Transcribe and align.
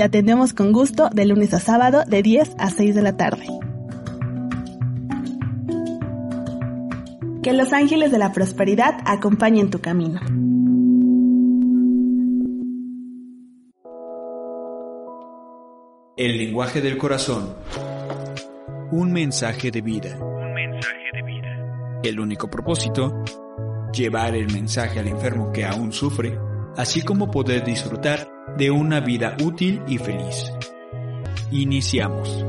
Te 0.00 0.04
atendemos 0.04 0.54
con 0.54 0.72
gusto 0.72 1.10
de 1.12 1.26
lunes 1.26 1.52
a 1.52 1.60
sábado 1.60 2.04
de 2.06 2.22
10 2.22 2.52
a 2.56 2.70
6 2.70 2.94
de 2.94 3.02
la 3.02 3.18
tarde. 3.18 3.44
Que 7.42 7.52
los 7.52 7.74
ángeles 7.74 8.10
de 8.10 8.16
la 8.16 8.32
prosperidad 8.32 8.94
acompañen 9.04 9.68
tu 9.68 9.82
camino. 9.82 10.18
El 16.16 16.38
lenguaje 16.38 16.80
del 16.80 16.96
corazón. 16.96 17.54
Un 18.92 19.12
mensaje 19.12 19.70
de 19.70 19.82
vida. 19.82 20.16
Un 20.18 20.54
mensaje 20.54 21.10
de 21.12 21.22
vida. 21.24 22.00
El 22.02 22.20
único 22.20 22.48
propósito, 22.48 23.22
llevar 23.92 24.34
el 24.34 24.50
mensaje 24.50 24.98
al 24.98 25.08
enfermo 25.08 25.52
que 25.52 25.66
aún 25.66 25.92
sufre, 25.92 26.38
así 26.78 27.02
como 27.02 27.30
poder 27.30 27.62
disfrutar 27.64 28.39
de 28.56 28.70
una 28.70 29.00
vida 29.00 29.36
útil 29.42 29.82
y 29.86 29.98
feliz. 29.98 30.52
Iniciamos. 31.50 32.44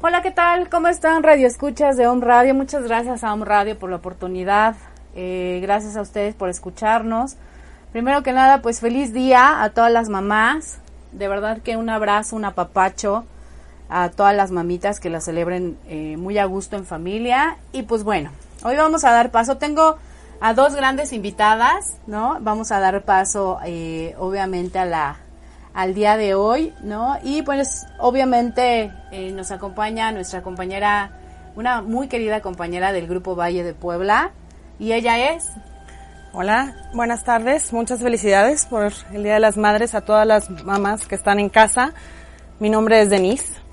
Hola, 0.00 0.22
¿qué 0.22 0.30
tal? 0.30 0.68
¿Cómo 0.68 0.88
están 0.88 1.22
Radio 1.22 1.46
Escuchas 1.46 1.96
de 1.96 2.06
Home 2.06 2.24
Radio? 2.24 2.54
Muchas 2.54 2.84
gracias 2.84 3.24
a 3.24 3.32
Home 3.32 3.44
Radio 3.44 3.78
por 3.78 3.90
la 3.90 3.96
oportunidad. 3.96 4.76
Eh, 5.14 5.58
gracias 5.60 5.96
a 5.96 6.02
ustedes 6.02 6.34
por 6.34 6.48
escucharnos. 6.48 7.36
Primero 7.92 8.22
que 8.22 8.32
nada, 8.32 8.62
pues 8.62 8.80
feliz 8.80 9.12
día 9.12 9.62
a 9.62 9.70
todas 9.70 9.92
las 9.92 10.08
mamás. 10.08 10.78
De 11.12 11.28
verdad 11.28 11.62
que 11.62 11.76
un 11.76 11.90
abrazo, 11.90 12.36
un 12.36 12.44
apapacho 12.44 13.24
a 13.88 14.10
todas 14.10 14.34
las 14.34 14.50
mamitas 14.50 15.00
que 15.00 15.10
la 15.10 15.20
celebren 15.20 15.78
eh, 15.88 16.16
muy 16.16 16.38
a 16.38 16.44
gusto 16.44 16.76
en 16.76 16.84
familia. 16.84 17.56
Y 17.72 17.82
pues 17.82 18.04
bueno, 18.04 18.30
hoy 18.62 18.76
vamos 18.76 19.04
a 19.04 19.10
dar 19.10 19.30
paso. 19.30 19.56
Tengo 19.56 19.96
a 20.40 20.54
dos 20.54 20.74
grandes 20.74 21.12
invitadas, 21.12 21.96
¿no? 22.06 22.38
Vamos 22.40 22.70
a 22.70 22.80
dar 22.80 23.02
paso, 23.02 23.58
eh, 23.64 24.14
obviamente, 24.18 24.78
a 24.78 24.84
la 24.84 25.16
al 25.74 25.94
día 25.94 26.16
de 26.16 26.34
hoy, 26.34 26.74
¿no? 26.82 27.18
Y 27.22 27.42
pues 27.42 27.86
obviamente 28.00 28.92
eh, 29.12 29.30
nos 29.30 29.52
acompaña 29.52 30.10
nuestra 30.10 30.42
compañera, 30.42 31.12
una 31.54 31.82
muy 31.82 32.08
querida 32.08 32.40
compañera 32.40 32.92
del 32.92 33.06
Grupo 33.06 33.36
Valle 33.36 33.62
de 33.62 33.74
Puebla, 33.74 34.32
y 34.80 34.92
ella 34.92 35.30
es... 35.30 35.52
Hola, 36.32 36.74
buenas 36.94 37.22
tardes, 37.22 37.72
muchas 37.72 38.00
felicidades 38.00 38.66
por 38.66 38.92
el 39.12 39.22
Día 39.22 39.34
de 39.34 39.40
las 39.40 39.56
Madres 39.56 39.94
a 39.94 40.00
todas 40.00 40.26
las 40.26 40.50
mamás 40.50 41.06
que 41.06 41.14
están 41.14 41.38
en 41.38 41.48
casa. 41.48 41.92
Mi 42.58 42.70
nombre 42.70 43.00
es 43.00 43.08
Denise. 43.08 43.67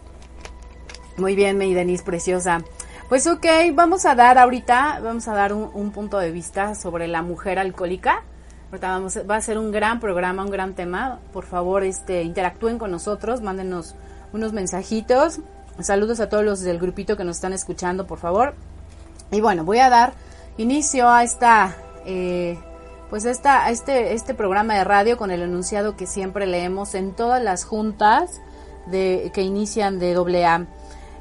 Muy 1.17 1.35
bien, 1.35 1.57
mi 1.57 1.73
Denise 1.73 2.03
preciosa. 2.03 2.61
Pues 3.07 3.25
ok, 3.27 3.45
vamos 3.73 4.05
a 4.05 4.15
dar 4.15 4.37
ahorita, 4.37 4.99
vamos 5.01 5.27
a 5.27 5.33
dar 5.33 5.53
un, 5.53 5.69
un 5.73 5.91
punto 5.91 6.17
de 6.17 6.31
vista 6.31 6.75
sobre 6.75 7.07
la 7.07 7.21
mujer 7.21 7.57
alcohólica. 7.57 8.23
Ahorita 8.71 8.89
vamos, 8.89 9.19
va 9.29 9.37
a 9.37 9.41
ser 9.41 9.57
un 9.57 9.71
gran 9.71 10.01
programa, 10.01 10.43
un 10.43 10.51
gran 10.51 10.73
tema. 10.73 11.19
Por 11.31 11.45
favor, 11.45 11.83
este, 11.83 12.23
interactúen 12.23 12.77
con 12.77 12.91
nosotros, 12.91 13.41
mándenos 13.41 13.95
unos 14.33 14.51
mensajitos. 14.51 15.39
Saludos 15.79 16.19
a 16.19 16.27
todos 16.27 16.43
los 16.43 16.61
del 16.61 16.79
grupito 16.79 17.15
que 17.15 17.23
nos 17.23 17.37
están 17.37 17.53
escuchando, 17.53 18.07
por 18.07 18.19
favor. 18.19 18.53
Y 19.31 19.39
bueno, 19.39 19.63
voy 19.63 19.79
a 19.79 19.89
dar 19.89 20.13
inicio 20.57 21.09
a 21.09 21.23
esta, 21.23 21.75
eh, 22.05 22.57
pues 23.09 23.23
esta, 23.23 23.65
a 23.65 23.71
este, 23.71 24.13
este 24.13 24.33
programa 24.33 24.75
de 24.75 24.83
radio 24.83 25.17
con 25.17 25.31
el 25.31 25.41
enunciado 25.41 25.95
que 25.95 26.07
siempre 26.07 26.45
leemos 26.45 26.95
en 26.95 27.13
todas 27.13 27.41
las 27.41 27.63
juntas 27.63 28.41
de, 28.87 29.31
que 29.33 29.41
inician 29.41 29.99
de 29.99 30.15
AA. 30.15 30.65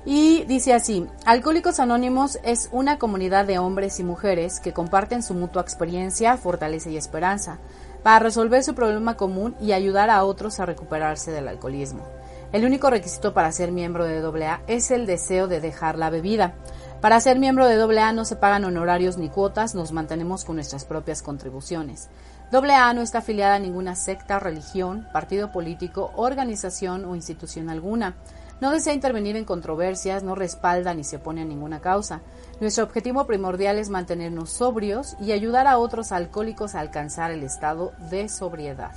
Y 0.06 0.44
dice 0.44 0.74
así, 0.74 1.06
Alcohólicos 1.24 1.80
Anónimos 1.80 2.38
es 2.44 2.68
una 2.72 2.98
comunidad 2.98 3.46
de 3.46 3.58
hombres 3.58 3.98
y 4.00 4.04
mujeres 4.04 4.60
que 4.60 4.74
comparten 4.74 5.22
su 5.22 5.32
mutua 5.32 5.62
experiencia, 5.62 6.36
fortaleza 6.36 6.90
y 6.90 6.96
esperanza 6.98 7.58
para 8.02 8.18
resolver 8.18 8.62
su 8.62 8.74
problema 8.74 9.16
común 9.16 9.56
y 9.60 9.72
ayudar 9.72 10.10
a 10.10 10.24
otros 10.24 10.60
a 10.60 10.66
recuperarse 10.66 11.32
del 11.32 11.48
alcoholismo. 11.48 12.04
El 12.52 12.66
único 12.66 12.90
requisito 12.90 13.32
para 13.32 13.50
ser 13.50 13.72
miembro 13.72 14.04
de 14.04 14.18
AA 14.18 14.60
es 14.66 14.90
el 14.90 15.06
deseo 15.06 15.48
de 15.48 15.60
dejar 15.60 15.98
la 15.98 16.10
bebida. 16.10 16.54
Para 17.00 17.18
ser 17.18 17.38
miembro 17.38 17.66
de 17.66 17.82
AA 17.82 18.12
no 18.12 18.26
se 18.26 18.36
pagan 18.36 18.64
honorarios 18.64 19.16
ni 19.16 19.30
cuotas, 19.30 19.74
nos 19.74 19.90
mantenemos 19.90 20.44
con 20.44 20.56
nuestras 20.56 20.84
propias 20.84 21.22
contribuciones. 21.22 22.10
AA 22.52 22.92
no 22.92 23.00
está 23.00 23.18
afiliada 23.18 23.56
a 23.56 23.58
ninguna 23.58 23.96
secta, 23.96 24.38
religión, 24.38 25.08
partido 25.12 25.50
político, 25.50 26.12
organización 26.14 27.06
o 27.06 27.16
institución 27.16 27.70
alguna. 27.70 28.14
No 28.60 28.70
desea 28.70 28.94
intervenir 28.94 29.36
en 29.36 29.44
controversias, 29.44 30.22
no 30.22 30.34
respalda 30.34 30.94
ni 30.94 31.04
se 31.04 31.16
opone 31.16 31.42
a 31.42 31.44
ninguna 31.44 31.80
causa. 31.80 32.20
Nuestro 32.60 32.84
objetivo 32.84 33.26
primordial 33.26 33.78
es 33.78 33.90
mantenernos 33.90 34.50
sobrios 34.50 35.16
y 35.20 35.32
ayudar 35.32 35.66
a 35.66 35.78
otros 35.78 36.12
alcohólicos 36.12 36.74
a 36.74 36.80
alcanzar 36.80 37.30
el 37.30 37.42
estado 37.42 37.92
de 38.10 38.28
sobriedad. 38.28 38.92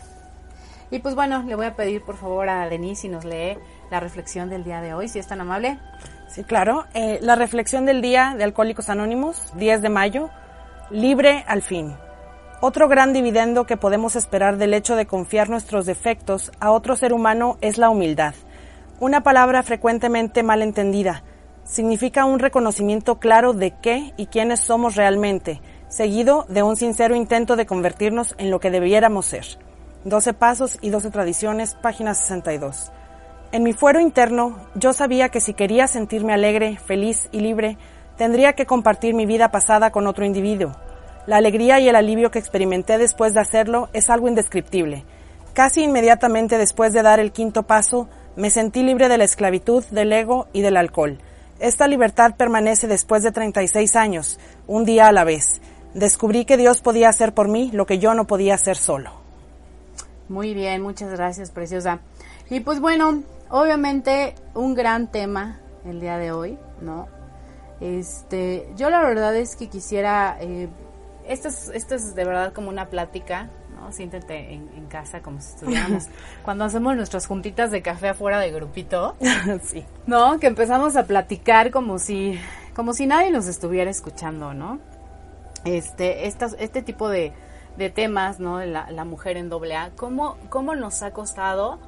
Y 0.90 1.00
pues 1.00 1.16
bueno, 1.16 1.44
le 1.44 1.56
voy 1.56 1.66
a 1.66 1.75
pedir 1.75 2.01
por 2.01 2.18
favor 2.18 2.47
a 2.47 2.69
Denise 2.69 3.03
si 3.03 3.09
nos 3.09 3.25
lee 3.25 3.57
la 3.91 4.00
reflexión 4.00 4.50
del 4.50 4.63
día 4.63 4.79
de 4.79 4.94
hoy, 4.94 5.09
si 5.09 5.19
es 5.19 5.28
tan 5.28 5.41
amable. 5.41 5.79
Sí, 6.29 6.44
claro. 6.44 6.85
Eh, 6.94 7.19
la 7.22 7.35
reflexión 7.35 7.85
del 7.85 8.01
día 8.01 8.35
de 8.38 8.44
Alcohólicos 8.44 8.89
Anónimos, 8.89 9.51
10 9.56 9.81
de 9.81 9.89
mayo, 9.89 10.29
libre 10.89 11.44
al 11.47 11.62
fin. 11.62 11.95
Otro 12.62 12.88
gran 12.88 13.13
dividendo 13.13 13.66
que 13.66 13.78
podemos 13.78 14.16
esperar 14.16 14.57
del 14.57 14.74
hecho 14.74 14.95
de 14.95 15.06
confiar 15.06 15.50
nuestros 15.50 15.85
defectos 15.85 16.51
a 16.59 16.72
otro 16.72 16.95
ser 16.95 17.13
humano 17.13 17.57
es 17.62 17.78
la 17.78 17.89
humildad. 17.89 18.34
Una 19.00 19.22
palabra 19.22 19.62
frecuentemente 19.62 20.41
mal 20.41 20.63
entendida. 20.63 21.22
Significa 21.63 22.25
un 22.25 22.40
reconocimiento 22.40 23.19
claro 23.19 23.53
de 23.53 23.75
qué 23.80 24.12
y 24.18 24.25
quiénes 24.25 24.59
somos 24.59 24.96
realmente, 24.96 25.62
seguido 25.88 26.47
de 26.50 26.63
un 26.63 26.75
sincero 26.75 27.16
intento 27.16 27.56
de 27.56 27.68
convertirnos 27.68 28.34
en 28.40 28.50
lo 28.50 28.59
que 28.59 28.72
debiéramos 28.72 29.28
ser. 29.28 29.46
12 30.03 30.34
Pasos 30.34 30.80
y 30.81 30.90
12 30.90 31.12
Tradiciones, 31.12 31.75
página 31.75 32.16
62. 32.16 32.91
En 33.52 33.62
mi 33.62 33.74
fuero 33.74 34.00
interno, 34.00 34.57
yo 34.74 34.94
sabía 34.94 35.30
que 35.30 35.41
si 35.41 35.53
quería 35.53 35.86
sentirme 35.86 36.34
alegre, 36.34 36.78
feliz 36.78 37.30
y 37.31 37.41
libre, 37.41 37.78
tendría 38.18 38.53
que 38.53 38.66
compartir 38.66 39.13
mi 39.13 39.28
vida 39.28 39.52
pasada 39.52 39.91
con 39.91 40.07
otro 40.07 40.25
individuo. 40.25 40.72
La 41.28 41.38
alegría 41.38 41.80
y 41.80 41.88
el 41.88 41.96
alivio 41.96 42.31
que 42.31 42.40
experimenté 42.40 42.97
después 42.97 43.36
de 43.36 43.41
hacerlo 43.41 43.90
es 43.94 44.09
algo 44.09 44.28
indescriptible. 44.28 45.06
Casi 45.53 45.84
inmediatamente 45.84 46.57
después 46.57 46.94
de 46.94 47.03
dar 47.03 47.19
el 47.19 47.31
quinto 47.31 47.63
paso, 47.63 48.07
me 48.38 48.52
sentí 48.52 48.84
libre 48.84 49.09
de 49.09 49.18
la 49.18 49.24
esclavitud, 49.24 49.84
del 49.86 50.14
ego 50.14 50.48
y 50.53 50.62
del 50.62 50.78
alcohol. 50.78 51.18
Esta 51.59 51.88
libertad 51.88 52.36
permanece 52.38 52.88
después 52.88 53.24
de 53.24 53.31
36 53.31 53.96
años, 53.96 54.40
un 54.68 54.86
día 54.86 55.08
a 55.08 55.12
la 55.12 55.24
vez. 55.24 55.59
Descubrí 55.96 56.46
que 56.46 56.56
Dios 56.56 56.81
podía 56.81 57.09
hacer 57.09 57.34
por 57.34 57.48
mí 57.48 57.72
lo 57.74 57.88
que 57.88 57.98
yo 57.98 58.14
no 58.14 58.28
podía 58.28 58.53
hacer 58.53 58.78
solo. 58.78 59.12
Muy 60.30 60.53
bien, 60.53 60.84
muchas 60.84 61.12
gracias, 61.12 61.50
preciosa. 61.50 62.00
Y 62.50 62.59
pues 62.59 62.80
bueno, 62.80 63.24
obviamente 63.50 64.36
un 64.54 64.75
gran 64.75 65.12
tema 65.12 65.59
el 65.84 66.00
día 66.00 66.19
de 66.19 66.31
hoy, 66.31 66.59
¿no? 66.80 67.08
Este, 67.81 68.69
yo 68.75 68.92
la 68.92 69.02
verdad 69.02 69.36
es 69.36 69.56
que 69.56 69.68
quisiera, 69.68 70.38
eh, 70.40 70.69
es, 71.28 71.44
esto 71.69 71.95
es 71.95 72.13
de 72.13 72.24
verdad 72.24 72.54
como 72.54 72.69
una 72.69 72.90
plática, 72.90 73.50
¿no? 73.79 73.91
Siéntete 73.91 74.53
en, 74.53 74.69
en 74.75 74.88
casa 74.88 75.21
como 75.21 75.39
si 75.41 75.50
estuviéramos 75.50 76.07
cuando 76.44 76.65
hacemos 76.65 76.95
nuestras 76.95 77.27
juntitas 77.27 77.71
de 77.71 77.81
café 77.81 78.09
afuera 78.09 78.39
de 78.39 78.51
grupito, 78.51 79.15
sí. 79.63 79.85
¿no? 80.06 80.39
Que 80.39 80.47
empezamos 80.47 80.95
a 80.95 81.06
platicar 81.06 81.71
como 81.71 82.00
si, 82.00 82.39
como 82.75 82.94
si 82.94 83.06
nadie 83.06 83.31
nos 83.31 83.47
estuviera 83.47 83.89
escuchando, 83.89 84.53
¿no? 84.53 84.79
Este, 85.65 86.27
estas, 86.27 86.56
este 86.59 86.81
tipo 86.81 87.09
de, 87.09 87.33
de 87.77 87.89
temas, 87.89 88.39
¿no? 88.39 88.57
De 88.57 88.68
la, 88.68 88.89
la 88.91 89.06
mujer 89.06 89.38
en 89.38 89.50
doble 89.50 89.75
A, 89.75 89.91
¿cómo, 89.95 90.38
¿cómo 90.50 90.75
nos 90.75 91.01
ha 91.03 91.12
costado 91.12 91.80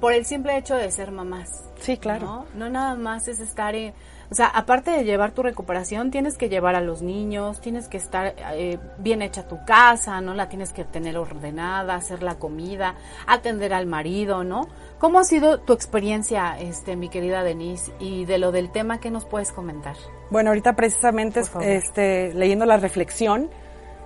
por 0.00 0.12
el 0.12 0.24
simple 0.24 0.56
hecho 0.56 0.76
de 0.76 0.90
ser 0.90 1.10
mamás? 1.10 1.48
Sí, 1.80 1.96
claro. 1.96 2.26
¿no? 2.26 2.46
No 2.54 2.70
nada 2.70 2.94
más 2.94 3.28
es 3.28 3.40
estar 3.40 3.74
en, 3.74 3.94
O 4.30 4.34
sea, 4.34 4.46
aparte 4.46 4.92
de 4.92 5.02
llevar 5.02 5.32
tu 5.32 5.42
recuperación, 5.42 6.12
tienes 6.12 6.38
que 6.38 6.48
llevar 6.48 6.76
a 6.76 6.80
los 6.80 7.02
niños, 7.02 7.60
tienes 7.60 7.88
que 7.88 7.96
estar 7.96 8.34
eh, 8.54 8.78
bien 8.98 9.22
hecha 9.22 9.48
tu 9.48 9.64
casa, 9.64 10.20
¿no? 10.20 10.34
La 10.34 10.48
tienes 10.48 10.72
que 10.72 10.84
tener 10.84 11.18
ordenada, 11.18 11.96
hacer 11.96 12.22
la 12.22 12.36
comida, 12.36 12.94
atender 13.26 13.74
al 13.74 13.86
marido, 13.86 14.44
¿no? 14.44 14.68
¿Cómo 15.00 15.18
ha 15.18 15.24
sido 15.24 15.58
tu 15.58 15.72
experiencia, 15.72 16.56
este, 16.60 16.94
mi 16.94 17.08
querida 17.08 17.42
Denise, 17.42 17.92
y 17.98 18.24
de 18.24 18.38
lo 18.38 18.52
del 18.52 18.70
tema 18.70 19.00
que 19.00 19.10
nos 19.10 19.24
puedes 19.24 19.50
comentar? 19.50 19.96
Bueno, 20.30 20.50
ahorita 20.50 20.74
precisamente, 20.76 21.42
este, 21.62 22.32
leyendo 22.32 22.66
la 22.66 22.76
reflexión, 22.76 23.50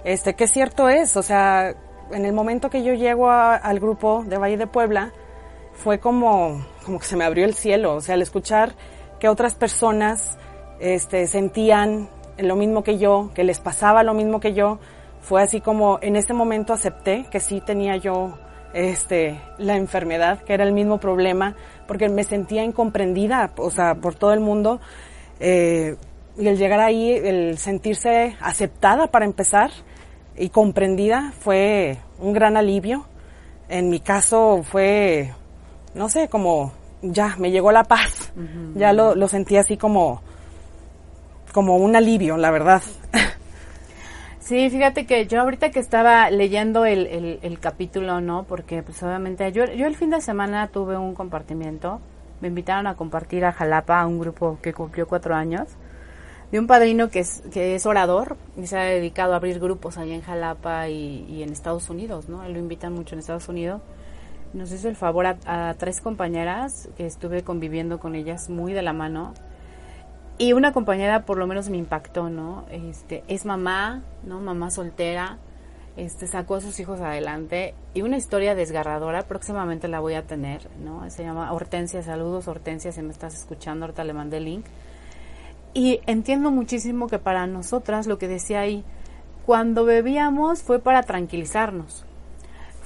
este, 0.05 0.35
qué 0.35 0.47
cierto 0.47 0.89
es, 0.89 1.19
o 1.19 1.23
sea, 1.23 1.75
en 2.11 2.25
el 2.25 2.33
momento 2.33 2.71
que 2.71 2.83
yo 2.83 2.95
llego 2.95 3.31
al 3.31 3.79
grupo 3.79 4.25
de 4.27 4.39
Valle 4.39 4.57
de 4.57 4.67
Puebla, 4.67 5.13
fue 5.75 5.99
como, 5.99 6.65
como 6.87 6.99
que 6.99 7.05
se 7.05 7.17
me 7.17 7.25
abrió 7.25 7.45
el 7.45 7.55
cielo, 7.55 7.97
o 7.97 8.01
sea, 8.01 8.15
al 8.15 8.23
escuchar 8.23 8.75
que 9.19 9.29
otras 9.29 9.55
personas 9.55 10.39
este, 10.81 11.27
sentían 11.27 12.09
lo 12.39 12.57
mismo 12.57 12.83
que 12.83 12.99
yo, 12.99 13.31
que 13.35 13.45
les 13.45 13.61
pasaba 13.61 14.03
lo 14.03 14.15
mismo 14.15 14.41
que 14.41 14.55
yo, 14.55 14.79
fue 15.21 15.43
así 15.43 15.61
como 15.61 15.99
en 16.03 16.17
ese 16.17 16.35
momento 16.35 16.73
acepté 16.73 17.27
que 17.31 17.41
sí 17.41 17.61
tenía 17.61 17.97
yo 17.97 18.39
este, 18.75 19.41
la 19.57 19.77
enfermedad, 19.77 20.43
que 20.43 20.53
era 20.53 20.65
el 20.65 20.73
mismo 20.73 20.99
problema, 20.99 21.55
porque 21.87 22.09
me 22.09 22.25
sentía 22.25 22.65
incomprendida, 22.65 23.53
o 23.57 23.71
sea, 23.71 23.95
por 23.95 24.17
todo 24.17 24.33
el 24.33 24.41
mundo. 24.41 24.81
Eh, 25.41 25.97
y 26.37 26.49
el 26.49 26.59
llegar 26.59 26.81
ahí, 26.81 27.13
el 27.13 27.57
sentirse 27.59 28.37
aceptada 28.41 29.07
para 29.07 29.25
empezar 29.25 29.71
y 30.37 30.49
comprendida 30.49 31.33
fue 31.39 31.99
un 32.19 32.33
gran 32.33 32.57
alivio. 32.57 33.07
En 33.69 33.89
mi 33.89 34.01
caso 34.01 34.63
fue, 34.65 35.33
no 35.95 36.09
sé, 36.09 36.29
como 36.29 36.73
ya 37.13 37.37
me 37.39 37.51
llegó 37.51 37.73
la 37.73 37.85
paz. 37.85 38.33
Ya 38.75 38.93
lo, 38.93 39.15
lo 39.15 39.29
sentí 39.29 39.57
así 39.57 39.77
como, 39.77 40.23
como 41.53 41.77
un 41.77 41.95
alivio, 41.97 42.37
la 42.37 42.51
verdad. 42.51 42.83
Sí, 44.41 44.69
fíjate 44.69 45.07
que 45.07 45.27
yo 45.27 45.41
ahorita 45.41 45.71
que 45.71 45.81
estaba 45.81 46.29
leyendo 46.31 46.85
el, 46.85 47.39
el, 47.41 47.59
capítulo, 47.61 48.21
¿no? 48.21 48.45
Porque 48.45 48.83
pues 48.83 49.03
obviamente 49.03 49.51
yo, 49.53 49.65
yo 49.65 49.87
el 49.87 49.97
fin 49.97 50.11
de 50.11 50.21
semana 50.21 50.69
tuve 50.69 50.99
un 50.99 51.15
compartimiento, 51.15 51.99
me 52.43 52.49
invitaron 52.49 52.87
a 52.87 52.95
compartir 52.95 53.47
a 53.47 53.53
Jalapa, 53.53 54.03
a 54.03 54.07
un 54.07 54.19
grupo 54.19 54.59
que 54.61 54.75
cumplió 54.75 55.09
cuatro 55.09 55.35
años, 55.35 55.69
de 56.53 56.59
un 56.59 56.67
padrino 56.67 57.09
que 57.09 57.21
es, 57.21 57.43
que 57.55 57.75
es 57.75 57.87
orador 57.87 58.37
y 58.59 58.67
se 58.67 58.77
ha 58.77 58.83
dedicado 58.83 59.33
a 59.33 59.37
abrir 59.37 59.59
grupos 59.59 59.97
allá 59.97 60.15
en 60.15 60.21
Jalapa 60.21 60.91
y, 60.91 61.25
y 61.27 61.43
en 61.43 61.51
Estados 61.51 61.89
Unidos, 61.89 62.29
¿no? 62.29 62.45
Él 62.45 62.53
lo 62.53 62.59
invitan 62.59 62.93
mucho 62.93 63.15
en 63.15 63.21
Estados 63.21 63.49
Unidos 63.49 63.81
nos 64.55 64.73
hizo 64.73 64.89
el 64.89 64.97
favor 64.97 65.27
a, 65.27 65.75
tres 65.79 66.01
compañeras 66.01 66.89
que 66.97 67.07
estuve 67.07 67.43
conviviendo 67.43 67.99
con 67.99 68.15
ellas 68.15 68.49
muy 68.49 68.73
de 68.73 68.83
la 68.83 68.93
mano 68.93 69.35
y 70.39 70.53
una 70.53 70.73
compañera 70.73 71.25
por 71.25 71.37
lo 71.37 71.47
menos 71.47 71.69
me 71.69 71.77
impactó, 71.77 72.31
¿no? 72.31 72.65
Este, 72.71 73.23
es 73.29 73.45
mamá, 73.45 74.03
¿no? 74.25 74.41
Mamá 74.41 74.71
soltera, 74.71 75.39
este, 75.97 76.27
sacó 76.27 76.57
a 76.57 76.61
sus 76.61 76.79
hijos 76.81 77.01
adelante 77.01 77.75
y 77.95 78.03
una 78.03 78.17
historia 78.17 78.55
desgarradora, 78.55 79.23
próximamente 79.23 79.87
la 79.89 80.01
voy 80.01 80.15
a 80.15 80.27
tener, 80.27 80.69
¿no? 80.83 81.09
Se 81.11 81.23
llama 81.23 81.53
Hortensia, 81.53 82.03
saludos 82.03 82.49
Hortensia, 82.49 82.93
si 82.93 83.03
me 83.03 83.13
estás 83.13 83.35
escuchando, 83.35 83.87
ahorita 83.87 84.05
le 84.05 84.13
mandé 84.13 84.39
el 84.39 84.45
link. 84.45 84.67
Y 85.73 86.01
entiendo 86.07 86.53
muchísimo 86.53 87.09
que 87.09 87.19
para 87.19 87.47
nosotras, 87.49 88.07
lo 88.07 88.19
que 88.19 88.29
decía 88.29 88.61
ahí, 88.61 88.85
cuando 89.47 89.85
bebíamos 89.85 90.63
fue 90.63 90.79
para 90.79 91.03
tranquilizarnos, 91.03 92.07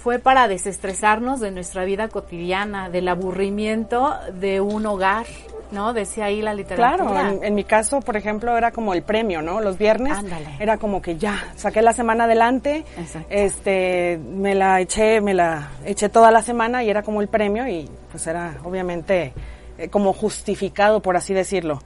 fue 0.09 0.19
para 0.19 0.49
desestresarnos 0.49 1.39
de 1.39 1.51
nuestra 1.51 1.85
vida 1.85 2.09
cotidiana, 2.09 2.89
del 2.89 3.09
aburrimiento 3.09 4.15
de 4.33 4.59
un 4.63 4.87
hogar, 4.87 5.27
¿no? 5.71 5.93
Decía 5.93 6.25
ahí 6.25 6.41
la 6.41 6.55
literatura. 6.55 7.07
Claro, 7.07 7.43
en, 7.43 7.55
mi 7.55 7.63
caso, 7.63 8.01
por 8.01 8.17
ejemplo, 8.17 8.57
era 8.57 8.71
como 8.71 8.95
el 8.95 9.03
premio, 9.03 9.43
¿no? 9.43 9.61
Los 9.61 9.77
viernes 9.77 10.17
era 10.61 10.79
como 10.79 11.03
que 11.03 11.19
ya, 11.19 11.53
saqué 11.57 11.83
la 11.83 11.93
semana 11.93 12.25
adelante, 12.25 12.87
este, 13.29 14.17
me 14.17 14.55
la 14.55 14.81
eché, 14.81 15.21
me 15.21 15.35
la 15.35 15.73
eché 15.85 16.09
toda 16.09 16.31
la 16.31 16.41
semana 16.41 16.83
y 16.83 16.89
era 16.89 17.03
como 17.03 17.21
el 17.21 17.29
premio 17.29 17.69
y 17.69 17.87
pues 18.11 18.27
era 18.27 18.55
obviamente 18.65 19.35
eh, 19.77 19.91
como 19.91 20.15
justificado, 20.15 21.03
por 21.03 21.19
así 21.19 21.35
decirlo. 21.35 21.83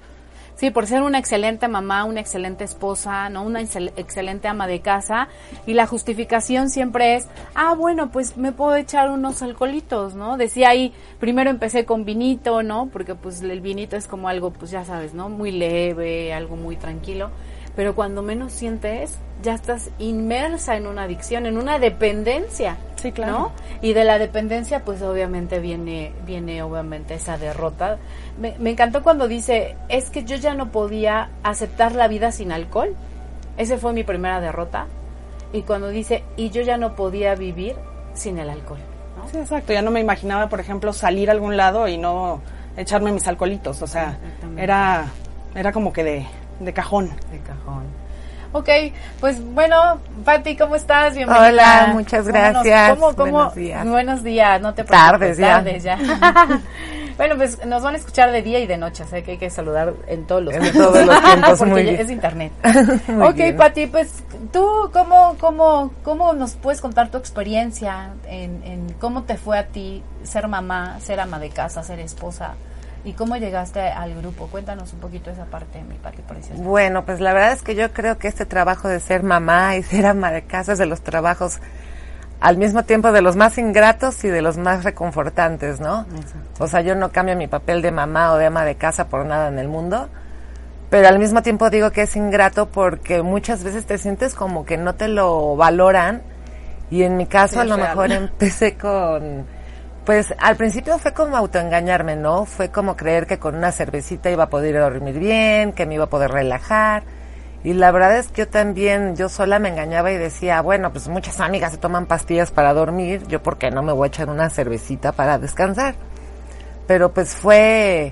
Sí, 0.63 0.71
por 0.71 0.87
ser 0.87 1.03
una 1.03 1.19
excelente 1.19 1.67
mamá, 1.67 2.05
una 2.05 2.21
excelente 2.21 2.63
esposa, 2.63 3.29
¿no? 3.29 3.43
Una 3.43 3.63
excelente 3.63 4.47
ama 4.47 4.69
de 4.69 4.79
casa. 4.79 5.27
Y 5.67 5.75
la 5.75 5.89
justificación 5.89 6.71
siempre 6.71 7.17
es, 7.17 7.27
ah, 7.57 7.75
bueno, 7.75 8.13
pues 8.13 8.37
me 8.37 8.53
puedo 8.53 8.77
echar 8.77 9.11
unos 9.11 9.43
alcoholitos, 9.43 10.15
¿no? 10.15 10.37
Decía 10.37 10.69
ahí, 10.69 10.93
primero 11.19 11.51
empecé 11.51 11.85
con 11.85 12.05
vinito, 12.05 12.63
¿no? 12.63 12.91
Porque 12.93 13.17
pues 13.17 13.43
el 13.43 13.61
vinito 13.61 13.97
es 13.97 14.07
como 14.07 14.29
algo, 14.29 14.53
pues 14.53 14.71
ya 14.71 14.85
sabes, 14.85 15.15
¿no? 15.15 15.29
Muy 15.29 15.51
leve, 15.51 16.33
algo 16.33 16.55
muy 16.55 16.77
tranquilo 16.77 17.33
pero 17.75 17.95
cuando 17.95 18.23
menos 18.23 18.53
sientes, 18.53 19.19
ya 19.43 19.55
estás 19.55 19.91
inmersa 19.99 20.77
en 20.77 20.87
una 20.87 21.05
adicción, 21.05 21.47
en 21.47 21.57
una 21.57 21.79
dependencia. 21.79 22.77
Sí, 22.97 23.13
claro. 23.13 23.33
¿no? 23.33 23.53
Y 23.81 23.95
de 23.95 24.05
la 24.05 24.19
dependencia, 24.19 24.85
pues 24.85 25.03
obviamente 25.03 25.59
viene, 25.59 26.13
viene 26.25 26.63
obviamente 26.63 27.15
esa 27.15 27.39
derrota. 27.39 27.99
Me, 28.39 28.57
me 28.59 28.71
encantó 28.71 29.03
cuando 29.03 29.27
dice, 29.27 29.77
es 29.89 30.11
que 30.11 30.25
yo 30.25 30.37
ya 30.37 30.55
no 30.55 30.71
podía 30.71 31.31
aceptar 31.43 31.95
la 31.95 32.09
vida 32.09 32.31
sin 32.31 32.53
alcohol. 32.53 32.95
Esa 33.57 33.79
fue 33.79 33.93
mi 33.93 34.05
primera 34.05 34.41
derrota. 34.41 34.87
Y 35.53 35.63
cuando 35.63 35.89
dice, 35.89 36.25
y 36.37 36.51
yo 36.51 36.63
ya 36.63 36.77
no 36.77 36.95
podía 36.95 37.35
vivir 37.35 37.77
sin 38.15 38.39
el 38.39 38.51
alcohol. 38.51 38.81
¿no? 39.17 39.29
Sí, 39.29 39.39
exacto. 39.39 39.73
Ya 39.73 39.83
no 39.83 39.91
me 39.91 40.01
imaginaba, 40.01 40.49
por 40.49 40.61
ejemplo, 40.61 40.93
salir 40.93 41.31
a 41.31 41.33
algún 41.33 41.57
lado 41.57 41.89
y 41.89 41.99
no 41.99 42.41
echarme 42.77 43.13
mis 43.13 43.27
alcoholitos. 43.27 43.83
O 43.83 43.87
sea, 43.87 44.19
era, 44.57 45.07
era 45.55 45.73
como 45.73 45.93
que 45.93 46.05
de, 46.05 46.27
de 46.61 46.73
cajón. 46.73 47.11
De 47.31 47.39
cajón. 47.41 48.03
Ok, 48.55 48.69
pues 49.19 49.43
bueno, 49.55 49.99
Pati, 50.27 50.57
¿cómo 50.57 50.77
estás? 50.77 51.15
Bienvenida. 51.15 51.49
Hola, 51.49 51.91
muchas 51.95 52.29
gracias. 52.29 52.99
buenos 52.99 53.55
días. 53.55 53.89
Buenos 53.89 54.23
días, 54.23 54.61
no 54.61 54.75
te 54.75 54.85
preocupes. 54.85 55.11
Tardes 55.11 55.39
ya. 55.39 55.55
Tardes 55.55 55.83
ya. 55.83 55.99
bueno, 57.17 57.37
pues 57.37 57.65
nos 57.65 57.83
van 57.83 57.95
a 57.95 57.97
escuchar 57.97 58.31
de 58.31 58.43
día 58.43 58.59
y 58.59 58.67
de 58.67 58.77
noche, 58.77 59.05
sé 59.05 59.23
que 59.23 59.33
hay 59.33 59.39
que 59.39 59.49
saludar 59.49 59.95
en 60.07 60.27
todos 60.27 60.43
los, 60.43 60.55
en 60.55 60.71
todos 60.71 61.07
los 61.07 61.25
tiempos. 61.25 61.59
porque 61.61 61.95
es 61.95 62.11
internet. 62.11 62.53
ok, 63.23 63.57
Pati, 63.57 63.87
pues 63.87 64.23
tú, 64.53 64.91
¿cómo, 64.93 65.35
cómo, 65.41 65.91
¿cómo 66.03 66.35
nos 66.35 66.53
puedes 66.57 66.83
contar 66.83 67.11
tu 67.11 67.17
experiencia 67.17 68.11
en, 68.29 68.63
en 68.65 68.93
cómo 69.01 69.23
te 69.23 69.39
fue 69.39 69.59
a 69.59 69.69
ti 69.69 70.03
ser 70.25 70.47
mamá, 70.47 71.01
ser 71.01 71.21
ama 71.21 71.39
de 71.39 71.49
casa, 71.49 71.83
ser 71.83 72.01
esposa? 72.01 72.55
¿Y 73.05 73.15
cómo 73.15 73.37
llegaste 73.37 73.81
al 73.81 74.15
grupo? 74.15 74.47
Cuéntanos 74.47 74.93
un 74.93 75.01
poquito 75.01 75.31
esa 75.31 75.45
parte, 75.47 75.83
mi 75.83 75.97
Pati 75.97 76.23
Preciosa. 76.23 76.63
Bueno, 76.63 77.05
pues 77.05 77.21
la 77.21 77.33
verdad 77.33 77.53
es 77.53 77.63
que 77.63 77.75
yo 77.75 77.93
creo 77.93 78.17
que 78.19 78.29
este 78.29 78.47
trabajo 78.47 78.89
de 78.89 79.01
ser 79.01 79.25
mamá 79.25 79.77
y 79.77 79.83
ser 79.83 80.07
ama 80.07 80.31
de 80.31 80.43
casa 80.43 80.73
es 80.73 80.79
de 80.79 80.87
los 80.87 81.03
trabajos 81.03 81.59
al 82.39 82.59
mismo 82.59 82.85
tiempo 82.85 83.13
de 83.13 83.23
los 83.23 83.37
más 83.37 83.57
ingratos 83.59 84.23
y 84.25 84.29
de 84.29 84.43
los 84.43 84.59
más 84.59 84.83
reconfortantes, 84.83 85.81
¿no? 85.81 86.07
O 86.59 86.67
sea, 86.67 86.81
yo 86.81 86.97
no 86.97 87.13
cambio 87.13 87.37
mi 87.37 87.47
papel 87.47 87.83
de 87.83 87.93
mamá 87.93 88.33
o 88.33 88.37
de 88.37 88.47
ama 88.47 88.65
de 88.65 88.75
casa 88.75 89.09
por 89.09 89.25
nada 89.25 89.49
en 89.49 89.61
el 89.61 89.69
mundo, 89.69 90.09
pero 90.91 91.07
al 91.07 91.21
mismo 91.21 91.43
tiempo 91.43 91.71
digo 91.71 91.93
que 91.93 92.03
es 92.03 92.17
ingrato 92.17 92.67
porque 92.67 93.23
muchas 93.23 93.63
veces 93.63 93.87
te 93.87 93.97
sientes 93.97 94.35
como 94.35 94.65
que 94.65 94.77
no 94.77 94.95
te 94.97 95.07
lo 95.07 95.55
valoran 95.55 96.23
y 96.91 97.05
en 97.05 97.17
mi 97.17 97.27
caso 97.27 97.61
a 97.61 97.65
lo 97.65 97.79
mejor 97.79 98.11
empecé 98.11 98.77
con 98.77 99.47
pues 100.05 100.35
al 100.39 100.57
principio 100.57 100.99
fue 100.99 101.13
como 101.13 101.37
autoengañarme, 101.37 102.17
¿no? 102.17 102.45
Fue 102.45 102.71
como 102.71 102.97
creer 102.97 103.27
que 103.27 103.39
con 103.39 103.55
una 103.55 103.71
cervecita 103.71 104.31
iba 104.31 104.45
a 104.45 104.49
poder 104.49 104.79
dormir 104.79 105.19
bien, 105.19 105.73
que 105.73 105.87
me 105.87 105.95
iba 105.95 106.05
a 106.05 106.11
poder 106.11 106.33
relajar. 106.33 107.05
Y 107.65 107.75
la 107.75 107.93
verdad 107.93 108.19
es 108.19 108.29
que 108.29 108.43
yo 108.43 108.49
también, 108.49 109.15
yo 109.15 109.29
sola 109.29 109.61
me 109.61 109.69
engañaba 109.69 110.11
y 110.11 110.17
decía, 110.17 110.61
bueno, 110.61 110.91
pues 110.91 111.07
muchas 111.07 111.39
amigas 111.39 111.73
se 111.73 111.79
toman 111.79 112.07
pastillas 112.07 112.51
para 112.51 112.75
dormir, 112.75 113.25
yo 113.29 113.41
por 113.43 113.59
qué 113.59 113.71
no 113.71 113.85
me 113.85 113.93
voy 113.93 114.07
a 114.07 114.09
echar 114.09 114.29
una 114.29 114.51
cervecita 114.51 115.13
para 115.13 115.39
descansar. 115.39 115.95
Pero 116.89 117.13
pues 117.13 117.37
fue, 117.37 118.11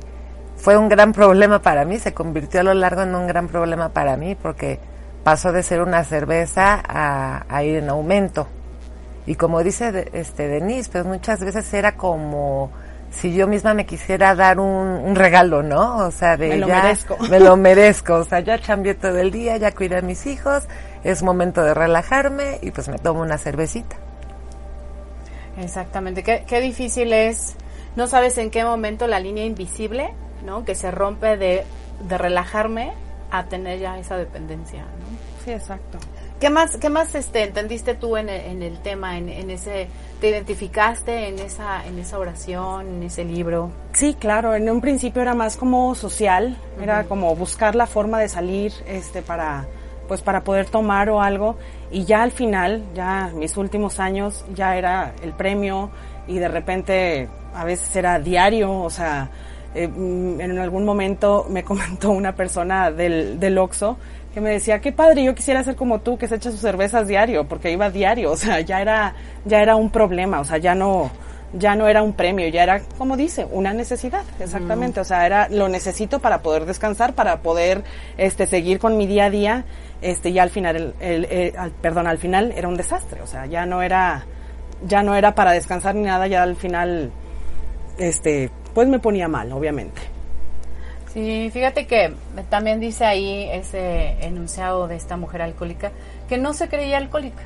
fue 0.57 0.77
un 0.77 0.89
gran 0.89 1.13
problema 1.13 1.61
para 1.61 1.85
mí, 1.85 1.99
se 1.99 2.15
convirtió 2.15 2.61
a 2.61 2.63
lo 2.63 2.75
largo 2.75 3.03
en 3.03 3.17
un 3.17 3.27
gran 3.27 3.49
problema 3.49 3.89
para 3.89 4.17
mí 4.17 4.37
porque 4.37 4.79
pasó 5.25 5.51
de 5.51 5.65
ser 5.65 5.83
una 5.83 6.05
cerveza 6.05 6.81
a, 6.87 7.45
a 7.49 7.65
ir 7.65 7.79
en 7.79 7.91
aumento. 7.91 8.47
Y 9.27 9.35
como 9.35 9.63
dice 9.63 10.11
este 10.13 10.49
Denise, 10.49 10.91
pues 10.91 11.05
muchas 11.05 11.41
veces 11.41 11.73
era 11.75 11.97
como 11.97 12.71
si 13.11 13.35
yo 13.35 13.47
misma 13.47 13.75
me 13.75 13.87
quisiera 13.87 14.35
dar 14.35 14.61
un, 14.61 15.15
regalo, 15.15 15.63
¿no? 15.63 15.99
O 15.99 16.11
sea, 16.11 16.37
de 16.37 16.49
me 16.49 16.57
lo 16.59 16.69
ya 16.69 16.83
merezco. 16.83 17.17
me 17.29 17.41
lo 17.41 17.57
merezco, 17.57 18.15
o 18.15 18.25
sea, 18.25 18.41
ya 18.41 18.59
cambié 18.59 18.95
todo 18.95 19.19
el 19.19 19.31
día, 19.31 19.57
ya 19.57 19.73
cuidé 19.73 19.99
a 19.99 20.03
mis 20.03 20.27
hijos, 20.27 20.65
es 21.05 21.23
momento 21.23 21.63
de 21.63 21.75
relajarme 21.75 22.59
y 22.63 22.71
pues 22.71 22.89
me 22.89 22.99
tomo 22.99 23.21
una 23.21 23.37
cervecita. 23.37 23.97
Exactamente, 25.59 26.23
qué, 26.23 26.45
qué 26.47 26.61
difícil 26.61 27.13
es, 27.13 27.57
no 27.97 28.07
sabes 28.07 28.39
en 28.39 28.51
qué 28.51 28.65
momento 28.65 29.07
la 29.07 29.19
línea 29.21 29.45
invisible, 29.45 30.15
¿no? 30.45 30.65
Que 30.65 30.75
se 30.75 30.91
rompe 30.91 31.37
de, 31.37 31.65
de 32.09 32.19
relajarme 32.19 32.93
a 33.31 33.45
tener 33.45 33.81
ya 33.81 33.99
esa 33.99 34.17
dependencia, 34.17 34.83
¿no? 34.83 35.45
Sí, 35.45 35.51
exacto. 35.51 35.99
¿Qué 36.41 36.49
más, 36.49 36.79
qué 36.79 36.89
más 36.89 37.15
este, 37.15 37.45
entendiste 37.45 37.95
tú 37.95 38.17
en 38.17 38.31
el, 38.31 38.41
en 38.41 38.63
el 38.63 38.81
tema, 38.81 39.19
en, 39.19 39.29
en, 39.29 39.51
ese, 39.51 39.89
te 40.23 40.31
identificaste 40.31 41.29
en 41.29 41.39
esa, 41.39 41.85
en 41.87 41.99
esa 41.99 42.19
oración, 42.19 42.89
en 42.89 43.03
ese 43.03 43.27
libro? 43.27 43.71
Sí, 43.93 44.17
claro. 44.19 44.55
En 44.55 44.71
un 44.71 44.81
principio 44.81 45.21
era 45.21 45.35
más 45.35 45.59
como 45.59 45.95
social, 45.95 46.57
era 46.81 47.05
como 47.05 47.37
buscar 47.37 47.75
la 47.75 47.87
forma 47.87 48.19
de 48.19 48.31
salir, 48.31 48.73
este, 48.87 49.21
para, 49.21 49.67
pues 50.09 50.23
para 50.23 50.43
poder 50.43 50.65
tomar 50.71 51.11
o 51.11 51.21
algo. 51.21 51.57
Y 51.91 52.07
ya 52.07 52.23
al 52.23 52.33
final, 52.33 52.85
ya 52.95 53.31
mis 53.35 53.59
últimos 53.59 54.01
años, 54.01 54.47
ya 54.55 54.79
era 54.79 55.13
el 55.23 55.35
premio 55.35 55.91
y 56.27 56.39
de 56.39 56.49
repente 56.49 57.29
a 57.55 57.65
veces 57.65 57.95
era 57.95 58.19
diario, 58.19 58.73
o 58.81 58.89
sea, 58.89 59.29
eh, 59.75 59.87
mm, 59.87 60.41
en 60.41 60.59
algún 60.59 60.87
momento 60.87 61.45
me 61.51 61.65
comentó 61.65 62.13
una 62.13 62.35
persona 62.35 62.91
del, 62.91 63.39
del 63.39 63.59
Oxxo 63.59 63.99
que 64.35 64.41
me 64.41 64.51
decía, 64.51 64.81
qué 64.81 64.93
padre, 64.93 65.25
yo 65.25 65.35
quisiera 65.35 65.63
ser 65.65 65.75
como 65.77 66.01
tú, 66.01 66.17
que 66.17 66.29
se 66.29 66.37
echa 66.37 66.51
sus 66.51 66.61
cervezas 66.61 67.09
diario, 67.09 67.47
porque 67.49 67.71
iba 67.73 67.91
diario, 67.91 68.33
o 68.33 68.37
sea, 68.37 68.61
ya 68.61 68.81
era, 68.81 69.15
ya 69.45 69.59
era 69.61 69.75
un 69.77 69.91
problema, 69.91 70.39
o 70.41 70.45
sea, 70.45 70.59
ya 70.59 70.75
no, 70.75 71.11
ya 71.53 71.75
no 71.75 71.89
era 71.89 72.03
un 72.03 72.13
premio, 72.13 72.47
ya 72.49 72.63
era, 72.63 72.81
como 72.97 73.17
dice, 73.17 73.45
una 73.51 73.73
necesidad, 73.73 74.23
exactamente, 74.39 75.01
o 75.01 75.05
sea, 75.05 75.27
era, 75.27 75.49
lo 75.49 75.69
necesito 75.69 76.21
para 76.21 76.43
poder 76.43 76.65
descansar, 76.65 77.15
para 77.15 77.41
poder, 77.41 77.83
este, 78.19 78.47
seguir 78.47 78.79
con 78.79 78.97
mi 78.97 79.07
día 79.09 79.25
a 79.25 79.31
día, 79.31 79.65
este, 80.01 80.33
ya 80.33 80.45
al 80.45 80.51
final, 80.51 80.77
el, 80.77 80.95
el, 81.01 81.25
el- 81.25 81.57
al- 81.59 81.73
perdón, 81.73 82.07
al 82.07 82.19
final 82.19 82.53
era 82.57 82.69
un 82.69 82.77
desastre, 82.77 83.21
o 83.23 83.27
sea, 83.27 83.47
ya 83.47 83.67
no 83.67 83.83
era, 83.83 84.25
ya 84.87 85.03
no 85.03 85.17
era 85.17 85.35
para 85.35 85.51
descansar 85.51 85.97
ni 85.97 86.03
nada, 86.03 86.29
ya 86.29 86.45
al 86.45 86.55
final, 86.55 87.11
este, 87.99 88.51
pues 88.75 88.87
me 88.89 88.99
ponía 89.01 89.27
mal, 89.29 89.51
obviamente. 89.53 90.01
Sí, 91.13 91.51
fíjate 91.53 91.87
que 91.87 92.15
también 92.49 92.79
dice 92.79 93.05
ahí 93.05 93.49
ese 93.51 94.25
enunciado 94.25 94.87
de 94.87 94.97
esta 94.97 95.17
mujer 95.17 95.43
alcohólica 95.43 95.91
que 96.29 96.39
no 96.39 96.55
se 96.55 96.69
creía 96.69 96.99
alcohólica, 96.99 97.43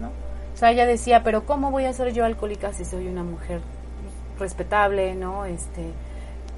¿no? 0.00 0.08
O 0.08 0.56
sea, 0.58 0.70
ella 0.70 0.86
decía, 0.86 1.22
pero 1.22 1.46
¿cómo 1.46 1.70
voy 1.70 1.86
a 1.86 1.92
ser 1.92 2.12
yo 2.12 2.24
alcohólica 2.24 2.72
si 2.72 2.84
soy 2.84 3.06
una 3.08 3.22
mujer 3.22 3.60
respetable, 4.38 5.14
¿no? 5.14 5.46
Este, 5.46 5.92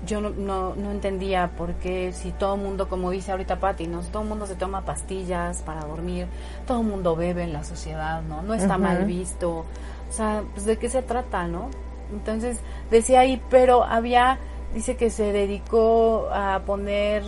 yo 0.07 0.21
no, 0.21 0.31
no, 0.31 0.75
no 0.75 0.91
entendía 0.91 1.51
por 1.57 1.75
qué 1.75 2.13
si 2.13 2.31
todo 2.31 2.55
el 2.55 2.61
mundo, 2.61 2.89
como 2.89 3.11
dice 3.11 3.33
ahorita 3.33 3.59
Patti, 3.59 3.87
¿no? 3.87 4.01
todo 4.01 4.23
el 4.23 4.29
mundo 4.29 4.47
se 4.47 4.55
toma 4.55 4.85
pastillas 4.85 5.63
para 5.63 5.83
dormir, 5.83 6.27
todo 6.67 6.81
el 6.81 6.87
mundo 6.87 7.17
bebe 7.17 7.43
en 7.43 7.53
la 7.53 7.65
sociedad, 7.65 8.23
¿no? 8.23 8.43
No 8.43 8.55
está 8.55 8.79
mal 8.79 9.05
visto. 9.05 9.65
O 10.09 10.13
sea, 10.13 10.43
pues 10.55 10.67
de 10.67 10.77
qué 10.77 10.89
se 10.89 11.03
trata, 11.03 11.47
¿no? 11.47 11.69
Entonces 12.13 12.59
decía 12.91 13.21
ahí, 13.21 13.43
pero 13.51 13.85
había, 13.85 14.39
dice 14.75 14.97
que 14.97 15.11
se 15.11 15.33
dedicó 15.33 16.29
a 16.33 16.61
poner 16.67 17.23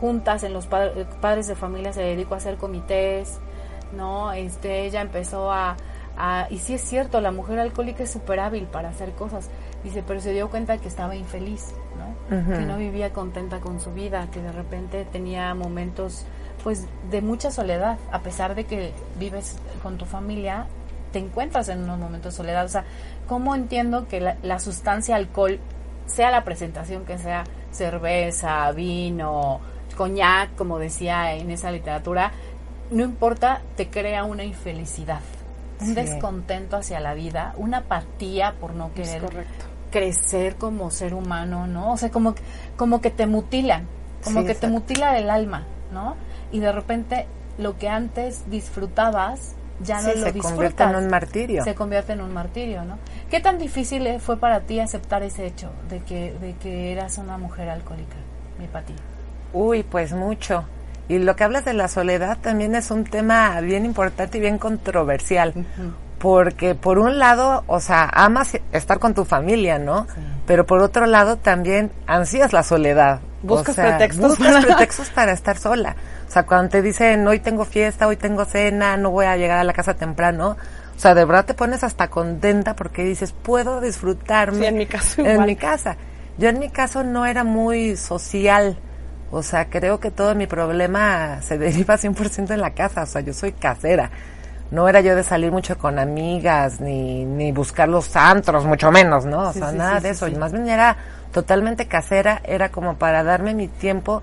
juntas 0.00 0.42
en 0.44 0.52
los 0.52 0.66
pa- 0.66 0.90
padres 1.20 1.46
de 1.46 1.54
familia, 1.54 1.92
se 1.92 2.02
dedicó 2.02 2.34
a 2.34 2.38
hacer 2.38 2.56
comités, 2.56 3.38
¿no? 3.96 4.32
Este, 4.32 4.84
ella 4.86 5.00
empezó 5.00 5.52
a, 5.52 5.76
a- 6.16 6.46
y 6.50 6.58
sí 6.58 6.74
es 6.74 6.80
cierto, 6.82 7.20
la 7.20 7.30
mujer 7.32 7.58
alcohólica 7.58 8.02
es 8.02 8.10
súper 8.10 8.40
hábil 8.40 8.64
para 8.64 8.88
hacer 8.90 9.12
cosas, 9.12 9.48
dice, 9.84 10.02
pero 10.06 10.20
se 10.20 10.32
dio 10.32 10.50
cuenta 10.50 10.78
que 10.78 10.88
estaba 10.88 11.14
infeliz, 11.14 11.72
¿no? 11.98 12.36
Que 12.58 12.64
no 12.66 12.76
vivía 12.78 13.12
contenta 13.12 13.60
con 13.60 13.80
su 13.80 13.92
vida, 13.92 14.28
que 14.32 14.40
de 14.42 14.52
repente 14.52 15.04
tenía 15.10 15.54
momentos, 15.54 16.24
pues, 16.64 16.86
de 17.10 17.20
mucha 17.22 17.50
soledad, 17.50 17.98
a 18.10 18.20
pesar 18.20 18.54
de 18.54 18.64
que 18.64 18.92
vives 19.18 19.56
con 19.82 19.98
tu 19.98 20.04
familia, 20.04 20.66
te 21.12 21.18
encuentras 21.18 21.68
en 21.68 21.82
unos 21.82 21.98
momentos 21.98 22.32
de 22.32 22.36
soledad, 22.38 22.64
o 22.64 22.68
sea, 22.68 22.84
¿cómo 23.28 23.54
entiendo 23.54 24.08
que 24.08 24.20
la, 24.20 24.36
la 24.42 24.58
sustancia 24.58 25.14
alcohol, 25.16 25.58
sea 26.06 26.30
la 26.30 26.44
presentación 26.44 27.04
que 27.04 27.18
sea 27.18 27.44
cerveza, 27.70 28.70
vino, 28.72 29.60
coñac, 29.96 30.54
como 30.56 30.78
decía 30.78 31.34
en 31.34 31.50
esa 31.50 31.70
literatura, 31.70 32.32
no 32.90 33.02
importa, 33.04 33.62
te 33.76 33.88
crea 33.88 34.24
una 34.24 34.44
infelicidad, 34.44 35.20
un 35.80 35.88
Sí. 35.88 35.94
descontento 35.94 36.76
hacia 36.76 37.00
la 37.00 37.14
vida, 37.14 37.54
una 37.56 37.78
apatía 37.78 38.54
por 38.60 38.74
no 38.74 38.92
querer 38.94 39.22
crecer 39.90 40.56
como 40.56 40.90
ser 40.90 41.14
humano, 41.14 41.66
¿no? 41.66 41.92
O 41.92 41.96
sea, 41.96 42.10
como, 42.10 42.34
que- 42.34 42.42
como 42.76 43.00
que 43.00 43.10
te 43.10 43.26
mutilan, 43.26 43.86
como 44.24 44.40
Sí, 44.40 44.46
que 44.46 44.54
te 44.54 44.68
mutila 44.68 45.18
el 45.18 45.28
alma, 45.30 45.64
¿no? 45.92 46.16
Y 46.50 46.60
de 46.60 46.72
repente 46.72 47.26
lo 47.58 47.76
que 47.76 47.88
antes 47.88 48.48
disfrutabas 48.50 49.54
ya 49.84 50.00
no 50.00 50.10
Sí, 50.10 50.18
lo 50.18 50.26
se 50.26 50.32
disfrutas. 50.32 50.50
convierte 50.52 50.82
en 50.84 50.96
un 50.96 51.08
martirio. 51.08 51.64
Se 51.64 51.74
convierte 51.74 52.12
en 52.12 52.20
un 52.20 52.32
martirio, 52.32 52.84
¿no? 52.84 52.98
¿Qué 53.30 53.40
tan 53.40 53.58
difícil 53.58 54.20
fue 54.20 54.36
para 54.36 54.60
ti 54.60 54.80
aceptar 54.80 55.22
ese 55.22 55.46
hecho 55.46 55.70
de 55.88 56.00
que, 56.00 56.34
de 56.40 56.54
que 56.54 56.92
eras 56.92 57.18
una 57.18 57.38
mujer 57.38 57.68
alcohólica, 57.68 58.16
mi 58.58 58.66
Pati? 58.66 58.94
Uy, 59.52 59.82
pues 59.82 60.12
mucho. 60.12 60.64
Y 61.08 61.18
lo 61.18 61.36
que 61.36 61.44
hablas 61.44 61.64
de 61.64 61.74
la 61.74 61.88
soledad 61.88 62.38
también 62.40 62.74
es 62.74 62.90
un 62.90 63.04
tema 63.04 63.60
bien 63.60 63.84
importante 63.84 64.38
y 64.38 64.40
bien 64.40 64.58
controversial. 64.58 65.52
Porque 66.18 66.74
por 66.76 66.98
un 67.00 67.18
lado, 67.18 67.64
o 67.66 67.80
sea, 67.80 68.08
amas 68.12 68.56
estar 68.70 68.98
con 69.00 69.12
tu 69.12 69.24
familia, 69.24 69.78
¿no? 69.78 70.06
Pero 70.46 70.64
por 70.66 70.80
otro 70.80 71.06
lado 71.06 71.36
también 71.36 71.90
ansías 72.06 72.52
la 72.52 72.62
soledad. 72.62 73.20
Buscas 73.42 73.70
O 73.70 73.74
sea, 73.74 73.96
pretextos 73.96 74.28
Buscas 74.38 74.52
para- 74.54 74.66
pretextos 74.66 75.10
para 75.10 75.32
estar 75.32 75.58
sola. 75.58 75.96
O 76.28 76.30
sea, 76.30 76.44
cuando 76.44 76.70
te 76.70 76.82
dicen, 76.82 77.26
hoy 77.26 77.40
tengo 77.40 77.64
fiesta, 77.64 78.06
hoy 78.06 78.16
tengo 78.16 78.44
cena, 78.44 78.96
no 78.96 79.10
voy 79.10 79.26
a 79.26 79.36
llegar 79.36 79.58
a 79.58 79.64
la 79.64 79.72
casa 79.72 79.94
temprano. 79.94 80.56
O 80.96 80.98
sea, 80.98 81.14
de 81.14 81.24
verdad 81.24 81.44
te 81.44 81.54
pones 81.54 81.82
hasta 81.84 82.08
contenta 82.08 82.76
porque 82.76 83.02
dices, 83.04 83.32
puedo 83.32 83.80
disfrutarme. 83.80 84.58
Sí, 84.58 84.64
en 84.66 84.76
mi 84.76 84.86
caso 84.86 85.22
En 85.24 85.44
mi 85.44 85.56
casa. 85.56 85.96
Yo 86.38 86.48
en 86.48 86.58
mi 86.58 86.70
caso 86.70 87.02
no 87.02 87.26
era 87.26 87.44
muy 87.44 87.96
social. 87.96 88.78
O 89.30 89.42
sea, 89.42 89.68
creo 89.70 89.98
que 90.00 90.10
todo 90.10 90.34
mi 90.34 90.46
problema 90.46 91.40
se 91.42 91.58
deriva 91.58 91.96
100% 91.98 92.52
en 92.52 92.60
la 92.60 92.70
casa. 92.70 93.02
O 93.02 93.06
sea, 93.06 93.20
yo 93.22 93.32
soy 93.32 93.52
casera. 93.52 94.10
No 94.70 94.88
era 94.88 95.00
yo 95.02 95.14
de 95.14 95.22
salir 95.22 95.52
mucho 95.52 95.76
con 95.76 95.98
amigas, 95.98 96.80
ni, 96.80 97.26
ni 97.26 97.52
buscar 97.52 97.88
los 97.90 98.14
antros, 98.16 98.64
mucho 98.64 98.90
menos, 98.90 99.26
¿no? 99.26 99.48
O 99.48 99.52
Sí, 99.52 99.58
sea, 99.58 99.70
sí, 99.70 99.76
nada 99.76 100.00
de 100.00 100.10
eso. 100.10 100.28
Y 100.28 100.34
más 100.36 100.50
bien 100.52 100.66
era 100.68 100.96
totalmente 101.32 101.86
casera. 101.88 102.40
Era 102.44 102.68
como 102.70 102.96
para 102.96 103.24
darme 103.24 103.54
mi 103.54 103.68
tiempo, 103.68 104.22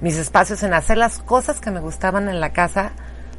mis 0.00 0.16
espacios 0.18 0.62
en 0.62 0.74
hacer 0.74 0.98
las 0.98 1.18
cosas 1.20 1.60
que 1.60 1.70
me 1.70 1.80
gustaban 1.80 2.28
en 2.28 2.40
la 2.40 2.50
casa, 2.50 2.90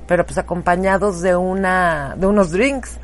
pero 0.07 0.25
pues 0.25 0.37
acompañados 0.37 1.21
de 1.21 1.35
una, 1.35 2.15
de 2.17 2.25
unos 2.27 2.51
drinks. 2.51 2.97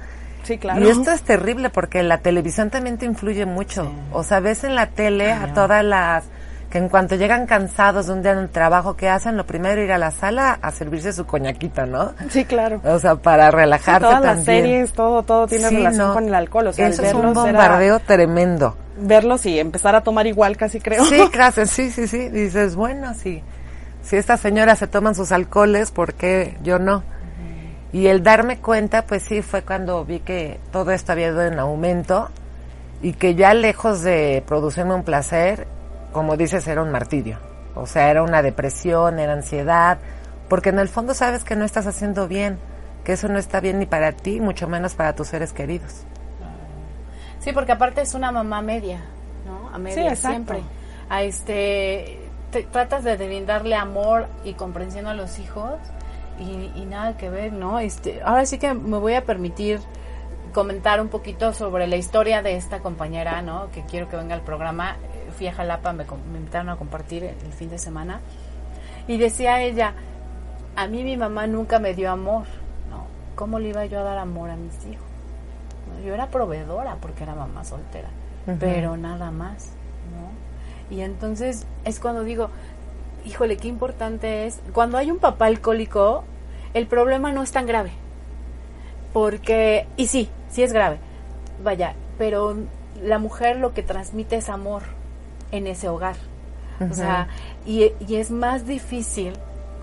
Sí, 0.43 0.57
claro. 0.57 0.79
Y 0.83 0.89
esto 0.89 1.11
es 1.11 1.21
terrible 1.21 1.69
porque 1.69 2.01
la 2.01 2.19
televisión 2.19 2.69
también 2.69 2.97
te 2.97 3.05
influye 3.05 3.45
mucho. 3.45 3.91
O 4.11 4.23
sea, 4.23 4.39
ves 4.39 4.63
en 4.63 4.73
la 4.73 4.87
tele 4.87 5.31
a 5.31 5.53
todas 5.53 5.83
las 5.83 6.23
que 6.71 6.77
en 6.77 6.87
cuanto 6.87 7.15
llegan 7.15 7.47
cansados 7.47 8.05
de 8.07 8.13
un 8.13 8.21
día 8.21 8.31
en 8.33 8.37
un 8.37 8.47
trabajo 8.49 8.95
que 8.95 9.09
hacen, 9.09 9.35
lo 9.35 9.45
primero 9.45 9.81
ir 9.81 9.91
a 9.91 9.97
la 9.97 10.11
sala 10.11 10.59
a 10.61 10.69
servirse 10.71 11.11
su 11.13 11.25
coñaquita, 11.25 11.87
¿no? 11.87 12.13
Sí, 12.29 12.45
claro. 12.45 12.79
O 12.85 12.99
sea, 12.99 13.15
para 13.15 13.49
relajarse 13.49 13.99
todas 14.01 14.21
las 14.21 14.35
también. 14.45 14.63
series, 14.63 14.93
todo, 14.93 15.23
todo 15.23 15.47
tiene 15.47 15.67
Sí, 15.67 15.75
relación 15.77 16.07
no. 16.09 16.13
con 16.13 16.27
el 16.27 16.35
alcohol. 16.35 16.67
O 16.67 16.73
sea, 16.73 16.87
Eso 16.87 17.01
el 17.01 17.07
es 17.07 17.13
un 17.15 17.21
era- 17.21 17.31
bombardeo 17.33 17.99
tremendo. 18.01 18.77
Verlos 18.99 19.45
y 19.45 19.59
empezar 19.59 19.95
a 19.95 20.01
tomar 20.01 20.27
igual, 20.27 20.57
casi 20.57 20.79
creo. 20.79 21.05
Sí, 21.05 21.19
gracias, 21.33 21.71
sí, 21.71 21.91
sí, 21.91 22.07
sí. 22.07 22.29
Dices, 22.29 22.75
bueno, 22.75 23.13
sí. 23.13 23.41
Si 24.03 24.15
estas 24.15 24.39
señoras 24.39 24.79
se 24.79 24.87
toman 24.87 25.15
sus 25.15 25.31
alcoholes, 25.31 25.91
¿por 25.91 26.13
qué 26.13 26.57
yo 26.63 26.79
no? 26.79 27.03
Y 27.91 28.07
el 28.07 28.21
darme 28.21 28.59
cuenta, 28.59 29.05
pues 29.05 29.23
sí, 29.23 29.41
fue 29.41 29.63
cuando 29.63 30.05
vi 30.05 30.19
que 30.19 30.59
todo 30.71 30.91
esto 30.91 31.11
había 31.11 31.29
ido 31.29 31.43
en 31.43 31.57
aumento 31.57 32.29
y 33.01 33.13
que 33.13 33.33
ya 33.33 33.53
lejos 33.53 34.03
de 34.03 34.43
producirme 34.45 34.93
un 34.93 35.03
placer, 35.03 35.67
como 36.11 36.37
dices, 36.37 36.67
era 36.67 36.83
un 36.83 36.91
martirio. 36.91 37.39
O 37.75 37.87
sea, 37.87 38.11
era 38.11 38.21
una 38.21 38.41
depresión, 38.41 39.19
era 39.19 39.33
ansiedad, 39.33 39.97
porque 40.49 40.69
en 40.69 40.79
el 40.79 40.87
fondo 40.87 41.13
sabes 41.13 41.43
que 41.43 41.55
no 41.55 41.65
estás 41.65 41.87
haciendo 41.87 42.27
bien, 42.27 42.59
que 43.03 43.13
eso 43.13 43.27
no 43.27 43.39
está 43.39 43.59
bien 43.59 43.79
ni 43.79 43.85
para 43.85 44.11
ti, 44.11 44.39
mucho 44.39 44.67
menos 44.67 44.93
para 44.93 45.15
tus 45.15 45.27
seres 45.27 45.53
queridos. 45.53 46.03
Sí, 47.49 47.53
porque 47.53 47.71
aparte 47.71 48.01
es 48.01 48.13
una 48.13 48.31
mamá 48.31 48.61
media, 48.61 48.99
¿no? 49.45 49.69
A 49.73 49.77
media 49.79 50.09
exacto. 50.09 50.29
siempre. 50.29 50.59
A 51.09 51.23
este, 51.23 52.19
te- 52.51 52.63
tratas 52.63 53.03
de 53.03 53.15
brindarle 53.17 53.75
amor 53.75 54.27
y 54.43 54.53
comprensión 54.53 55.07
a 55.07 55.13
los 55.15 55.39
hijos 55.39 55.73
y, 56.39 56.71
y 56.79 56.85
nada 56.85 57.17
que 57.17 57.29
ver, 57.29 57.51
¿no? 57.53 57.79
Este, 57.79 58.21
ahora 58.23 58.45
sí 58.45 58.59
que 58.59 58.73
me 58.73 58.97
voy 58.97 59.15
a 59.15 59.25
permitir 59.25 59.79
comentar 60.53 61.01
un 61.01 61.07
poquito 61.09 61.53
sobre 61.53 61.87
la 61.87 61.95
historia 61.95 62.41
de 62.41 62.55
esta 62.55 62.79
compañera, 62.79 63.41
¿no? 63.41 63.69
Que 63.71 63.83
quiero 63.83 64.09
que 64.09 64.15
venga 64.17 64.35
al 64.35 64.41
programa. 64.41 64.95
Fui 65.37 65.47
a 65.47 65.53
Jalapa, 65.53 65.93
me 65.93 66.03
invitaron 66.37 66.69
a 66.69 66.75
compartir 66.75 67.23
el, 67.23 67.35
el 67.45 67.53
fin 67.53 67.69
de 67.69 67.77
semana 67.79 68.19
y 69.07 69.17
decía 69.17 69.61
ella, 69.61 69.93
a 70.75 70.85
mí 70.87 71.03
mi 71.03 71.17
mamá 71.17 71.47
nunca 71.47 71.79
me 71.79 71.93
dio 71.95 72.11
amor, 72.11 72.45
¿no? 72.89 73.07
¿Cómo 73.35 73.57
le 73.57 73.69
iba 73.69 73.85
yo 73.85 73.99
a 74.01 74.03
dar 74.03 74.17
amor 74.19 74.49
a 74.51 74.55
mis 74.55 74.73
hijos? 74.85 75.08
Yo 76.03 76.13
era 76.13 76.27
proveedora 76.27 76.97
porque 77.01 77.23
era 77.23 77.35
mamá 77.35 77.63
soltera, 77.63 78.09
pero 78.59 78.97
nada 78.97 79.31
más, 79.31 79.69
¿no? 80.13 80.95
Y 80.95 81.01
entonces 81.01 81.65
es 81.85 81.99
cuando 81.99 82.23
digo, 82.23 82.49
híjole, 83.25 83.57
qué 83.57 83.67
importante 83.67 84.47
es, 84.47 84.59
cuando 84.73 84.97
hay 84.97 85.11
un 85.11 85.19
papá 85.19 85.45
alcohólico, 85.47 86.23
el 86.73 86.87
problema 86.87 87.31
no 87.31 87.43
es 87.43 87.51
tan 87.51 87.65
grave, 87.65 87.91
porque, 89.13 89.87
y 89.97 90.07
sí, 90.07 90.29
sí 90.49 90.63
es 90.63 90.73
grave, 90.73 90.99
vaya, 91.63 91.93
pero 92.17 92.55
la 93.03 93.19
mujer 93.19 93.57
lo 93.57 93.73
que 93.73 93.83
transmite 93.83 94.37
es 94.37 94.49
amor 94.49 94.83
en 95.51 95.67
ese 95.67 95.89
hogar. 95.89 96.15
O 96.89 96.93
sea, 96.93 97.27
y, 97.65 97.91
y 98.07 98.15
es 98.15 98.31
más 98.31 98.65
difícil 98.65 99.33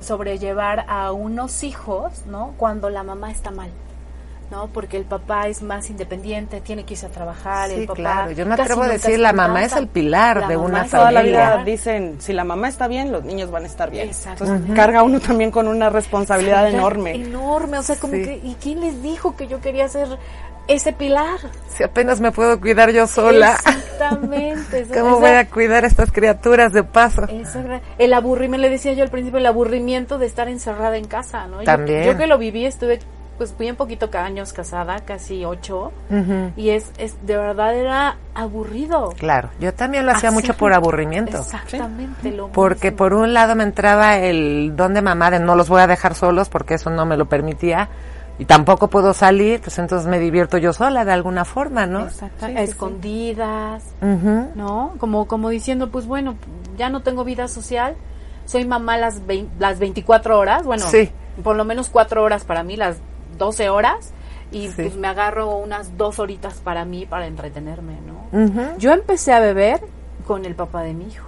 sobrellevar 0.01 0.87
a 0.89 1.13
unos 1.13 1.63
hijos, 1.63 2.25
¿no? 2.27 2.55
Cuando 2.57 2.89
la 2.89 3.03
mamá 3.03 3.31
está 3.31 3.51
mal. 3.51 3.71
¿No? 4.51 4.69
Porque 4.69 4.97
el 4.97 5.05
papá 5.05 5.49
es 5.49 5.63
más 5.63 5.91
independiente, 5.91 6.61
tiene 6.61 6.85
que 6.85 6.95
irse 6.95 7.07
a 7.07 7.09
trabajar, 7.09 7.69
Sí, 7.71 7.75
el 7.77 7.87
papá 7.87 7.97
claro. 7.97 8.31
Yo 8.33 8.47
me 8.47 8.55
atrevo 8.55 8.83
a 8.83 8.89
decir, 8.89 9.19
la 9.19 9.33
mamá 9.33 9.65
es 9.65 9.73
el 9.75 9.89
pilar 9.89 10.43
La 10.43 10.49
de 10.49 10.57
una 10.57 10.85
Toda 10.87 11.11
la 11.11 11.23
vida 11.23 11.51
familia. 11.51 11.65
dicen, 11.73 12.17
si 12.21 12.33
la 12.33 12.45
mamá 12.45 12.69
está 12.69 12.87
bien, 12.89 13.11
los 13.13 13.25
niños 13.25 13.51
van 13.51 13.65
a 13.65 13.67
estar 13.67 13.91
bien. 13.91 14.09
Exacto. 14.09 14.45
Entonces 14.45 14.77
carga 14.77 15.03
uno 15.03 15.19
también 15.21 15.51
con 15.51 15.67
una 15.69 15.91
responsabilidad 15.91 16.69
enorme. 16.69 17.15
Enorme, 17.15 17.79
o 17.79 17.83
sea, 17.83 17.97
como 17.97 18.15
Sí. 18.15 18.23
que, 18.25 18.41
¿y 18.45 18.57
quién 18.63 18.81
les 18.81 19.03
dijo 19.03 19.37
que 19.37 19.47
yo 19.49 19.61
quería 19.61 19.89
ser 19.89 20.09
ese 20.69 20.93
pilar? 20.93 21.39
Si 21.69 21.83
apenas 21.83 22.21
me 22.21 22.31
puedo 22.33 22.61
cuidar 22.61 22.91
yo 22.93 23.07
sola, 23.07 23.53
Exactamente. 23.53 24.87
¿cómo 24.95 25.11
esa- 25.11 25.21
voy 25.21 25.31
a 25.31 25.49
cuidar 25.51 25.85
a 25.85 25.87
estas 25.87 26.11
criaturas 26.13 26.73
de 26.73 26.83
paso? 26.85 27.25
esa 27.25 27.63
el 27.99 28.13
aburrimiento, 28.13 28.63
le 28.63 28.71
decía 28.71 28.93
yo 28.93 29.03
al 29.03 29.11
principio, 29.11 29.39
el 29.39 29.47
aburrimiento 29.47 30.19
de 30.19 30.27
estar 30.27 30.49
encerrada 30.49 30.97
en 30.97 31.07
casa, 31.07 31.47
¿no? 31.47 31.61
Yo- 31.61 31.65
También. 31.65 32.05
Yo, 32.05 32.17
que 32.17 32.27
lo 32.27 32.39
viví, 32.39 32.65
estuve 32.67 32.99
pues 33.39 33.57
bien 33.59 33.77
poquito 33.77 34.09
años 34.19 34.53
casada, 34.53 35.01
casi 35.01 35.45
ocho, 35.45 35.93
y 36.57 36.71
es, 36.71 36.91
es, 36.99 37.15
de 37.27 37.37
verdad 37.37 37.75
era 37.75 38.17
aburrido. 38.35 39.11
Claro, 39.19 39.51
yo 39.61 39.73
también 39.75 40.07
lo 40.07 40.13
hacía 40.13 40.31
Así 40.31 40.37
mucho 40.37 40.55
por 40.59 40.73
aburrimiento. 40.73 41.39
Exactamente, 41.39 42.33
lo 42.33 42.49
Porque 42.49 42.91
mismo. 42.91 42.97
por 42.99 43.15
un 43.15 43.35
lado 43.35 43.55
me 43.55 43.65
entraba 43.65 44.17
el 44.19 44.75
don 44.77 44.95
de 44.95 45.03
mamá 45.03 45.31
de 45.31 45.39
no 45.41 45.55
los 45.57 45.69
voy 45.69 45.81
a 45.83 45.87
dejar 45.87 46.15
solos 46.15 46.49
porque 46.49 46.75
eso 46.75 46.91
no 46.91 47.05
me 47.07 47.17
lo 47.17 47.27
permitía 47.27 47.89
y 48.39 48.45
tampoco 48.45 48.89
puedo 48.89 49.15
salir, 49.15 49.61
pues 49.61 49.79
entonces 49.79 50.07
me 50.09 50.19
divierto 50.19 50.59
yo 50.59 50.73
sola 50.73 51.05
de 51.05 51.13
alguna 51.13 51.45
forma, 51.47 51.87
¿no? 51.87 52.05
Exacto, 52.05 52.45
Sí, 52.47 52.53
a 52.53 52.61
sí, 52.61 52.67
sí. 52.67 52.71
escondidas. 52.73 53.85
¿no? 54.55 54.95
Como, 54.99 55.27
como 55.27 55.49
diciendo, 55.49 55.91
pues 55.91 56.07
bueno, 56.07 56.37
ya 56.77 56.89
no 56.91 57.03
tengo 57.03 57.25
vida 57.25 57.49
social, 57.49 57.97
soy 58.45 58.65
mamá 58.67 58.97
las, 58.99 59.21
las 59.59 59.79
24 59.79 60.39
horas, 60.39 60.65
bueno, 60.65 60.87
Sí. 60.87 61.11
por 61.43 61.57
lo 61.57 61.65
menos 61.65 61.89
4 61.89 62.23
horas 62.23 62.45
para 62.45 62.63
mí, 62.63 62.77
las 62.77 62.99
12 63.39 63.69
horas, 63.69 64.13
y 64.53 64.69
Sí. 64.69 64.75
pues 64.83 64.97
me 64.97 65.09
agarro 65.09 65.57
unas 65.57 65.97
dos 65.97 66.19
horitas 66.19 66.55
para 66.61 66.85
mí, 66.85 67.05
para 67.07 67.27
entretenerme, 67.27 67.95
¿no? 68.07 68.77
Yo 68.79 68.93
empecé 68.93 69.33
a 69.33 69.41
beber 69.41 69.81
con 70.27 70.45
el 70.45 70.55
papá 70.55 70.83
de 70.83 70.95
mi 70.95 71.07
hijo, 71.09 71.27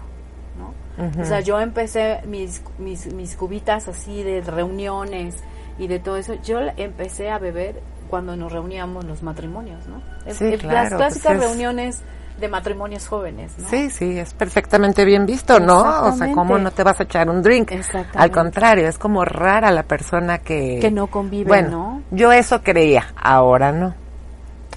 ¿no? 0.59 1.21
O 1.23 1.25
sea, 1.25 1.41
yo 1.41 1.61
empecé 1.61 2.21
mis, 2.27 2.62
mis, 2.79 3.12
mis 3.12 3.37
cubitas 3.37 3.88
así 3.88 4.23
de 4.23 4.41
reuniones 4.41 5.37
y 5.79 5.87
de 5.88 5.99
todo 5.99 6.17
eso, 6.17 6.35
yo 6.43 6.59
empecé 6.77 7.31
a 7.31 7.38
beber 7.38 7.81
cuando 8.09 8.37
nos 8.37 8.50
reuníamos 8.53 9.05
los 9.05 9.23
matrimonios, 9.23 9.87
¿no? 9.87 10.00
Es- 10.27 10.38
Sí, 10.38 10.47
es- 10.55 10.61
claro, 10.61 10.75
las 10.91 10.95
clásicas 10.95 11.33
pues 11.35 11.43
es- 11.43 11.49
reuniones 11.49 12.03
de 12.38 12.49
matrimonios 12.49 13.07
jóvenes, 13.09 13.59
¿no? 13.59 13.68
Sí, 13.68 13.90
sí, 13.90 14.18
es 14.18 14.35
perfectamente 14.35 15.04
bien 15.04 15.26
visto, 15.26 15.59
¿no? 15.61 16.07
O 16.07 16.12
sea. 16.12 16.33
¿cómo 16.33 16.59
no 16.59 16.71
te 16.71 16.83
vas 16.83 17.00
a 17.00 17.02
echar 17.02 17.28
un 17.28 17.42
drink? 17.42 17.73
Exactamente. 17.73 18.18
Al 18.18 18.30
contrario, 18.30 18.88
es 18.88 18.99
como 18.99 19.25
rara 19.25 19.71
la 19.71 19.83
persona 19.83 20.38
que... 20.38 20.78
Que 20.80 20.90
no 20.90 21.09
convive, 21.09 21.49
bueno, 21.49 21.71
¿no? 21.71 22.02
yo 22.11 22.33
eso 22.33 22.62
creía, 22.62 23.07
ahora 23.16 23.73
no. 23.73 23.95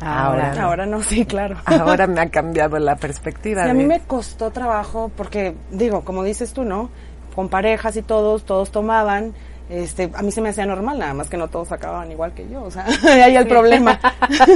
Ahora 0.01 0.53
no. 0.55 0.61
Ahora 0.61 0.85
no, 0.85 1.03
sí, 1.03 1.25
claro. 1.25 1.57
Ahora 1.65 2.07
me 2.07 2.21
ha 2.21 2.29
cambiado 2.31 2.79
la 2.79 2.95
perspectiva. 2.95 3.63
Sí, 3.63 3.69
a 3.69 3.73
mí 3.73 3.85
me 3.85 3.99
costó 3.99 4.51
trabajo 4.51 5.11
porque, 5.15 5.55
digo, 5.69 6.01
como 6.01 6.23
dices 6.23 6.53
tú, 6.53 6.63
¿no? 6.63 6.89
Con 7.35 7.49
parejas 7.49 7.95
y 7.97 8.01
todos, 8.01 8.43
todos 8.43 8.71
tomaban. 8.71 9.33
Este, 9.71 10.11
a 10.13 10.21
mí 10.21 10.33
se 10.33 10.41
me 10.41 10.49
hacía 10.49 10.65
normal, 10.65 10.99
nada 10.99 11.13
más 11.13 11.29
que 11.29 11.37
no 11.37 11.47
todos 11.47 11.71
acababan 11.71 12.11
igual 12.11 12.33
que 12.33 12.45
yo, 12.49 12.61
o 12.61 12.69
sea, 12.69 12.85
ahí 13.23 13.37
el 13.37 13.47
problema. 13.47 13.97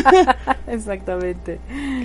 Exactamente. 0.68 1.58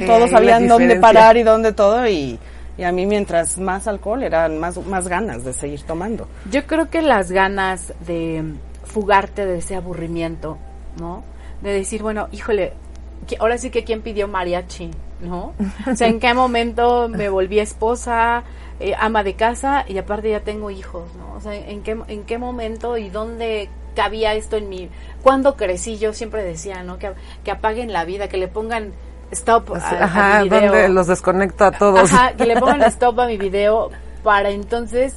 Todos 0.06 0.30
sabían 0.30 0.68
dónde 0.68 0.94
parar 0.94 1.36
y 1.36 1.42
dónde 1.42 1.72
todo 1.72 2.06
y, 2.06 2.38
y 2.78 2.84
a 2.84 2.92
mí 2.92 3.06
mientras 3.06 3.58
más 3.58 3.88
alcohol 3.88 4.22
eran 4.22 4.58
más, 4.58 4.76
más 4.86 5.08
ganas 5.08 5.44
de 5.44 5.52
seguir 5.52 5.82
tomando. 5.82 6.28
Yo 6.52 6.64
creo 6.68 6.88
que 6.88 7.02
las 7.02 7.32
ganas 7.32 7.92
de 8.06 8.44
fugarte 8.84 9.44
de 9.44 9.58
ese 9.58 9.74
aburrimiento, 9.74 10.56
¿no? 11.00 11.24
De 11.62 11.72
decir, 11.72 12.02
bueno, 12.02 12.28
híjole, 12.30 12.74
ahora 13.38 13.58
sí 13.58 13.70
que 13.70 13.84
quién 13.84 14.02
pidió 14.02 14.28
mariachi, 14.28 14.90
¿no? 15.20 15.54
O 15.90 15.94
sea, 15.94 16.08
en 16.08 16.20
qué 16.20 16.34
momento 16.34 17.08
me 17.08 17.28
volví 17.28 17.58
esposa, 17.58 18.44
eh, 18.80 18.94
ama 18.98 19.22
de 19.22 19.34
casa 19.34 19.84
y 19.86 19.98
aparte 19.98 20.30
ya 20.30 20.40
tengo 20.40 20.70
hijos, 20.70 21.04
¿no? 21.16 21.34
O 21.34 21.40
sea, 21.40 21.54
en 21.54 21.82
qué, 21.82 21.98
en 22.08 22.24
qué 22.24 22.38
momento 22.38 22.96
y 22.96 23.10
dónde 23.10 23.68
cabía 23.94 24.34
esto 24.34 24.56
en 24.56 24.68
mi... 24.68 24.88
Cuando 25.22 25.56
crecí 25.56 25.98
yo 25.98 26.12
siempre 26.12 26.42
decía, 26.42 26.82
¿no? 26.82 26.98
Que, 26.98 27.12
que 27.44 27.50
apaguen 27.50 27.92
la 27.92 28.04
vida, 28.04 28.28
que 28.28 28.38
le 28.38 28.48
pongan 28.48 28.92
stop 29.30 29.74
a, 29.74 29.78
a 29.78 30.04
Ajá, 30.04 30.38
mi 30.42 30.48
video. 30.48 30.60
donde 30.72 30.88
los 30.88 31.06
desconecto 31.06 31.64
a 31.64 31.72
todos. 31.72 32.12
Ajá, 32.12 32.32
que 32.32 32.46
le 32.46 32.58
pongan 32.58 32.82
stop 32.90 33.20
a 33.20 33.26
mi 33.26 33.36
video 33.36 33.90
para 34.22 34.50
entonces 34.50 35.16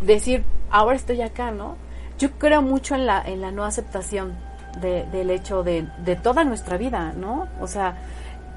decir, 0.00 0.44
ahora 0.70 0.96
estoy 0.96 1.22
acá, 1.22 1.50
¿no? 1.50 1.76
Yo 2.18 2.30
creo 2.32 2.60
mucho 2.62 2.94
en 2.94 3.06
la, 3.06 3.22
en 3.22 3.40
la 3.40 3.50
no 3.50 3.64
aceptación 3.64 4.49
de- 4.80 5.04
del 5.12 5.30
hecho 5.30 5.62
de, 5.62 5.86
de 6.04 6.16
toda 6.16 6.44
nuestra 6.44 6.76
vida, 6.76 7.12
¿no? 7.16 7.48
O 7.60 7.66
sea, 7.66 7.96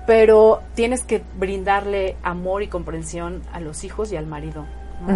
pero 0.06 0.62
tienes 0.76 1.02
que 1.04 1.24
brindarle 1.38 2.18
amor 2.24 2.62
y 2.64 2.68
comprensión 2.68 3.42
a 3.54 3.60
los 3.60 3.84
hijos 3.84 4.12
y 4.12 4.18
al 4.18 4.26
marido. 4.28 4.66
¿no? 5.02 5.10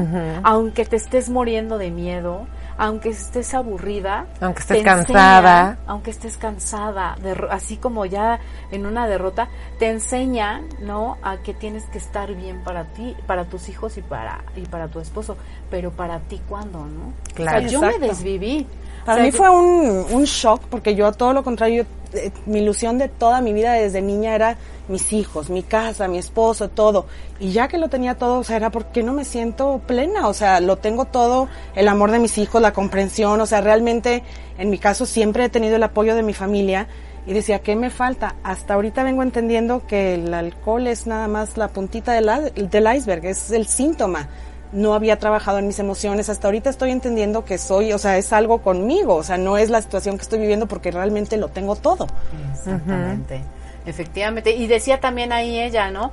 Aunque 0.43 0.85
te 0.85 0.95
estés 0.97 1.29
muriendo 1.29 1.77
de 1.77 1.91
miedo, 1.91 2.45
aunque 2.77 3.09
estés 3.09 3.53
aburrida, 3.53 4.25
Aunque 4.41 4.59
estés 4.61 4.83
cansada. 4.83 5.77
aunque 5.87 6.11
estés 6.11 6.37
cansada, 6.37 7.15
así 7.51 7.77
como 7.77 8.05
ya 8.05 8.39
en 8.71 8.85
una 8.85 9.07
derrota, 9.07 9.47
te 9.79 9.89
enseña, 9.89 10.61
¿no? 10.81 11.17
A 11.21 11.37
que 11.37 11.53
tienes 11.53 11.83
que 11.85 11.99
estar 11.99 12.33
bien 12.33 12.63
para 12.65 12.85
ti, 12.85 13.15
para 13.27 13.45
tus 13.45 13.69
hijos 13.69 13.97
y 13.97 14.01
para 14.01 14.43
y 14.57 14.61
para 14.65 14.87
tu 14.89 14.99
esposo, 14.99 15.37
pero 15.69 15.91
para 15.91 16.19
ti 16.19 16.41
cuándo, 16.49 16.79
¿no? 16.85 17.13
Claro. 17.33 17.57
O 17.57 17.61
sea, 17.61 17.69
yo 17.69 17.81
me 17.81 17.99
desviví. 17.99 18.67
Para 19.07 19.21
O 19.21 19.23
sea, 19.23 19.25
mí 19.25 19.31
fue 19.31 19.49
un, 19.49 20.05
un 20.11 20.23
shock 20.25 20.63
porque 20.69 20.93
yo 20.93 21.09
todo 21.13 21.31
lo 21.31 21.41
contrario, 21.41 21.85
eh, 22.11 22.29
mi 22.45 22.59
ilusión 22.59 22.97
de 22.97 23.07
toda 23.07 23.39
mi 23.39 23.53
vida 23.53 23.71
desde 23.71 24.01
niña 24.01 24.35
era 24.35 24.57
mis 24.89 25.13
hijos, 25.13 25.49
mi 25.49 25.63
casa, 25.63 26.09
mi 26.09 26.17
esposo, 26.17 26.67
todo. 26.67 27.05
Y 27.39 27.53
ya 27.53 27.69
que 27.69 27.77
lo 27.77 27.87
tenía 27.87 28.15
todo, 28.15 28.39
o 28.39 28.43
sea, 28.43 28.57
era 28.57 28.69
porque 28.69 29.03
no 29.03 29.13
me 29.13 29.23
siento 29.23 29.79
plena, 29.87 30.27
o 30.27 30.33
sea, 30.33 30.59
lo 30.59 30.75
tengo 30.75 31.05
todo, 31.05 31.47
el 31.73 31.87
amor 31.87 32.11
de 32.11 32.19
mis 32.19 32.37
hijos, 32.37 32.61
la 32.61 32.73
comprensión, 32.73 33.39
o 33.39 33.45
sea, 33.45 33.61
realmente 33.61 34.23
en 34.57 34.69
mi 34.69 34.77
caso 34.77 35.05
siempre 35.05 35.45
he 35.45 35.49
tenido 35.49 35.77
el 35.77 35.83
apoyo 35.83 36.13
de 36.13 36.23
mi 36.23 36.33
familia 36.33 36.89
y 37.25 37.31
decía, 37.31 37.59
¿qué 37.59 37.77
me 37.77 37.89
falta? 37.89 38.35
Hasta 38.43 38.73
ahorita 38.73 39.03
vengo 39.03 39.23
entendiendo 39.23 39.87
que 39.87 40.15
el 40.15 40.33
alcohol 40.33 40.85
es 40.85 41.07
nada 41.07 41.29
más 41.29 41.55
la 41.55 41.69
puntita 41.69 42.11
del, 42.11 42.29
del 42.69 42.95
iceberg, 42.95 43.25
es 43.25 43.51
el 43.51 43.67
síntoma 43.67 44.27
no 44.71 44.93
había 44.93 45.17
trabajado 45.17 45.59
en 45.59 45.67
mis 45.67 45.79
emociones. 45.79 46.29
Hasta 46.29 46.47
ahorita 46.47 46.69
estoy 46.69 46.91
entendiendo 46.91 47.45
que 47.45 47.57
soy, 47.57 47.93
o 47.93 47.97
sea, 47.97 48.17
es 48.17 48.33
algo 48.33 48.61
conmigo, 48.61 49.15
o 49.15 49.23
sea, 49.23 49.37
no 49.37 49.57
es 49.57 49.69
la 49.69 49.81
situación 49.81 50.17
que 50.17 50.23
estoy 50.23 50.39
viviendo 50.39 50.67
porque 50.67 50.91
realmente 50.91 51.37
lo 51.37 51.49
tengo 51.49 51.75
todo. 51.75 52.07
Exactamente, 52.51 53.41
efectivamente. 53.85 54.55
Y 54.55 54.67
decía 54.67 54.99
también 54.99 55.31
ahí 55.31 55.59
ella, 55.59 55.91
¿no? 55.91 56.11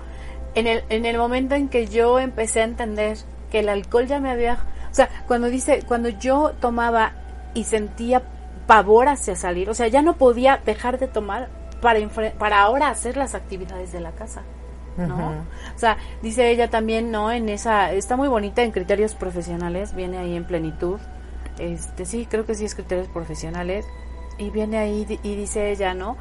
En 0.55 0.67
el, 0.67 0.85
en 0.88 1.05
el 1.05 1.19
momento 1.19 1.55
en 1.55 1.69
que 1.69 1.87
yo 1.87 2.21
empecé 2.21 2.61
a 2.61 2.64
entender 2.64 3.19
que 3.51 3.61
el 3.61 3.69
alcohol 3.69 4.07
ya 4.07 4.21
me 4.21 4.31
había... 4.31 4.59
O 4.90 4.95
sea, 4.95 5.09
cuando 5.27 5.49
dice, 5.49 5.83
cuando 5.87 6.09
yo 6.09 6.53
tomaba 6.61 7.12
y 7.55 7.64
sentía 7.64 8.23
pavor 8.67 9.09
hacia 9.09 9.35
salir, 9.35 9.69
o 9.69 9.75
sea, 9.75 9.88
ya 9.88 10.03
no 10.03 10.17
podía 10.17 10.61
dejar 10.64 10.99
de 10.99 11.09
tomar 11.09 11.49
para, 11.81 12.01
para 12.38 12.62
ahora 12.62 12.88
hacer 12.88 13.17
las 13.17 13.35
actividades 13.35 13.93
de 13.93 14.01
la 14.01 14.12
casa. 14.12 14.43
¿No? 14.96 15.44
O 15.74 15.78
sea, 15.78 15.96
dice 16.22 16.50
ella 16.50 16.70
también, 16.70 17.11
¿no? 17.11 17.33
En 17.33 17.48
esa, 17.48 17.92
está 17.92 18.16
muy 18.16 18.28
bonita 18.28 18.62
en 18.62 18.70
criterios 18.70 19.14
profesionales, 19.14 19.94
viene 19.94 20.18
ahí 20.18 20.37
en 20.37 20.44
plenitud. 20.44 20.98
Este, 21.59 22.04
sí, 22.04 22.26
creo 22.26 22.46
que 22.46 22.54
sí 22.54 22.64
es 22.64 22.74
criterios 22.74 23.09
profesionales. 23.09 23.87
Y 24.38 24.50
viene 24.50 24.78
ahí 24.78 25.07
y 25.22 25.37
dice 25.37 25.70
ella, 25.70 25.94
¿no? 25.94 26.16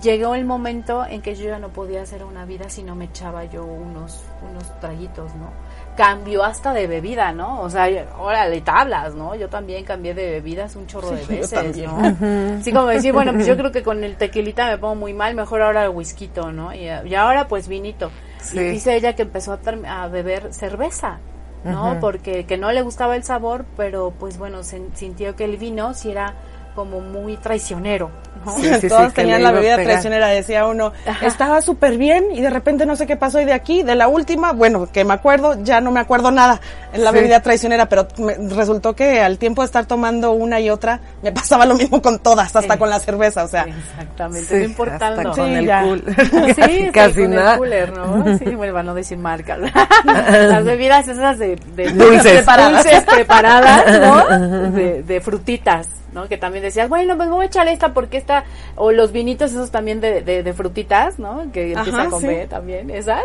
Llegó 0.00 0.34
el 0.34 0.46
momento 0.46 1.04
en 1.04 1.20
que 1.20 1.34
yo 1.34 1.44
ya 1.44 1.58
no 1.58 1.68
podía 1.68 2.00
hacer 2.02 2.24
una 2.24 2.46
vida 2.46 2.70
si 2.70 2.82
no 2.82 2.94
me 2.94 3.04
echaba 3.06 3.44
yo 3.44 3.64
unos, 3.64 4.24
unos 4.50 4.80
traguitos, 4.80 5.34
¿no? 5.34 5.50
Cambió 5.96 6.42
hasta 6.42 6.72
de 6.72 6.86
bebida, 6.86 7.32
¿no? 7.32 7.60
O 7.60 7.68
sea, 7.68 7.86
órale, 8.18 8.60
tablas, 8.62 9.14
¿no? 9.14 9.34
Yo 9.34 9.48
también 9.48 9.84
cambié 9.84 10.14
de 10.14 10.30
bebidas 10.30 10.74
un 10.76 10.86
chorro 10.86 11.10
de 11.10 11.24
Sí, 11.24 11.34
veces. 11.34 11.76
¿no? 11.76 12.58
Así 12.58 12.72
como 12.72 12.86
decir, 12.86 13.12
bueno, 13.12 13.32
pues 13.32 13.46
yo 13.46 13.56
creo 13.56 13.72
que 13.72 13.82
con 13.82 14.02
el 14.02 14.16
tequilita 14.16 14.68
me 14.68 14.78
pongo 14.78 14.94
muy 14.94 15.12
mal, 15.12 15.34
mejor 15.34 15.62
ahora 15.62 15.84
el 15.84 15.90
whisky, 15.90 16.30
¿no? 16.52 16.72
Y, 16.72 16.88
y 16.88 17.14
ahora 17.14 17.46
pues 17.48 17.68
vinito. 17.68 18.10
Sí. 18.40 18.58
Y 18.58 18.62
dice 18.70 18.96
ella 18.96 19.14
que 19.14 19.22
empezó 19.22 19.58
a, 19.86 20.08
beber 20.08 20.52
cerveza, 20.52 21.18
¿no? 21.64 21.98
Porque 22.00 22.44
que 22.44 22.56
no 22.56 22.72
le 22.72 22.82
gustaba 22.82 23.14
el 23.16 23.22
sabor, 23.22 23.64
pero 23.76 24.12
pues 24.18 24.38
bueno, 24.38 24.62
sintió 24.64 25.36
que 25.36 25.44
el 25.44 25.56
vino 25.58 25.94
sí 25.94 26.10
era 26.10 26.34
como 26.74 27.00
muy 27.00 27.36
traicionero. 27.36 28.10
¿no? 28.44 28.56
Sí, 28.56 28.68
sí, 28.80 28.88
Todos 28.88 29.02
sí, 29.02 29.08
que 29.08 29.20
tenían 29.22 29.42
la 29.42 29.50
a 29.50 29.52
bebida 29.52 29.76
traicionera, 29.76 30.28
decía 30.28 30.66
uno. 30.66 30.92
Ajá. 31.06 31.26
Estaba 31.26 31.60
súper 31.62 31.96
bien 31.98 32.26
y 32.32 32.40
de 32.40 32.50
repente 32.50 32.86
no 32.86 32.96
sé 32.96 33.06
qué 33.06 33.16
pasó 33.16 33.40
y 33.40 33.44
de 33.44 33.52
aquí, 33.52 33.82
de 33.82 33.94
la 33.94 34.08
última, 34.08 34.52
bueno, 34.52 34.88
que 34.90 35.04
me 35.04 35.14
acuerdo, 35.14 35.62
ya 35.62 35.80
no 35.80 35.90
me 35.92 36.00
acuerdo 36.00 36.30
nada 36.30 36.60
en 36.92 37.04
la 37.04 37.10
Sí. 37.10 37.16
bebida 37.16 37.40
traicionera, 37.40 37.86
pero 37.86 38.08
me- 38.18 38.34
resultó 38.54 38.94
que 38.94 39.20
al 39.20 39.38
tiempo 39.38 39.62
de 39.62 39.66
estar 39.66 39.86
tomando 39.86 40.32
una 40.32 40.58
y 40.60 40.70
otra, 40.70 41.00
me 41.22 41.30
pasaba 41.32 41.66
lo 41.66 41.74
mismo 41.74 42.00
con 42.02 42.18
todas, 42.18 42.54
hasta 42.56 42.72
Sí. 42.74 42.78
con 42.78 42.90
la 42.90 42.98
cerveza, 42.98 43.44
o 43.44 43.48
sea. 43.48 43.62
Exactamente, 43.64 44.48
Sí, 44.48 44.54
no 44.56 44.64
importando. 44.64 45.30
hasta 45.30 45.40
con 45.42 45.48
Sí, 45.48 45.54
el 45.54 45.70
cool. 45.82 46.04
Sí, 46.56 46.90
casi 46.92 47.20
con 47.22 47.30
nada. 47.34 47.52
el 47.52 47.58
cooler, 47.58 47.92
¿no? 47.92 48.38
Sí, 48.38 48.54
bueno, 48.56 48.72
para 48.72 48.82
no 48.82 48.94
decir 48.94 49.18
marcas. 49.18 49.58
Las 50.04 50.64
bebidas 50.64 51.06
esas 51.06 51.38
de, 51.38 51.56
de 51.76 51.90
Dulces. 51.92 52.32
preparadas, 52.32 52.82
dulces 52.84 53.04
preparadas, 53.04 54.00
¿no? 54.00 54.70
De, 54.70 55.02
de 55.02 55.20
frutitas, 55.20 55.86
¿no? 56.12 56.28
Que 56.28 56.38
también 56.38 56.62
decías, 56.62 56.88
bueno, 56.88 57.16
pues 57.16 57.28
me 57.28 57.34
voy 57.34 57.44
a 57.44 57.46
echar 57.46 57.68
esta 57.68 57.92
porque 57.94 58.16
esta, 58.16 58.44
o 58.76 58.92
los 58.92 59.12
vinitos 59.12 59.52
esos 59.52 59.70
también 59.70 60.00
de, 60.00 60.22
de, 60.22 60.42
de 60.42 60.52
frutitas, 60.52 61.18
¿no? 61.18 61.50
Que 61.52 61.72
empieza 61.72 62.10
sí. 62.18 62.26
B 62.26 62.46
también, 62.48 62.90
esas. 62.90 63.24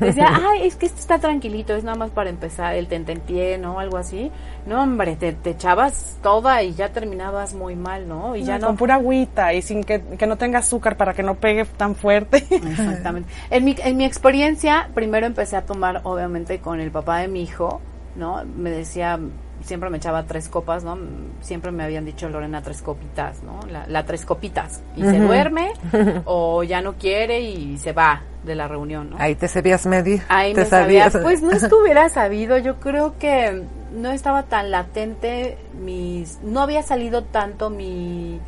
Decía, 0.00 0.28
ay, 0.50 0.66
es 0.66 0.76
que 0.76 0.86
este 0.86 1.00
está 1.00 1.18
tranquilito, 1.18 1.74
es 1.74 1.84
nada 1.84 1.96
más 1.96 2.10
para 2.10 2.30
empezar 2.30 2.74
el 2.74 2.86
tentempié, 2.86 3.58
¿no? 3.58 3.78
Algo 3.80 3.96
así. 3.96 4.30
No, 4.66 4.82
hombre, 4.82 5.16
te, 5.16 5.32
te 5.32 5.50
echabas 5.50 6.18
toda 6.22 6.62
y 6.62 6.74
ya 6.74 6.90
terminabas 6.90 7.54
muy 7.54 7.74
mal, 7.74 8.08
¿no? 8.08 8.36
Y 8.36 8.44
ya 8.44 8.58
no, 8.58 8.68
Con 8.68 8.76
pura 8.76 8.96
agüita 8.96 9.54
y 9.54 9.62
sin 9.62 9.82
que, 9.82 10.00
que 10.00 10.26
no 10.26 10.36
tenga 10.36 10.58
azúcar 10.58 10.96
para 10.96 11.14
que 11.14 11.22
no 11.22 11.36
pegue 11.36 11.64
tan 11.64 11.94
fuerte. 11.94 12.44
Exactamente. 12.50 13.28
En 13.50 13.64
mi, 13.64 13.76
en 13.78 13.96
mi 13.96 14.04
experiencia, 14.04 14.90
primero 14.94 15.26
empecé 15.26 15.56
a 15.56 15.62
tomar, 15.62 16.00
obviamente, 16.04 16.58
con 16.60 16.80
el 16.80 16.90
papá 16.90 17.18
de 17.18 17.28
mi 17.28 17.42
hijo, 17.42 17.80
¿no? 18.16 18.44
Me 18.44 18.70
decía, 18.70 19.18
siempre 19.62 19.90
me 19.90 19.98
echaba 19.98 20.24
tres 20.24 20.48
copas, 20.48 20.84
¿no? 20.84 20.98
Siempre 21.40 21.70
me 21.72 21.84
habían 21.84 22.04
dicho, 22.04 22.28
Lorena, 22.28 22.62
tres 22.62 22.82
copitas, 22.82 23.42
¿no? 23.42 23.60
La, 23.70 23.86
la 23.86 24.04
tres 24.04 24.24
copitas. 24.24 24.80
Y 24.96 25.02
se 25.02 25.18
duerme, 25.20 25.72
o 26.24 26.62
ya 26.62 26.80
no 26.80 26.94
quiere 26.94 27.40
y 27.40 27.76
se 27.78 27.92
va 27.92 28.22
de 28.44 28.54
la 28.54 28.68
reunión, 28.68 29.10
¿no? 29.10 29.16
Ahí 29.18 29.34
te 29.34 29.48
sabías 29.48 29.84
medir. 29.86 30.22
Ahí 30.28 30.54
te 30.54 30.60
me 30.60 30.66
sabía, 30.66 31.10
sabías- 31.10 31.22
pues 31.22 31.42
no 31.42 31.50
es 31.52 31.66
que 31.68 31.74
hubiera 31.82 32.08
sabido, 32.08 32.56
yo 32.58 32.76
creo 32.80 33.18
que 33.18 33.64
no 33.92 34.10
estaba 34.10 34.44
tan 34.44 34.70
latente 34.70 35.58
mis, 35.82 36.38
no 36.42 36.60
había 36.62 36.82
salido 36.82 37.24
tanto 37.24 37.68
mi, 37.70 38.38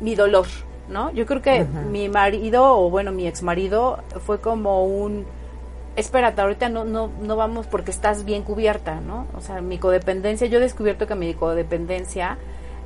mi 0.00 0.14
dolor, 0.14 0.46
¿no? 0.88 1.10
Yo 1.12 1.24
creo 1.26 1.40
que 1.42 1.64
mi 1.90 2.08
marido, 2.08 2.78
o 2.78 2.90
bueno, 2.90 3.10
mi 3.12 3.26
ex 3.26 3.42
marido, 3.42 3.98
fue 4.24 4.38
como 4.40 4.84
un, 4.84 5.24
espérate, 5.96 6.40
ahorita 6.40 6.68
no, 6.68 6.84
no, 6.84 7.10
no 7.20 7.36
vamos 7.36 7.66
porque 7.66 7.90
estás 7.90 8.24
bien 8.24 8.42
cubierta, 8.42 9.00
¿no? 9.00 9.26
O 9.36 9.40
sea, 9.40 9.60
mi 9.60 9.78
codependencia, 9.78 10.46
yo 10.46 10.58
he 10.58 10.60
descubierto 10.60 11.06
que 11.06 11.14
mi 11.14 11.34
codependencia 11.34 12.38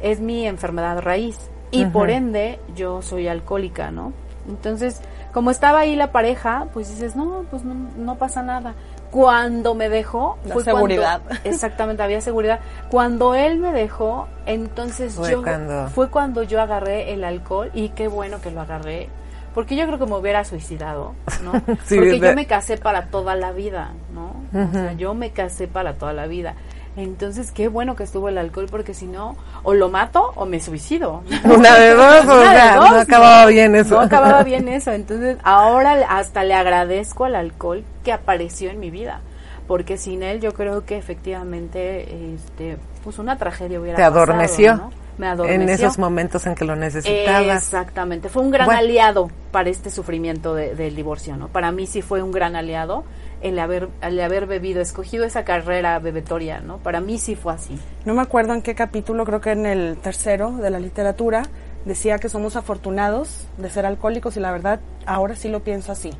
es 0.02 0.20
mi 0.20 0.46
enfermedad 0.46 1.00
raíz 1.00 1.50
y 1.72 1.84
por 1.86 2.10
ende 2.10 2.58
yo 2.74 3.02
soy 3.02 3.28
alcohólica, 3.28 3.90
¿no? 3.90 4.12
Entonces, 4.48 5.00
como 5.32 5.50
estaba 5.50 5.80
ahí 5.80 5.94
la 5.94 6.10
pareja, 6.12 6.66
pues 6.72 6.88
dices, 6.88 7.14
no, 7.14 7.44
pues 7.50 7.62
no, 7.62 7.74
no 7.96 8.14
pasa 8.16 8.42
nada. 8.42 8.74
Cuando 9.10 9.74
me 9.74 9.88
dejó, 9.88 10.38
La 10.44 10.54
fue 10.54 10.64
seguridad. 10.64 11.20
cuando- 11.22 11.40
exactamente, 11.48 12.02
había 12.02 12.20
seguridad. 12.20 12.60
Cuando 12.90 13.34
él 13.34 13.58
me 13.58 13.72
dejó, 13.72 14.26
entonces 14.46 15.14
Fue 15.14 15.32
yo, 15.32 15.42
cuando- 15.42 15.88
fue 15.90 16.08
cuando 16.10 16.42
yo 16.42 16.60
agarré 16.60 17.12
el 17.12 17.22
alcohol 17.24 17.70
y 17.74 17.90
qué 17.90 18.08
bueno 18.08 18.40
que 18.40 18.50
lo 18.50 18.60
agarré. 18.62 19.08
Porque 19.54 19.76
yo 19.76 19.86
creo 19.86 19.98
que 19.98 20.06
me 20.06 20.16
hubiera 20.16 20.44
suicidado, 20.44 21.14
¿no? 21.42 21.52
Sí, 21.84 21.96
Porque 21.96 22.20
yo 22.20 22.34
me 22.34 22.46
casé 22.46 22.76
para 22.76 23.06
toda 23.06 23.34
la 23.34 23.52
vida, 23.52 23.92
¿no? 24.14 24.34
O 24.52 24.72
sea, 24.72 24.92
yo 24.92 25.14
me 25.14 25.30
casé 25.30 25.66
para 25.66 25.94
toda 25.94 26.12
la 26.12 26.26
vida. 26.26 26.54
Entonces, 26.96 27.52
qué 27.52 27.68
bueno 27.68 27.94
que 27.94 28.02
estuvo 28.02 28.28
el 28.28 28.36
alcohol, 28.36 28.66
porque 28.70 28.94
si 28.94 29.06
no, 29.06 29.36
o 29.62 29.74
lo 29.74 29.88
mato 29.88 30.32
o 30.34 30.44
me 30.44 30.60
suicido. 30.60 31.22
Una 31.44 31.76
de 31.76 31.94
dos, 31.94 32.24
o 32.26 32.42
sea, 32.42 32.76
no 32.76 32.96
acababa 32.96 33.46
bien 33.46 33.74
eso. 33.76 33.94
No 33.94 34.00
acababa 34.00 34.42
bien 34.42 34.68
eso. 34.68 34.92
Entonces, 34.92 35.36
ahora 35.42 35.94
hasta 36.08 36.42
le 36.44 36.54
agradezco 36.54 37.24
al 37.24 37.36
alcohol 37.36 37.84
que 38.04 38.12
apareció 38.12 38.70
en 38.70 38.80
mi 38.80 38.90
vida. 38.90 39.20
Porque 39.66 39.98
sin 39.98 40.24
él, 40.24 40.40
yo 40.40 40.52
creo 40.52 40.84
que 40.84 40.96
efectivamente, 40.98 42.34
este, 42.34 42.76
pues 43.04 43.20
una 43.20 43.36
tragedia 43.38 43.80
hubiera 43.80 43.96
Te 43.96 44.02
pasado, 44.02 44.22
adormeció. 44.22 44.76
¿no? 44.76 44.90
Me 45.18 45.26
adormeció. 45.26 45.62
En 45.62 45.68
esos 45.68 45.98
momentos 45.98 46.46
en 46.46 46.54
que 46.54 46.64
lo 46.64 46.76
necesitabas. 46.76 47.62
Exactamente, 47.64 48.28
fue 48.28 48.42
un 48.42 48.50
gran 48.50 48.66
Bueno. 48.66 48.80
aliado 48.80 49.30
para 49.50 49.68
este 49.68 49.90
sufrimiento 49.90 50.54
de- 50.54 50.74
del 50.74 50.94
divorcio, 50.96 51.36
¿no? 51.36 51.48
Para 51.48 51.72
mí 51.72 51.86
sí 51.86 52.02
fue 52.02 52.22
un 52.22 52.32
gran 52.32 52.56
aliado 52.56 53.04
el 53.42 53.58
haber, 53.58 53.88
el 54.02 54.20
haber 54.20 54.46
bebido, 54.46 54.80
escogido 54.82 55.24
esa 55.24 55.44
carrera 55.44 55.98
bebetoria, 55.98 56.60
¿no? 56.60 56.78
Para 56.78 57.00
mí 57.00 57.18
sí 57.18 57.34
fue 57.36 57.54
así. 57.54 57.78
No 58.04 58.14
me 58.14 58.22
acuerdo 58.22 58.52
en 58.54 58.62
qué 58.62 58.74
capítulo, 58.74 59.24
creo 59.24 59.40
que 59.40 59.52
en 59.52 59.66
el 59.66 59.96
tercero 59.98 60.52
de 60.52 60.70
la 60.70 60.78
literatura, 60.78 61.42
decía 61.86 62.18
que 62.18 62.28
somos 62.28 62.56
afortunados 62.56 63.46
de 63.56 63.70
ser 63.70 63.86
alcohólicos 63.86 64.36
y 64.36 64.40
la 64.40 64.52
verdad 64.52 64.80
ahora 65.06 65.34
sí 65.34 65.48
lo 65.48 65.60
pienso 65.60 65.90
así. 65.92 66.10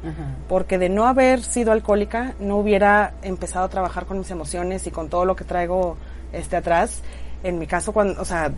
Porque 0.48 0.78
de 0.78 0.88
no 0.88 1.06
haber 1.06 1.42
sido 1.42 1.72
alcohólica 1.72 2.32
no 2.40 2.56
hubiera 2.56 3.12
empezado 3.22 3.66
a 3.66 3.68
trabajar 3.68 4.06
con 4.06 4.18
mis 4.18 4.30
emociones 4.30 4.86
y 4.86 4.90
con 4.90 5.10
todo 5.10 5.26
lo 5.26 5.36
que 5.36 5.44
traigo 5.44 5.98
este 6.32 6.56
atrás. 6.56 7.02
En 7.42 7.58
mi 7.58 7.66
caso, 7.66 7.92
cuando, 7.92 8.20
o 8.20 8.24
sea, 8.24 8.50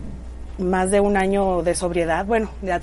más 0.57 0.91
de 0.91 0.99
un 0.99 1.17
año 1.17 1.63
de 1.63 1.73
sobriedad, 1.75 2.25
bueno, 2.25 2.49
de 2.61 2.79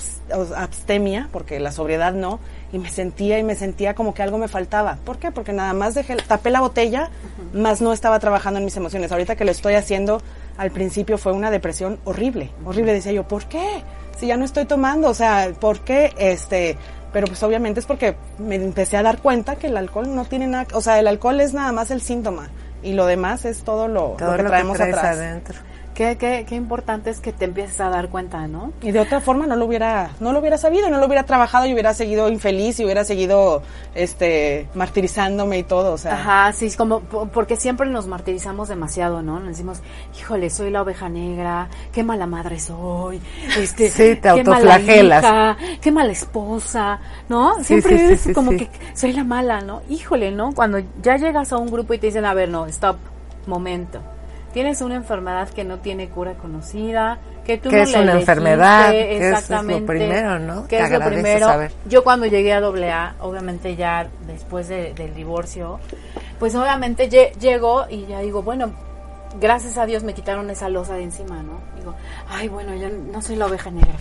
abstemia, 0.57 1.29
porque 1.33 1.61
la 1.61 1.73
sobriedad 1.73 2.13
no, 2.13 2.41
y 2.73 2.79
me 2.79 2.91
sentía 2.91 3.39
y 3.39 3.43
me 3.43 3.55
sentía 3.55 3.95
como 3.95 4.15
que 4.15 4.23
algo 4.23 4.39
me 4.39 4.49
faltaba. 4.49 4.99
¿Por 5.05 5.19
qué? 5.19 5.31
Porque 5.31 5.53
nada 5.53 5.73
más 5.73 5.95
dejé, 5.95 6.17
tapé 6.17 6.51
la 6.51 6.61
botella, 6.61 7.11
más 7.53 7.81
no 7.81 7.93
estaba 7.93 8.19
trabajando 8.19 8.59
en 8.59 8.65
mis 8.65 8.77
emociones. 8.77 9.13
Ahorita 9.13 9.37
que 9.37 9.45
lo 9.45 9.51
estoy 9.51 9.75
haciendo, 9.75 10.21
al 10.59 10.71
principio 10.71 11.17
fue 11.19 11.33
una 11.33 11.51
depresión 11.51 11.99
horrible, 12.05 12.51
horrible. 12.65 12.93
Decía 12.93 13.13
yo, 13.13 13.27
¿por 13.27 13.45
qué? 13.45 13.83
Si 14.19 14.27
ya 14.27 14.37
no 14.37 14.45
estoy 14.45 14.65
tomando, 14.65 15.09
o 15.09 15.15
sea, 15.15 15.51
¿por 15.59 15.81
qué? 15.81 16.13
Este, 16.19 16.77
pero 17.13 17.27
pues 17.27 17.43
obviamente 17.43 17.81
es 17.81 17.87
porque 17.87 18.17
me 18.39 18.57
empecé 18.57 18.97
a 18.97 19.03
dar 19.03 19.19
cuenta 19.19 19.57
que 19.57 19.69
el 19.69 19.77
alcohol 19.77 20.15
no 20.15 20.25
tiene 20.25 20.47
nada, 20.47 20.67
o 20.75 20.81
sea, 20.81 20.99
el 20.99 21.07
alcohol 21.07 21.41
es 21.41 21.55
nada 21.55 21.73
más 21.73 21.91
el 21.91 22.01
síntoma 22.03 22.49
y 22.83 22.93
lo 22.95 23.07
demás 23.07 23.45
es 23.45 23.63
todo 23.63 23.89
lo, 23.89 24.17
Todo 24.19 24.33
lo 24.33 24.37
que 24.37 24.43
lo 24.43 24.49
traemos 24.51 24.77
que 24.77 24.83
traes 24.85 24.97
atrás. 24.99 25.17
adentro. 25.17 25.59
Qué, 25.95 26.17
qué, 26.17 26.47
qué 26.49 26.55
importante 26.55 27.11
es 27.11 27.21
que 27.21 27.31
te 27.33 27.45
empieces 27.45 27.79
a 27.81 27.91
dar 27.91 28.09
cuenta, 28.09 28.47
¿no? 28.49 28.73
Y 28.81 28.91
de 28.91 29.01
otra 29.01 29.21
forma 29.21 29.47
no 29.47 29.55
lo 29.57 29.67
hubiera, 29.67 30.11
no 30.21 30.33
lo 30.33 30.39
hubiera 30.39 30.57
sabido, 30.57 30.89
no 30.89 30.97
lo 30.99 31.05
hubiera 31.07 31.25
trabajado 31.25 31.67
y 31.67 31.73
hubiera 31.75 31.93
seguido 31.93 32.29
infeliz 32.31 32.81
y 32.81 32.85
hubiera 32.85 33.05
seguido, 33.05 33.63
este, 33.95 34.67
martirizándome 34.75 35.59
y 35.59 35.63
todo, 35.63 35.93
o 35.93 35.99
sea. 35.99 36.15
Ajá, 36.15 36.53
sí, 36.55 36.67
es 36.67 36.77
como 36.77 37.01
po- 37.01 37.27
porque 37.27 37.57
siempre 37.57 37.87
nos 37.91 38.07
martirizamos 38.07 38.69
demasiado, 38.69 39.21
¿no? 39.21 39.41
Nos 39.41 39.49
decimos, 39.49 39.81
híjole, 40.19 40.49
soy 40.49 40.71
la 40.71 40.81
oveja 40.83 41.09
negra, 41.11 41.69
qué 41.93 42.03
mala 42.03 42.27
madre 42.27 42.59
soy, 42.61 43.21
este, 43.59 43.91
Sí, 43.91 44.17
te 44.17 44.21
qué 44.21 44.45
mala 44.45 44.77
autoflagelas. 44.77 45.23
hija, 45.25 45.57
qué 45.83 45.93
mala 45.93 46.13
esposa, 46.13 47.01
¿no? 47.29 47.63
Siempre 47.63 47.99
sí, 47.99 48.07
sí, 48.07 48.13
es 48.15 48.21
sí, 48.23 48.33
como 48.33 48.53
sí. 48.53 48.59
que 48.59 48.71
soy 48.95 49.13
la 49.13 49.25
mala, 49.25 49.61
¿no? 49.61 49.83
Híjole, 49.91 50.31
¿no? 50.31 50.55
Cuando 50.55 50.79
ya 51.03 51.17
llegas 51.19 51.53
a 51.53 51.59
un 51.59 51.71
grupo 51.71 51.93
y 51.93 51.99
te 51.99 52.07
dicen, 52.07 52.25
a 52.25 52.33
ver, 52.33 52.49
no, 52.49 52.65
stop, 52.67 52.97
momento. 53.47 54.01
Tienes 54.53 54.81
una 54.81 54.97
enfermedad 54.97 55.49
que 55.51 55.65
no 55.65 55.79
tiene 55.79 56.09
cura 56.09 56.35
conocida, 56.35 57.19
que 57.45 57.57
tú 57.59 57.71
Que 57.71 57.77
no 57.77 57.83
es 57.85 57.93
la 57.93 58.01
una 58.01 58.13
elegiste, 58.13 58.33
enfermedad, 58.33 58.91
que 58.91 59.17
eso 59.29 59.37
es 59.39 59.51
lo 59.51 59.87
primero, 59.87 60.39
¿no? 60.41 60.67
Que 60.67 60.77
es 60.79 60.91
lo 60.91 60.99
primero. 61.15 61.47
saber. 61.47 61.73
Yo 61.87 62.03
cuando 62.05 62.27
llegué 62.27 62.53
a 62.53 62.59
AA, 62.59 63.15
obviamente 63.21 63.77
ya 63.77 64.09
después 64.27 64.69
de- 64.69 64.93
del 64.95 65.15
divorcio, 65.15 65.79
pues 66.39 66.55
obviamente 66.57 67.09
lle- 67.09 67.33
llego 67.39 67.85
y 67.89 68.07
ya 68.07 68.21
digo, 68.21 68.43
bueno, 68.43 68.73
gracias 69.41 69.79
a 69.79 69.87
Dios 69.87 70.03
me 70.03 70.15
quitaron 70.15 70.51
esa 70.51 70.69
losa 70.69 70.95
de 70.95 71.05
encima, 71.05 71.43
¿no? 71.43 71.61
Digo, 71.79 71.95
ay, 72.29 72.49
bueno, 72.49 72.75
ya 72.75 72.89
no 72.89 73.23
soy 73.23 73.37
la 73.37 73.47
oveja 73.47 73.71
negra. 73.71 73.95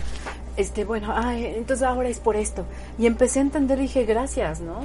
Este, 0.56 0.84
bueno, 0.84 1.12
ay, 1.16 1.46
entonces 1.56 1.86
ahora 1.86 2.08
es 2.08 2.18
por 2.18 2.34
esto. 2.36 2.64
Y 2.98 3.06
empecé 3.06 3.38
a 3.38 3.42
entender, 3.42 3.78
dije, 3.78 4.04
gracias, 4.04 4.60
¿no? 4.60 4.80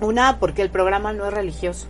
Una, 0.00 0.38
porque 0.38 0.62
el 0.62 0.70
programa 0.70 1.12
no 1.12 1.26
es 1.26 1.34
religioso. 1.34 1.86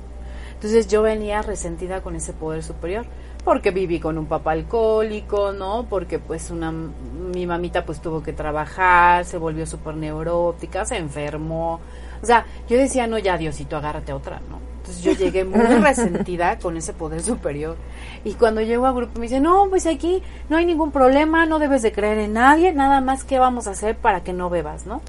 Entonces 0.62 0.86
yo 0.86 1.02
venía 1.02 1.42
resentida 1.42 2.02
con 2.02 2.14
ese 2.14 2.32
poder 2.32 2.62
superior, 2.62 3.04
porque 3.44 3.72
viví 3.72 3.98
con 3.98 4.16
un 4.16 4.26
papá 4.26 4.52
alcohólico, 4.52 5.50
¿no? 5.50 5.86
Porque 5.90 6.20
pues 6.20 6.52
una 6.52 6.70
mi 6.70 7.48
mamita 7.48 7.84
pues 7.84 8.00
tuvo 8.00 8.22
que 8.22 8.32
trabajar, 8.32 9.24
se 9.24 9.38
volvió 9.38 9.66
súper 9.66 9.96
neurótica, 9.96 10.84
se 10.84 10.98
enfermó. 10.98 11.80
O 12.22 12.26
sea, 12.26 12.46
yo 12.68 12.78
decía, 12.78 13.08
no, 13.08 13.18
ya 13.18 13.36
Diosito, 13.38 13.76
agárrate 13.76 14.12
otra, 14.12 14.40
¿no? 14.48 14.60
Entonces 14.76 15.02
yo 15.02 15.14
llegué 15.14 15.44
muy 15.44 15.66
resentida 15.82 16.56
con 16.60 16.76
ese 16.76 16.92
poder 16.92 17.22
superior. 17.22 17.76
Y 18.22 18.34
cuando 18.34 18.60
llego 18.60 18.86
a 18.86 18.92
grupo 18.92 19.18
me 19.18 19.26
dice, 19.26 19.40
no, 19.40 19.66
pues 19.68 19.84
aquí 19.86 20.22
no 20.48 20.58
hay 20.58 20.64
ningún 20.64 20.92
problema, 20.92 21.44
no 21.44 21.58
debes 21.58 21.82
de 21.82 21.90
creer 21.90 22.18
en 22.18 22.34
nadie, 22.34 22.72
nada 22.72 23.00
más 23.00 23.24
qué 23.24 23.40
vamos 23.40 23.66
a 23.66 23.72
hacer 23.72 23.96
para 23.96 24.22
que 24.22 24.32
no 24.32 24.48
bebas, 24.48 24.86
¿no? 24.86 25.00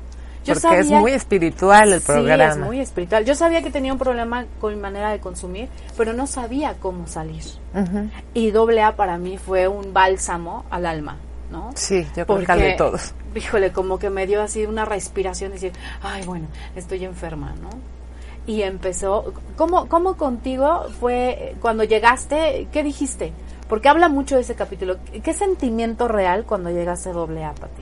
Porque 0.46 0.80
es 0.80 0.90
muy 0.90 1.12
espiritual 1.12 1.94
el 1.94 2.02
programa. 2.02 2.54
Sí, 2.54 2.60
es 2.60 2.66
muy 2.66 2.80
espiritual. 2.80 3.26
Yo 3.26 3.36
sabía 3.36 3.62
que 3.62 3.72
tenía 3.72 3.94
un 3.94 4.00
problema 4.00 4.46
con 4.60 4.74
mi 4.74 4.80
manera 4.80 5.12
de 5.12 5.20
consumir, 5.20 5.70
pero 5.98 6.14
no 6.14 6.28
sabía 6.28 6.76
cómo 6.80 7.08
salir. 7.08 7.44
Y 8.34 8.52
doble 8.52 8.82
A 8.82 8.96
para 8.96 9.18
mí 9.18 9.38
fue 9.38 9.68
un 9.68 9.94
bálsamo 9.94 10.66
al 10.70 10.86
alma, 10.86 11.18
¿no? 11.52 11.72
Sí, 11.76 12.06
yo 12.16 12.26
creo 12.26 12.46
que 12.46 12.54
de 12.54 12.74
todos. 12.74 13.14
Híjole, 13.36 13.72
como 13.72 13.98
que 13.98 14.10
me 14.10 14.28
dio 14.28 14.42
así 14.44 14.66
una 14.66 14.86
respiración 14.86 15.52
y 15.52 15.54
decir, 15.54 15.72
ay, 16.02 16.24
bueno, 16.26 16.48
estoy 16.76 17.04
enferma, 17.04 17.56
¿no? 17.62 17.70
Y 18.46 18.62
empezó, 18.64 19.34
¿cómo, 19.56 19.88
cómo 19.88 20.18
contigo 20.18 20.88
fue 21.00 21.30
eh, 21.30 21.56
cuando 21.62 21.84
llegaste? 21.84 22.68
¿Qué 22.72 22.84
dijiste? 22.84 23.32
Porque 23.70 23.88
habla 23.90 24.10
mucho 24.10 24.36
de 24.36 24.42
ese 24.42 24.54
capítulo. 24.54 24.98
¿Qué 25.24 25.34
sentimiento 25.34 26.08
real 26.08 26.44
cuando 26.44 26.70
llegaste 26.70 27.12
doble 27.12 27.46
A, 27.46 27.54
Pati? 27.54 27.82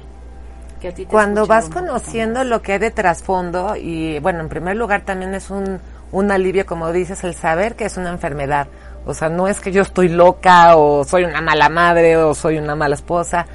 Que 0.81 0.89
a 0.89 0.93
ti 0.93 1.05
te 1.05 1.11
Cuando 1.11 1.45
vas 1.45 1.69
conociendo 1.69 2.43
lo 2.43 2.61
que 2.61 2.73
hay 2.73 2.79
de 2.79 2.91
trasfondo 2.91 3.75
y 3.75 4.19
bueno, 4.19 4.39
en 4.41 4.49
primer 4.49 4.75
lugar 4.75 5.01
también 5.05 5.35
es 5.35 5.49
un, 5.51 5.79
un 6.11 6.31
alivio, 6.31 6.65
como 6.65 6.91
dices, 6.91 7.23
el 7.23 7.35
saber 7.35 7.75
que 7.75 7.85
es 7.85 7.97
una 7.97 8.09
enfermedad. 8.09 8.67
O 9.05 9.13
sea, 9.13 9.29
no 9.29 9.47
es 9.47 9.59
que 9.59 9.71
yo 9.71 9.81
estoy 9.81 10.09
loca 10.09 10.75
o 10.75 11.03
soy 11.03 11.23
una 11.23 11.41
mala 11.41 11.69
madre 11.69 12.17
o 12.17 12.33
soy 12.33 12.57
una 12.57 12.75
mala 12.75 12.95
esposa, 12.95 13.45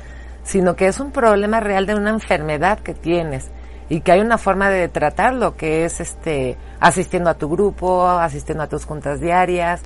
sino 0.43 0.77
que 0.77 0.87
es 0.87 1.01
un 1.01 1.11
problema 1.11 1.61
real 1.61 1.87
de 1.87 1.95
una 1.95 2.11
enfermedad 2.11 2.79
que 2.79 2.95
tienes 2.95 3.51
y 3.89 4.01
que 4.01 4.13
hay 4.13 4.21
una 4.21 4.39
forma 4.39 4.71
de 4.71 4.89
tratarlo 4.89 5.57
que 5.57 5.85
es 5.85 6.01
este 6.01 6.57
asistiendo 6.81 7.31
a 7.31 7.35
tu 7.35 7.49
grupo, 7.49 8.07
asistiendo 8.09 8.65
a 8.65 8.69
tus 8.69 8.85
juntas 8.85 9.21
diarias. 9.21 9.83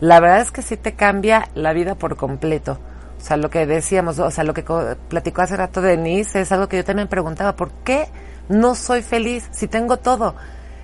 La 0.00 0.20
verdad 0.20 0.40
es 0.40 0.50
que 0.50 0.62
sí 0.62 0.76
te 0.76 0.94
cambia 0.94 1.48
la 1.54 1.72
vida 1.72 1.94
por 1.94 2.16
completo. 2.16 2.78
O 3.20 3.22
sea, 3.22 3.36
lo 3.36 3.50
que 3.50 3.66
decíamos, 3.66 4.18
o 4.18 4.30
sea, 4.30 4.44
lo 4.44 4.54
que 4.54 4.64
platicó 5.08 5.42
hace 5.42 5.56
rato 5.56 5.82
Denise 5.82 6.40
es 6.40 6.52
algo 6.52 6.68
que 6.68 6.78
yo 6.78 6.84
también 6.84 7.06
preguntaba, 7.06 7.54
¿por 7.54 7.70
qué 7.84 8.08
no 8.48 8.74
soy 8.74 9.02
feliz 9.02 9.46
si 9.52 9.68
tengo 9.68 9.98
todo? 9.98 10.34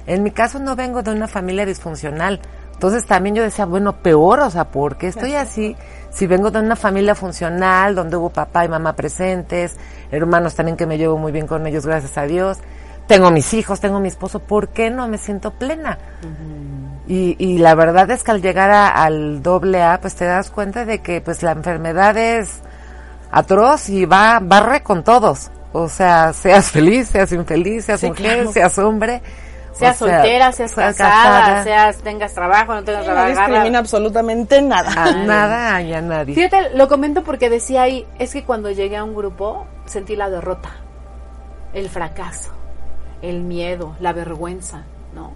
En 0.07 0.23
mi 0.23 0.31
caso 0.31 0.59
no 0.59 0.77
vengo 0.77 1.03
de 1.03 1.13
una 1.13 1.29
familia 1.29 1.65
disfuncional. 1.65 2.41
Entonces 2.75 3.07
también 3.07 3.35
yo 3.35 3.43
decía, 3.43 3.65
bueno, 3.65 4.03
peor, 4.03 4.41
o 4.41 4.51
sea, 4.51 4.65
¿por 4.65 4.99
qué 4.99 5.09
estoy 5.09 5.35
así? 5.35 5.75
Si 6.11 6.27
vengo 6.27 6.51
de 6.51 6.61
una 6.61 6.77
familia 6.77 7.15
funcional, 7.15 7.95
donde 7.95 8.17
hubo 8.17 8.29
papá 8.29 8.67
y 8.67 8.69
mamá 8.69 8.95
presentes, 8.95 9.77
hermanos 10.11 10.55
también 10.55 10.77
que 10.77 10.87
me 10.87 10.99
llevo 10.99 11.17
muy 11.17 11.33
bien 11.33 11.47
con 11.47 11.67
ellos, 11.67 11.87
gracias 11.87 12.19
a 12.19 12.25
Dios. 12.25 12.59
Tengo 13.07 13.31
mis 13.31 13.55
hijos, 13.55 13.79
tengo 13.81 14.01
mi 14.01 14.09
esposo, 14.09 14.41
¿por 14.41 14.69
qué 14.69 14.91
no 14.91 15.07
me 15.09 15.19
siento 15.19 15.53
plena? 15.53 15.99
Y, 17.09 17.37
y 17.39 17.59
la 17.59 17.75
verdad 17.77 18.11
es 18.11 18.25
que 18.25 18.33
al 18.33 18.43
llegar 18.43 18.71
a- 18.71 18.89
al 18.89 19.43
doble 19.43 19.83
A, 19.83 20.01
pues 20.01 20.17
te 20.17 20.25
das 20.25 20.51
cuenta 20.51 20.85
de 20.85 21.01
que 21.03 21.21
pues 21.21 21.43
la 21.45 21.53
enfermedad 21.53 22.17
es 22.17 22.63
atroz 23.31 23.89
y 23.91 24.07
va, 24.07 24.41
barre 24.43 24.83
con 24.83 25.05
todos. 25.05 25.51
O 25.73 25.89
sea, 25.89 26.33
seas 26.33 26.71
feliz, 26.73 27.09
seas 27.09 27.31
infeliz, 27.33 27.85
seas 27.85 28.01
Sí, 28.01 28.09
mujer, 28.09 28.35
claro. 28.39 28.53
seas 28.53 28.79
hombre. 28.79 29.23
Seas 29.73 30.01
o 30.01 30.07
sea, 30.07 30.17
soltera, 30.23 30.53
seas 30.53 30.71
seas 30.73 30.97
casada, 30.97 31.63
seas 31.63 31.99
tengas 31.99 32.33
trabajo, 32.33 32.75
no 32.75 32.83
tengas 32.83 33.07
No 33.07 33.13
trabajo. 33.13 33.29
discrimina 33.41 33.79
absolutamente 33.79 34.63
nada. 34.63 34.91
A 34.97 35.13
nada 35.13 35.83
y 35.83 35.93
a 35.93 36.01
nadie. 36.01 36.35
Fíjate, 36.35 36.71
lo 36.75 36.89
comento 36.89 37.23
porque 37.23 37.51
decía 37.51 37.83
ahí, 37.83 38.07
es 38.19 38.33
que 38.33 38.43
cuando 38.43 38.71
llegué 38.71 38.97
a 38.97 39.05
un 39.05 39.15
grupo 39.15 39.67
sentí 39.85 40.17
la 40.17 40.31
derrota, 40.31 40.71
el 41.75 41.91
fracaso, 41.91 42.53
el 43.23 43.43
miedo, 43.43 43.97
la 44.01 44.13
vergüenza, 44.13 44.85
¿no? 45.15 45.33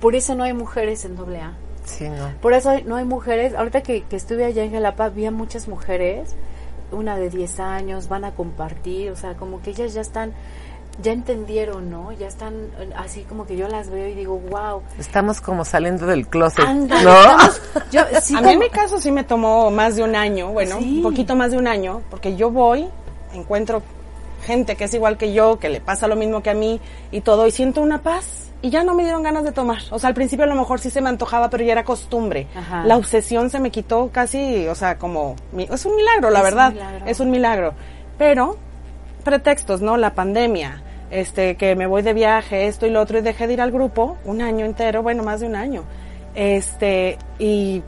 Por 0.00 0.14
eso 0.14 0.34
no 0.34 0.44
hay 0.44 0.52
mujeres 0.52 1.04
en 1.04 1.16
doble 1.16 1.40
A. 1.40 1.54
Sí, 1.84 2.08
no. 2.08 2.32
Por 2.40 2.52
eso 2.52 2.72
no 2.84 2.96
hay 2.96 3.04
mujeres. 3.04 3.54
Ahorita 3.54 3.82
que, 3.82 4.02
que 4.04 4.16
estuve 4.16 4.44
allá 4.44 4.62
en 4.62 4.72
Jalapa, 4.72 5.08
vi 5.08 5.26
a 5.26 5.30
muchas 5.30 5.68
mujeres, 5.68 6.34
una 6.92 7.16
de 7.16 7.30
10 7.30 7.60
años, 7.60 8.08
van 8.08 8.24
a 8.24 8.32
compartir, 8.34 9.10
o 9.10 9.16
sea, 9.16 9.34
como 9.34 9.60
que 9.62 9.70
ellas 9.70 9.94
ya 9.94 10.00
están, 10.02 10.32
ya 11.02 11.12
entendieron, 11.12 11.90
¿no? 11.90 12.12
Ya 12.12 12.26
están 12.28 12.54
así 12.96 13.22
como 13.22 13.46
que 13.46 13.56
yo 13.56 13.68
las 13.68 13.88
veo 13.90 14.06
y 14.08 14.14
digo, 14.14 14.38
wow. 14.50 14.82
Estamos 14.98 15.40
como 15.40 15.64
saliendo 15.64 16.06
del 16.06 16.26
closet, 16.28 16.64
Ándale, 16.66 17.04
¿no? 17.04 17.20
estamos- 17.20 17.60
yo, 17.90 18.02
sí, 18.22 18.36
a 18.36 18.40
mí 18.42 18.50
en 18.52 18.58
mi 18.58 18.68
caso 18.70 19.00
sí 19.00 19.10
me 19.10 19.24
tomó 19.24 19.70
más 19.70 19.96
de 19.96 20.02
un 20.02 20.14
año, 20.16 20.48
bueno, 20.52 20.76
Sí. 20.78 20.96
un 20.98 21.02
poquito 21.02 21.34
más 21.36 21.50
de 21.52 21.58
un 21.58 21.66
año, 21.68 22.02
porque 22.10 22.36
yo 22.36 22.50
voy, 22.50 22.88
encuentro 23.32 23.82
gente 24.48 24.76
que 24.76 24.84
es 24.84 24.94
igual 24.94 25.18
que 25.18 25.34
yo, 25.34 25.58
que 25.58 25.68
le 25.68 25.80
pasa 25.82 26.08
lo 26.08 26.16
mismo 26.16 26.42
que 26.42 26.48
a 26.50 26.54
mí 26.54 26.80
y 27.12 27.20
todo, 27.20 27.46
y 27.46 27.50
siento 27.50 27.82
una 27.82 28.02
paz. 28.02 28.50
Y 28.62 28.70
ya 28.70 28.82
no 28.82 28.94
me 28.94 29.04
dieron 29.04 29.22
ganas 29.22 29.44
de 29.44 29.52
tomar. 29.52 29.82
O 29.90 29.98
sea, 29.98 30.08
al 30.08 30.14
principio 30.14 30.44
a 30.44 30.48
lo 30.48 30.54
mejor 30.56 30.80
sí 30.80 30.88
se 30.90 31.00
me 31.02 31.10
antojaba, 31.10 31.48
pero 31.50 31.62
ya 31.64 31.72
era 31.72 31.84
costumbre. 31.84 32.46
Ajá. 32.56 32.82
La 32.84 32.96
obsesión 32.96 33.50
se 33.50 33.60
me 33.60 33.70
quitó 33.70 34.08
casi, 34.10 34.66
o 34.66 34.74
sea, 34.74 34.98
como... 34.98 35.36
es 35.56 35.84
un 35.84 35.94
milagro, 35.94 36.30
la 36.30 36.38
Es 36.40 36.44
un 36.44 36.50
verdad. 36.50 36.72
milagro. 36.72 37.06
Es 37.06 37.20
un 37.20 37.30
milagro. 37.30 37.74
Pero, 38.16 38.56
pretextos, 39.22 39.80
¿no? 39.82 39.96
La 39.96 40.14
pandemia, 40.14 40.82
este, 41.10 41.56
que 41.56 41.76
me 41.76 41.86
voy 41.86 42.02
de 42.02 42.14
viaje, 42.14 42.66
esto 42.66 42.86
y 42.86 42.90
lo 42.90 43.00
otro, 43.00 43.18
y 43.18 43.20
dejé 43.20 43.46
de 43.46 43.52
ir 43.52 43.60
al 43.60 43.70
grupo 43.70 44.16
un 44.24 44.40
año 44.42 44.64
entero, 44.64 45.02
bueno, 45.04 45.22
más 45.22 45.38
de 45.40 45.46
un 45.46 45.54
año. 45.54 45.84
Este, 46.34 47.16
y 47.38 47.82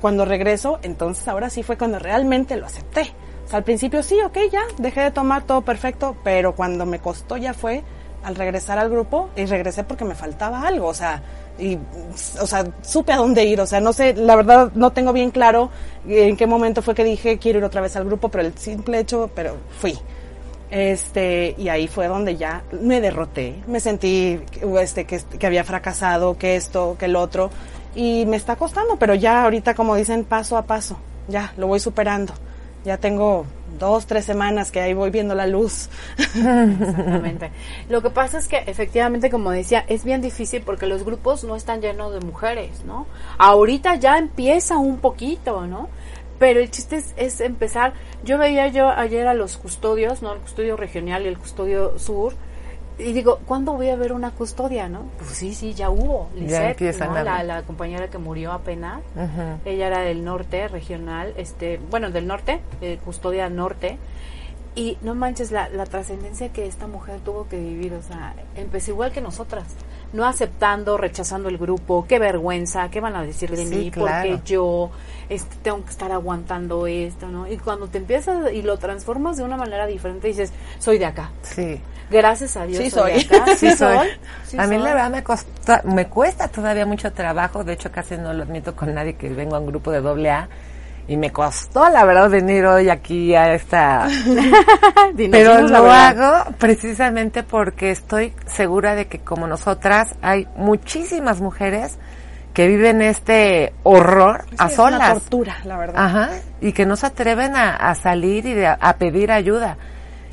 cuando 0.00 0.24
regreso, 0.24 0.78
entonces 0.82 1.26
ahora 1.28 1.50
sí 1.50 1.62
fue 1.62 1.76
cuando 1.76 1.98
realmente 1.98 2.56
lo 2.56 2.64
acepté. 2.66 3.12
Al 3.52 3.62
principio 3.62 4.02
sí, 4.02 4.20
ok, 4.20 4.38
ya, 4.50 4.62
dejé 4.78 5.02
de 5.02 5.10
tomar 5.10 5.44
todo 5.44 5.62
perfecto, 5.62 6.16
pero 6.24 6.54
cuando 6.54 6.86
me 6.86 6.98
costó 6.98 7.36
ya 7.36 7.54
fue 7.54 7.82
al 8.24 8.34
regresar 8.36 8.78
al 8.78 8.88
grupo 8.88 9.28
y 9.36 9.44
regresé 9.44 9.84
porque 9.84 10.04
me 10.04 10.14
faltaba 10.14 10.66
algo, 10.66 10.88
o 10.88 10.94
sea, 10.94 11.22
y, 11.58 11.78
o 12.40 12.46
sea, 12.46 12.64
supe 12.82 13.12
a 13.12 13.16
dónde 13.16 13.44
ir, 13.44 13.60
o 13.60 13.66
sea, 13.66 13.80
no 13.80 13.92
sé, 13.92 14.14
la 14.14 14.34
verdad 14.34 14.72
no 14.74 14.92
tengo 14.92 15.12
bien 15.12 15.30
claro 15.30 15.70
en 16.08 16.36
qué 16.36 16.46
momento 16.46 16.82
fue 16.82 16.94
que 16.94 17.04
dije 17.04 17.38
quiero 17.38 17.58
ir 17.58 17.64
otra 17.64 17.80
vez 17.80 17.94
al 17.96 18.06
grupo, 18.06 18.28
pero 18.30 18.44
el 18.44 18.56
simple 18.56 18.98
hecho, 18.98 19.30
pero 19.34 19.56
fui. 19.78 19.98
Este, 20.70 21.54
y 21.56 21.68
ahí 21.68 21.86
fue 21.86 22.08
donde 22.08 22.36
ya 22.36 22.64
me 22.72 23.00
derroté, 23.00 23.62
me 23.68 23.78
sentí 23.78 24.40
este, 24.80 25.04
que, 25.04 25.20
que 25.38 25.46
había 25.46 25.62
fracasado, 25.62 26.36
que 26.36 26.56
esto, 26.56 26.96
que 26.98 27.04
el 27.04 27.14
otro, 27.14 27.50
y 27.94 28.24
me 28.26 28.36
está 28.36 28.56
costando, 28.56 28.96
pero 28.96 29.14
ya 29.14 29.44
ahorita 29.44 29.74
como 29.74 29.94
dicen, 29.94 30.24
paso 30.24 30.56
a 30.56 30.62
paso, 30.62 30.96
ya 31.28 31.52
lo 31.58 31.66
voy 31.66 31.78
superando. 31.78 32.32
Ya 32.84 32.98
tengo 32.98 33.46
dos, 33.78 34.06
tres 34.06 34.24
semanas 34.24 34.70
que 34.70 34.80
ahí 34.80 34.94
voy 34.94 35.10
viendo 35.10 35.34
la 35.34 35.46
luz. 35.46 35.88
Exactamente. 36.18 37.50
Lo 37.88 38.02
que 38.02 38.10
pasa 38.10 38.38
es 38.38 38.46
que 38.46 38.58
efectivamente, 38.66 39.30
como 39.30 39.50
decía, 39.50 39.84
es 39.88 40.04
bien 40.04 40.20
difícil 40.20 40.62
porque 40.62 40.86
los 40.86 41.04
grupos 41.04 41.44
no 41.44 41.56
están 41.56 41.80
llenos 41.80 42.12
de 42.12 42.20
mujeres, 42.20 42.84
¿no? 42.84 43.06
Ahorita 43.38 43.96
ya 43.96 44.18
empieza 44.18 44.78
un 44.78 44.98
poquito, 44.98 45.66
¿no? 45.66 45.88
Pero 46.38 46.60
el 46.60 46.70
chiste 46.70 46.96
es, 46.96 47.14
es 47.16 47.40
empezar. 47.40 47.94
Yo 48.22 48.38
veía 48.38 48.68
yo 48.68 48.88
ayer 48.88 49.26
a 49.26 49.34
los 49.34 49.56
custodios, 49.56 50.20
¿no? 50.20 50.32
El 50.32 50.40
custodio 50.40 50.76
regional 50.76 51.24
y 51.24 51.28
el 51.28 51.38
custodio 51.38 51.98
sur. 51.98 52.34
Y 52.98 53.12
digo, 53.12 53.40
¿cuándo 53.46 53.72
voy 53.72 53.88
a 53.88 53.96
ver 53.96 54.12
una 54.12 54.30
custodia, 54.30 54.88
no? 54.88 55.06
Pues 55.18 55.30
sí, 55.30 55.52
sí, 55.52 55.74
ya 55.74 55.90
hubo. 55.90 56.30
Ya 56.34 56.40
Lisette, 56.40 56.70
empiezan 56.70 57.12
¿no? 57.12 57.22
la, 57.24 57.62
compañera 57.62 58.08
que 58.08 58.18
murió 58.18 58.52
apenas. 58.52 59.00
Ujú. 59.16 59.58
Ella 59.64 59.88
era 59.88 60.00
del 60.00 60.24
norte, 60.24 60.68
regional, 60.68 61.34
este, 61.36 61.80
bueno, 61.90 62.10
del 62.10 62.26
norte, 62.28 62.60
de 62.80 62.98
custodia 62.98 63.48
norte. 63.50 63.98
Y 64.76 64.98
no 65.02 65.14
manches 65.14 65.50
la, 65.52 65.68
la 65.68 65.86
trascendencia 65.86 66.52
que 66.52 66.66
esta 66.66 66.86
mujer 66.88 67.20
tuvo 67.20 67.48
que 67.48 67.58
vivir, 67.58 67.94
o 67.94 68.02
sea, 68.02 68.34
empezó 68.56 68.90
igual 68.90 69.12
que 69.12 69.20
nosotras, 69.20 69.64
no 70.12 70.26
aceptando, 70.26 70.96
rechazando 70.96 71.48
el 71.48 71.58
grupo, 71.58 72.06
qué 72.08 72.18
vergüenza, 72.18 72.90
qué 72.90 73.00
van 73.00 73.14
a 73.14 73.22
decir 73.22 73.50
de 73.52 73.66
Sí, 73.66 73.76
mí, 73.76 73.90
claro. 73.92 74.28
porque 74.30 74.44
yo 74.44 74.90
este, 75.28 75.54
tengo 75.62 75.84
que 75.84 75.90
estar 75.90 76.10
aguantando 76.12 76.86
esto, 76.86 77.28
¿no? 77.28 77.46
Y 77.50 77.56
cuando 77.58 77.88
te 77.88 77.98
empiezas 77.98 78.52
y 78.52 78.62
lo 78.62 78.76
transformas 78.78 79.36
de 79.36 79.44
una 79.44 79.56
manera 79.56 79.86
diferente, 79.86 80.28
dices, 80.28 80.52
soy 80.78 80.98
de 80.98 81.06
acá, 81.06 81.30
Sí. 81.42 81.80
gracias 82.10 82.56
a 82.56 82.64
Dios 82.66 82.82
Sí 82.82 82.90
soy, 82.90 83.20
soy. 83.20 83.24
de 83.24 83.36
acá, 83.36 83.56
Sí 83.56 83.70
soy. 83.72 84.08
sí 84.46 84.56
a 84.58 84.66
mí 84.66 84.76
soy. 84.76 84.84
la 84.84 84.94
verdad 84.94 85.10
me 85.10 85.22
costa, 85.24 85.82
me 85.84 86.06
cuesta 86.08 86.48
todavía 86.48 86.86
mucho 86.86 87.12
trabajo, 87.12 87.64
de 87.64 87.72
hecho 87.74 87.90
casi 87.90 88.16
no 88.16 88.32
lo 88.32 88.42
admito 88.44 88.74
con 88.76 88.92
nadie 88.94 89.14
que 89.14 89.28
vengo 89.30 89.56
a 89.56 89.60
un 89.60 89.66
grupo 89.66 89.90
de 89.90 90.00
doble 90.00 90.30
A 90.30 90.48
y 91.06 91.18
me 91.18 91.30
costó 91.32 91.86
la 91.90 92.02
verdad 92.06 92.30
venir 92.30 92.64
hoy 92.64 92.88
aquí 92.88 93.34
a 93.34 93.52
esta 93.52 94.08
pero 95.30 95.60
lo 95.68 95.90
hago 95.90 96.50
precisamente 96.58 97.42
porque 97.42 97.90
estoy 97.90 98.32
segura 98.46 98.94
de 98.94 99.06
que 99.06 99.18
como 99.18 99.46
nosotras 99.46 100.14
hay 100.22 100.48
muchísimas 100.56 101.40
mujeres 101.42 101.98
que 102.54 102.66
viven 102.68 103.02
este 103.02 103.74
horror 103.82 104.46
a 104.56 104.66
es 104.68 104.78
una 104.78 104.90
solas. 104.90 105.12
tortura, 105.14 105.56
la 105.64 105.76
verdad. 105.76 106.02
Ajá, 106.04 106.30
y 106.62 106.72
que 106.72 106.86
no 106.86 106.96
se 106.96 107.06
atreven 107.06 107.54
a, 107.56 107.74
a 107.76 107.94
salir 107.94 108.46
y 108.46 108.54
de- 108.54 108.66
a 108.68 108.96
pedir 108.96 109.30
ayuda. 109.32 109.76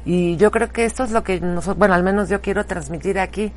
Y 0.05 0.37
yo 0.37 0.49
creo 0.51 0.69
que 0.71 0.85
esto 0.85 1.03
es 1.03 1.11
lo 1.11 1.23
que 1.23 1.39
nosotros, 1.41 1.77
bueno, 1.77 1.93
al 1.95 2.03
menos 2.03 2.29
yo 2.29 2.39
quiero 2.41 2.65
transmitir 2.65 3.19
aquí, 3.19 3.51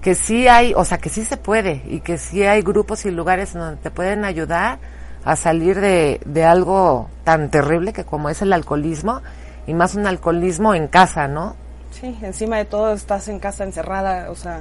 que 0.00 0.14
sí 0.14 0.48
hay, 0.48 0.72
o 0.74 0.84
sea, 0.84 0.98
que 0.98 1.08
sí 1.10 1.24
se 1.24 1.36
puede 1.36 1.82
y 1.86 2.00
que 2.00 2.16
sí 2.16 2.44
hay 2.44 2.62
grupos 2.62 3.04
y 3.06 3.10
lugares 3.10 3.54
en 3.54 3.60
donde 3.60 3.82
te 3.82 3.90
pueden 3.90 4.24
ayudar 4.24 4.78
a 5.24 5.34
salir 5.36 5.80
de, 5.80 6.20
de 6.24 6.44
algo 6.44 7.10
tan 7.24 7.50
terrible 7.50 7.92
que 7.92 8.04
como 8.04 8.28
es 8.30 8.40
el 8.42 8.52
alcoholismo 8.52 9.20
y 9.66 9.74
más 9.74 9.96
un 9.96 10.06
alcoholismo 10.06 10.74
en 10.74 10.86
casa, 10.86 11.26
¿no? 11.26 11.56
Sí, 11.90 12.16
encima 12.22 12.58
de 12.58 12.66
todo 12.66 12.92
estás 12.92 13.26
en 13.26 13.40
casa 13.40 13.64
encerrada, 13.64 14.30
o 14.30 14.36
sea, 14.36 14.60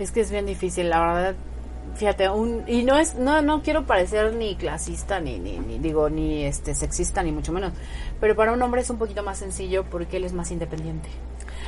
Es 0.00 0.10
que 0.10 0.20
es 0.22 0.30
bien 0.32 0.46
difícil, 0.46 0.90
la 0.90 1.00
verdad. 1.00 1.34
Fíjate, 1.96 2.28
un, 2.28 2.64
y 2.66 2.84
no 2.84 2.96
es, 2.96 3.14
no, 3.16 3.42
no 3.42 3.62
quiero 3.62 3.84
parecer 3.86 4.32
ni 4.34 4.54
clasista, 4.56 5.20
ni, 5.20 5.38
ni, 5.38 5.58
ni 5.58 5.78
digo, 5.78 6.08
ni 6.10 6.44
este 6.44 6.74
sexista, 6.74 7.22
ni 7.22 7.32
mucho 7.32 7.52
menos. 7.52 7.72
Pero 8.20 8.36
para 8.36 8.52
un 8.52 8.62
hombre 8.62 8.80
es 8.82 8.90
un 8.90 8.98
poquito 8.98 9.22
más 9.22 9.38
sencillo 9.38 9.84
porque 9.84 10.18
él 10.18 10.24
es 10.24 10.32
más 10.32 10.50
independiente. 10.50 11.08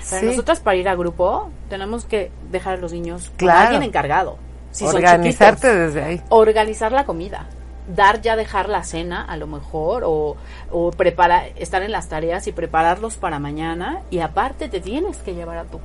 Para 0.09 0.21
Sí. 0.21 0.27
nosotras 0.27 0.61
para 0.61 0.77
ir 0.77 0.89
a 0.89 0.95
grupo 0.95 1.51
tenemos 1.69 2.05
que 2.05 2.31
dejar 2.51 2.75
a 2.75 2.77
los 2.79 2.93
niños 2.93 3.29
con 3.31 3.37
Claro. 3.39 3.61
alguien 3.61 3.83
encargado. 3.83 4.39
Si 4.71 4.85
Organizarte 4.85 5.75
desde 5.75 6.03
ahí. 6.03 6.23
organizar 6.29 6.93
la 6.93 7.05
comida, 7.05 7.47
dar 7.95 8.21
ya 8.21 8.37
dejar 8.37 8.69
la 8.69 8.85
cena 8.85 9.25
a 9.25 9.37
lo 9.37 9.49
mejor 9.49 10.05
o, 10.07 10.37
o 10.71 10.91
preparar, 10.93 11.51
estar 11.57 11.83
en 11.83 11.91
las 11.91 12.09
tareas 12.09 12.47
y 12.47 12.53
prepararlos 12.53 13.17
para 13.17 13.41
mañana 13.41 14.03
y 14.11 14.21
aparte 14.21 14.69
te 14.69 14.81
tienes 14.81 15.17
que 15.19 15.35
llevar 15.35 15.59
a 15.59 15.65
tu 15.65 15.81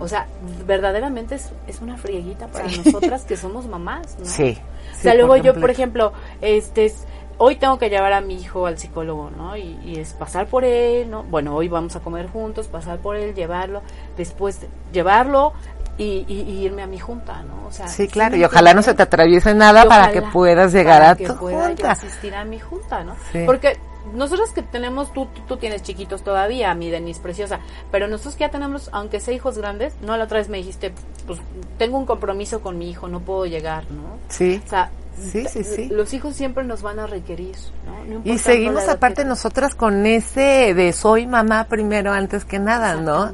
O 0.00 0.08
sea, 0.08 0.26
verdaderamente 0.66 1.36
es, 1.36 1.50
es 1.66 1.80
una 1.80 1.96
frieguita 1.96 2.46
para 2.48 2.66
nosotras 2.68 3.24
que 3.24 3.36
somos 3.36 3.66
mamás, 3.66 4.16
¿no? 4.18 4.26
Sí. 4.26 4.58
O 4.92 5.02
sea, 5.02 5.12
sí, 5.12 5.18
luego 5.18 5.34
por 5.34 5.42
yo, 5.42 5.54
por 5.60 5.70
ejemplo, 5.70 6.12
este, 6.40 6.86
es- 6.86 7.04
hoy 7.38 7.56
tengo 7.56 7.78
que 7.78 7.88
llevar 7.90 8.12
a 8.12 8.20
mi 8.20 8.34
hijo 8.40 8.66
al 8.66 8.78
psicólogo, 8.78 9.30
¿no? 9.30 9.56
Y, 9.56 9.78
y 9.84 9.98
es 9.98 10.12
pasar 10.14 10.46
por 10.46 10.64
él, 10.64 11.10
¿no? 11.10 11.22
Bueno, 11.24 11.54
hoy 11.54 11.68
vamos 11.68 11.94
a 11.96 12.00
comer 12.00 12.28
juntos, 12.28 12.66
pasar 12.66 12.98
por 12.98 13.16
él, 13.16 13.34
llevarlo, 13.34 13.82
después 14.16 14.60
llevarlo 14.92 15.52
y, 15.98 16.24
y- 16.28 16.42
y 16.48 16.64
irme 16.64 16.82
a 16.82 16.86
mi 16.86 16.98
junta, 16.98 17.42
¿no? 17.42 17.66
O 17.68 17.72
sea, 17.72 17.88
Sí, 17.88 18.08
claro, 18.08 18.36
y 18.36 18.44
ojalá 18.44 18.74
no 18.74 18.82
se 18.82 18.92
te 18.94 19.02
atraviese 19.02 19.54
nada 19.54 19.86
para 19.86 20.12
que 20.12 20.20
puedas 20.22 20.72
llegar 20.72 21.00
para 21.00 21.10
a 21.12 21.16
que 21.16 21.26
tu 21.26 21.36
pueda 21.36 21.60
yo 21.62 21.66
junta. 21.68 21.90
asistir 21.92 22.34
a 22.34 22.44
mi 22.44 22.58
junta, 22.58 23.02
¿no? 23.04 23.14
Sí. 23.32 23.42
Porque 23.46 23.78
nosotros 24.14 24.50
que 24.50 24.62
tenemos, 24.62 25.12
tú, 25.12 25.26
tú, 25.26 25.40
tú 25.48 25.56
tienes 25.56 25.82
chiquitos 25.82 26.22
todavía, 26.22 26.74
mi 26.74 26.90
Denise 26.90 27.20
preciosa, 27.20 27.60
pero 27.90 28.08
nosotros 28.08 28.34
que 28.36 28.40
ya 28.40 28.50
tenemos, 28.50 28.88
aunque 28.92 29.20
sea 29.20 29.34
hijos 29.34 29.58
grandes, 29.58 29.94
no 30.02 30.16
la 30.16 30.24
otra 30.24 30.38
vez 30.38 30.48
me 30.48 30.58
dijiste, 30.58 30.92
pues 31.26 31.40
tengo 31.78 31.98
un 31.98 32.06
compromiso 32.06 32.60
con 32.60 32.78
mi 32.78 32.90
hijo, 32.90 33.08
no 33.08 33.20
puedo 33.20 33.46
llegar, 33.46 33.84
¿no? 33.90 34.18
Sí. 34.28 34.60
O 34.64 34.68
sea, 34.68 34.90
Sí, 35.18 35.46
sí, 35.48 35.64
sí. 35.64 35.88
los 35.88 36.12
hijos 36.12 36.34
siempre 36.36 36.62
nos 36.64 36.82
van 36.82 36.98
a 36.98 37.06
requerir, 37.06 37.56
¿no? 37.86 38.20
No 38.20 38.20
Y 38.24 38.36
seguimos 38.36 38.86
aparte 38.86 39.22
que- 39.22 39.28
nosotras 39.28 39.74
con 39.74 40.04
ese 40.04 40.74
de 40.74 40.92
soy 40.92 41.26
mamá 41.26 41.64
primero 41.64 42.12
antes 42.12 42.44
que 42.44 42.58
nada, 42.58 42.96
¿no? 42.96 43.32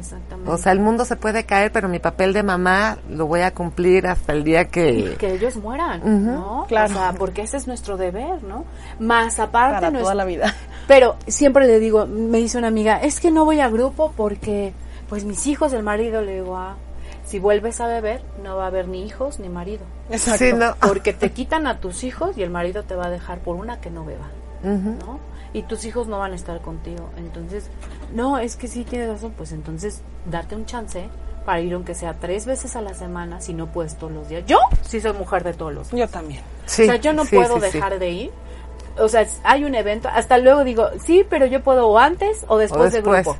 Exactamente. 0.00 0.50
O 0.50 0.56
sea, 0.58 0.72
el 0.72 0.80
mundo 0.80 1.04
se 1.04 1.16
puede 1.16 1.44
caer, 1.44 1.70
pero 1.72 1.88
mi 1.88 1.98
papel 1.98 2.32
de 2.32 2.42
mamá 2.42 2.98
lo 3.08 3.26
voy 3.26 3.40
a 3.42 3.52
cumplir 3.54 4.06
hasta 4.06 4.32
el 4.32 4.42
día 4.44 4.64
que... 4.68 5.16
que 5.18 5.34
ellos 5.34 5.56
mueran, 5.56 6.00
¿no? 6.26 6.64
claro. 6.68 6.94
O 6.94 6.96
sea, 6.96 7.12
porque 7.12 7.42
ese 7.42 7.56
es 7.56 7.66
nuestro 7.66 7.96
deber, 7.96 8.42
¿no? 8.42 8.64
Más 8.98 9.38
aparte 9.38 9.74
Para 9.76 9.90
nuestro- 9.90 10.02
toda 10.04 10.14
la 10.14 10.24
vida. 10.24 10.54
Pero 10.88 11.16
siempre 11.26 11.66
le 11.66 11.78
digo, 11.78 12.06
me 12.06 12.38
dice 12.38 12.58
una 12.58 12.68
amiga, 12.68 12.96
es 13.00 13.20
que 13.20 13.30
no 13.30 13.44
voy 13.44 13.60
a 13.60 13.68
grupo 13.68 14.12
porque, 14.16 14.72
pues 15.08 15.24
mis 15.24 15.46
hijos, 15.46 15.72
el 15.72 15.82
marido, 15.82 16.22
le 16.22 16.34
digo, 16.34 16.56
ah, 16.56 16.74
si 17.24 17.38
vuelves 17.38 17.80
a 17.80 17.86
beber, 17.86 18.22
no 18.42 18.56
va 18.56 18.64
a 18.64 18.66
haber 18.66 18.88
ni 18.88 19.04
hijos 19.04 19.38
ni 19.38 19.48
marido. 19.48 19.82
Exacto. 20.10 20.44
Sí, 20.44 20.52
no. 20.52 20.74
Porque 20.80 21.12
te 21.12 21.30
quitan 21.30 21.68
a 21.68 21.78
tus 21.78 22.02
hijos 22.02 22.36
y 22.36 22.42
el 22.42 22.50
marido 22.50 22.82
te 22.82 22.96
va 22.96 23.06
a 23.06 23.10
dejar 23.10 23.38
por 23.38 23.54
una 23.54 23.80
que 23.80 23.90
no 23.90 24.04
beba. 24.04 24.28
¿no? 24.64 25.20
Y 25.52 25.62
tus 25.62 25.84
hijos 25.84 26.06
no 26.06 26.18
van 26.18 26.32
a 26.32 26.36
estar 26.36 26.60
contigo. 26.60 27.10
Entonces, 27.16 27.68
no, 28.14 28.38
es 28.38 28.56
que 28.56 28.68
sí 28.68 28.84
tienes 28.84 29.08
razón, 29.08 29.32
pues 29.36 29.52
entonces 29.52 30.02
date 30.26 30.54
un 30.54 30.64
chance 30.66 31.08
para 31.44 31.60
ir 31.60 31.72
aunque 31.74 31.94
sea 31.94 32.14
tres 32.14 32.46
veces 32.46 32.76
a 32.76 32.82
la 32.82 32.94
semana, 32.94 33.40
si 33.40 33.54
no 33.54 33.66
puedes 33.66 33.96
todos 33.96 34.12
los 34.12 34.28
días. 34.28 34.44
Yo 34.46 34.58
sí 34.82 35.00
soy 35.00 35.12
mujer 35.14 35.42
de 35.42 35.54
todos 35.54 35.72
los 35.72 35.90
días. 35.90 36.08
Yo 36.08 36.12
también. 36.12 36.42
Sí, 36.66 36.82
o 36.82 36.86
sea, 36.86 36.96
yo 36.96 37.12
no 37.12 37.24
sí, 37.24 37.34
puedo 37.34 37.56
sí, 37.56 37.66
sí. 37.66 37.72
dejar 37.72 37.98
de 37.98 38.10
ir. 38.10 38.30
O 38.98 39.08
sea, 39.08 39.26
hay 39.44 39.64
un 39.64 39.74
evento, 39.74 40.08
hasta 40.12 40.38
luego 40.38 40.62
digo, 40.64 40.88
sí, 41.02 41.24
pero 41.28 41.46
yo 41.46 41.62
puedo 41.62 41.88
o 41.88 41.98
antes 41.98 42.44
o 42.48 42.58
después, 42.58 42.92
del 42.92 43.02
después. 43.02 43.24
grupo. 43.24 43.38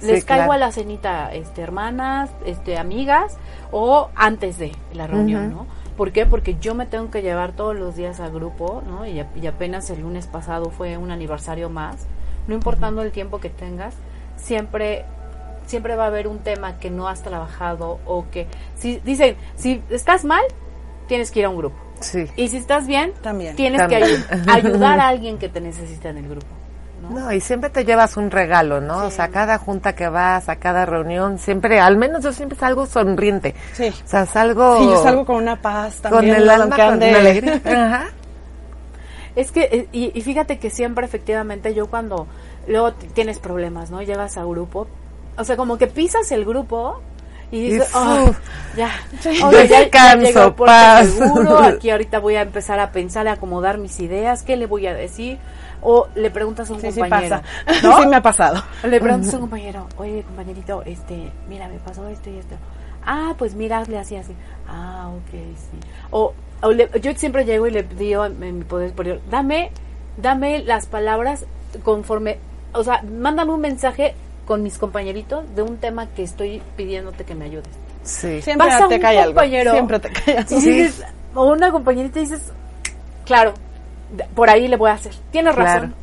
Sí, 0.00 0.06
Les 0.06 0.24
caigo 0.24 0.44
claro. 0.44 0.52
a 0.52 0.58
la 0.58 0.72
cenita, 0.72 1.34
este, 1.34 1.62
hermanas, 1.62 2.30
este, 2.44 2.78
amigas, 2.78 3.36
o 3.72 4.10
antes 4.14 4.58
de 4.58 4.72
la 4.92 5.06
reunión. 5.08 5.50
¿no? 5.50 5.66
¿Por 5.98 6.12
qué? 6.12 6.24
Porque 6.24 6.56
yo 6.60 6.74
me 6.74 6.86
tengo 6.86 7.10
que 7.10 7.20
llevar 7.20 7.52
todos 7.52 7.76
los 7.76 7.96
días 7.96 8.20
al 8.20 8.30
grupo, 8.32 8.82
¿no? 8.86 9.04
Y, 9.04 9.18
apenas 9.46 9.90
el 9.90 10.00
lunes 10.02 10.26
pasado 10.28 10.70
fue 10.70 10.96
un 10.96 11.10
aniversario 11.10 11.68
más. 11.68 12.06
No 12.46 12.54
importando 12.54 13.02
el 13.02 13.10
tiempo 13.12 13.40
que 13.40 13.50
tengas, 13.50 13.94
siempre 14.36 15.04
siempre 15.66 15.96
va 15.96 16.04
a 16.04 16.06
haber 16.06 16.28
un 16.28 16.38
tema 16.38 16.78
que 16.78 16.88
no 16.88 17.08
has 17.08 17.22
trabajado 17.22 17.98
o 18.06 18.24
que 18.30 18.46
si 18.76 19.00
dicen, 19.04 19.36
si 19.54 19.82
estás 19.90 20.24
mal, 20.24 20.40
tienes 21.08 21.30
que 21.30 21.40
ir 21.40 21.44
a 21.46 21.50
un 21.50 21.56
grupo. 21.58 21.76
Sí. 22.00 22.26
Y 22.36 22.48
si 22.48 22.56
estás 22.56 22.86
bien, 22.86 23.12
También. 23.20 23.54
tienes 23.56 23.80
También. 23.80 24.02
que 24.02 24.14
ayu- 24.34 24.50
ayudar 24.54 24.98
a 25.00 25.08
alguien 25.12 25.36
que 25.36 25.48
te 25.50 25.60
necesita 25.60 26.08
en 26.08 26.18
el 26.18 26.28
grupo. 26.28 26.46
¿No? 27.02 27.10
No, 27.20 27.32
y 27.32 27.40
siempre 27.40 27.70
te 27.70 27.84
llevas 27.84 28.16
un 28.16 28.30
regalo, 28.30 28.80
¿no? 28.80 29.04
O 29.06 29.10
sea, 29.10 29.28
cada 29.28 29.58
junta 29.58 29.94
que 29.94 30.08
vas, 30.08 30.48
a 30.48 30.56
cada 30.56 30.84
reunión, 30.86 31.38
siempre, 31.38 31.80
al 31.80 31.96
menos 31.96 32.22
yo 32.24 32.32
siempre 32.32 32.58
salgo 32.58 32.86
sonriente. 32.86 33.54
Sí. 33.72 33.88
O 33.88 34.08
sea, 34.08 34.26
salgo... 34.26 34.78
Sí, 34.78 34.84
yo 34.86 35.02
salgo 35.02 35.24
con 35.24 35.36
una 35.36 35.60
paz 35.60 35.96
con 36.02 36.10
también. 36.12 36.36
el 36.36 36.50
alma, 36.50 36.76
con 36.76 37.00
la 37.00 37.18
alegría. 37.18 37.60
Ajá. 37.64 38.04
Es 39.36 39.52
que, 39.52 39.62
eh, 39.70 39.88
y, 39.92 40.10
y 40.18 40.20
fíjate 40.22 40.58
que 40.58 40.70
siempre 40.70 41.04
efectivamente 41.06 41.72
yo 41.74 41.86
cuando 41.88 42.26
luego 42.66 42.92
tienes 42.92 43.38
problemas, 43.38 43.90
¿no? 43.90 44.02
Llegas 44.02 44.36
a 44.36 44.44
grupo, 44.44 44.88
o 45.36 45.44
sea, 45.44 45.56
como 45.56 45.78
que 45.78 45.86
pisas 45.86 46.32
el 46.32 46.44
grupo 46.44 47.00
y 47.52 47.70
dices, 47.70 47.88
Y, 47.88 47.92
"Ah, 47.94 48.24
uf, 48.28 48.36
ya, 48.76 48.90
ok, 49.46 49.52
ya- 49.68 49.88
ya 49.90 50.14
llegó 50.16 50.56
puerto 50.56 50.64
paz". 50.64 51.06
seguro, 51.06 51.58
aquí 51.62 51.90
ahorita 51.90 52.18
voy 52.18 52.34
a 52.34 52.42
empezar 52.42 52.80
a 52.80 52.90
pensar, 52.90 53.28
a 53.28 53.32
acomodar 53.34 53.78
mis 53.78 54.00
ideas, 54.00 54.42
¿qué 54.42 54.56
le 54.56 54.66
voy 54.66 54.86
a 54.88 54.94
decir? 54.94 55.38
O 55.80 56.08
le 56.16 56.30
preguntas 56.30 56.68
a 56.70 56.74
un 56.74 56.80
Sí, 56.80 56.90
sí 56.92 57.00
compañero, 57.00 57.40
pasa. 57.64 57.82
¿no? 57.86 57.98
Sí 58.02 58.06
me 58.08 58.16
ha 58.16 58.22
pasado. 58.22 58.62
Le 58.82 59.00
preguntas 59.00 59.32
a 59.32 59.36
un 59.36 59.42
compañero, 59.42 59.86
oye, 59.96 60.22
compañerito, 60.24 60.82
este, 60.84 61.30
mira, 61.48 61.68
me 61.68 61.78
pasó 61.78 62.06
esto 62.08 62.30
y 62.30 62.38
esto. 62.38 62.56
Ah, 63.06 63.34
pues 63.38 63.54
mira, 63.54 63.78
hazle 63.78 63.98
así, 63.98 64.16
así. 64.16 64.32
Ah, 64.68 65.08
ok, 65.14 65.30
sí. 65.32 65.78
O, 66.10 66.34
o 66.62 66.72
le- 66.72 66.90
yo 67.00 67.12
siempre 67.14 67.44
llego 67.44 67.66
y 67.66 67.70
le 67.70 67.82
digo 67.84 68.24
en, 68.26 68.58
mi 68.58 68.64
poder 68.64 68.90
superior, 68.90 69.20
dame, 69.30 69.70
dame 70.16 70.58
las 70.64 70.86
palabras 70.86 71.46
conforme, 71.84 72.38
o 72.72 72.82
sea, 72.82 73.02
mándame 73.02 73.52
un 73.52 73.60
mensaje 73.60 74.14
con 74.46 74.62
mis 74.62 74.78
compañeritos 74.78 75.44
de 75.54 75.62
un 75.62 75.76
tema 75.76 76.06
que 76.08 76.22
estoy 76.24 76.60
pidiéndote 76.76 77.24
que 77.24 77.34
me 77.34 77.44
ayudes. 77.44 77.68
Sí. 78.02 78.42
Siempre 78.42 78.66
Vas 78.66 78.80
a 78.82 78.88
te 78.88 78.94
un 78.96 79.00
cae 79.00 79.18
algo. 79.18 79.34
compañero. 79.34 79.70
Siempre 79.72 80.00
te 80.00 80.10
cae 80.10 80.38
algo. 80.38 80.50
Y 80.56 80.60
dices, 80.60 81.04
o 81.34 81.44
una 81.52 81.70
compañerita 81.70 82.18
y 82.18 82.22
dices, 82.22 82.52
claro, 83.26 83.52
por 84.34 84.50
ahí 84.50 84.68
le 84.68 84.76
voy 84.76 84.90
a 84.90 84.94
hacer. 84.94 85.12
Tienes 85.30 85.54
Claro. 85.54 85.72
razón. 85.72 85.94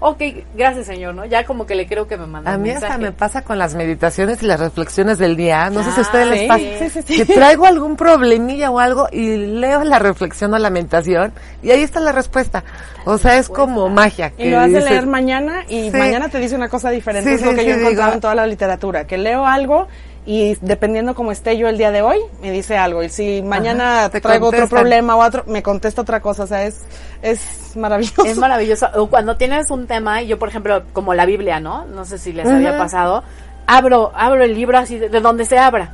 Ok, 0.00 0.20
gracias 0.54 0.86
señor, 0.86 1.14
¿no? 1.14 1.24
Ya 1.24 1.44
como 1.46 1.64
que 1.66 1.74
le 1.74 1.86
creo 1.86 2.06
que 2.06 2.18
me 2.18 2.26
manda 2.26 2.52
A 2.52 2.56
un 2.56 2.62
mí 2.62 2.68
mensaje. 2.70 2.92
hasta 2.92 3.02
me 3.02 3.12
pasa 3.12 3.40
con 3.42 3.58
las 3.58 3.74
meditaciones 3.74 4.42
y 4.42 4.46
las 4.46 4.60
reflexiones 4.60 5.16
del 5.18 5.34
día. 5.34 5.70
No 5.70 5.82
sé 5.82 5.92
si 5.92 5.96
a 5.96 6.02
Ah, 6.02 6.06
ustedes 6.06 6.28
les 6.28 6.48
pasa. 6.48 6.60
Sí, 6.78 6.90
sí, 6.90 7.02
sí. 7.06 7.16
Que 7.24 7.32
traigo 7.32 7.64
algún 7.64 7.96
problemilla 7.96 8.70
o 8.70 8.80
algo 8.80 9.08
y 9.10 9.36
leo 9.36 9.82
la 9.84 9.98
reflexión 9.98 10.52
o 10.52 10.58
la 10.58 10.68
meditación 10.68 11.32
y 11.62 11.70
ahí 11.70 11.82
está 11.82 12.00
la 12.00 12.12
respuesta. 12.12 12.64
O 13.06 13.16
sea, 13.16 13.38
es 13.38 13.48
como 13.48 13.88
magia. 13.88 14.32
Y 14.36 14.50
lo 14.50 14.58
has 14.58 14.70
de 14.72 14.78
dices- 14.80 14.90
leer 14.90 15.06
mañana 15.06 15.64
y 15.68 15.90
Sí. 15.90 15.96
mañana 15.96 16.28
te 16.28 16.38
dice 16.38 16.54
una 16.56 16.68
cosa 16.68 16.90
diferente. 16.90 17.30
Sí, 17.30 17.36
es 17.36 17.42
lo 17.42 17.52
que 17.54 17.60
sí, 17.60 17.66
yo 17.68 17.72
he 17.72 17.78
encontrado 17.78 18.06
digo- 18.10 18.14
en 18.14 18.20
toda 18.20 18.34
la 18.34 18.46
literatura. 18.46 19.06
Que 19.06 19.16
leo 19.16 19.46
algo 19.46 19.86
y 20.26 20.56
dependiendo 20.62 21.14
cómo 21.14 21.32
esté 21.32 21.56
yo 21.58 21.68
el 21.68 21.76
día 21.76 21.90
de 21.90 22.00
hoy, 22.02 22.18
me 22.40 22.50
dice 22.50 22.76
algo. 22.78 23.02
Y 23.02 23.08
si 23.10 23.42
mañana 23.42 24.08
te 24.10 24.20
traigo 24.20 24.48
otro 24.48 24.58
problema 24.76 25.16
o 25.16 25.22
otro, 25.24 25.44
me 25.46 25.62
contesta 25.62 26.00
otra 26.02 26.20
cosa. 26.20 26.44
O 26.44 26.46
sea, 26.46 26.64
es, 26.64 26.80
es 27.22 27.76
maravilloso. 27.76 28.24
Es 28.24 28.36
maravilloso. 28.38 28.88
O 28.96 29.08
cuando 29.08 29.36
tienes 29.36 29.70
un 29.70 29.86
tema, 29.86 30.22
y 30.22 30.28
yo 30.28 30.38
por 30.38 30.48
ejemplo, 30.48 30.82
como 30.92 31.12
la 31.14 31.26
Biblia, 31.26 31.60
¿no? 31.60 31.84
No 31.86 32.04
sé 32.06 32.18
si 32.18 32.32
les 32.32 32.46
había 32.46 32.78
pasado, 32.78 33.22
abro, 33.66 34.12
abro 34.14 34.42
el 34.44 34.54
libro 34.54 34.78
así 34.78 34.98
de, 34.98 35.08
de 35.10 35.20
donde 35.20 35.44
se 35.44 35.58
abra, 35.58 35.92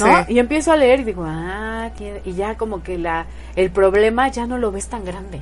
¿no? 0.00 0.06
Sí. 0.26 0.34
Y 0.34 0.38
empiezo 0.38 0.70
a 0.72 0.76
leer 0.76 1.00
y 1.00 1.04
digo, 1.04 1.24
ah, 1.26 1.90
tiene- 1.96 2.22
y 2.24 2.34
ya 2.34 2.56
como 2.56 2.82
que 2.82 2.98
la, 2.98 3.26
el 3.56 3.70
problema 3.70 4.28
ya 4.28 4.46
no 4.46 4.58
lo 4.58 4.70
ves 4.70 4.86
tan 4.88 5.04
grande. 5.04 5.40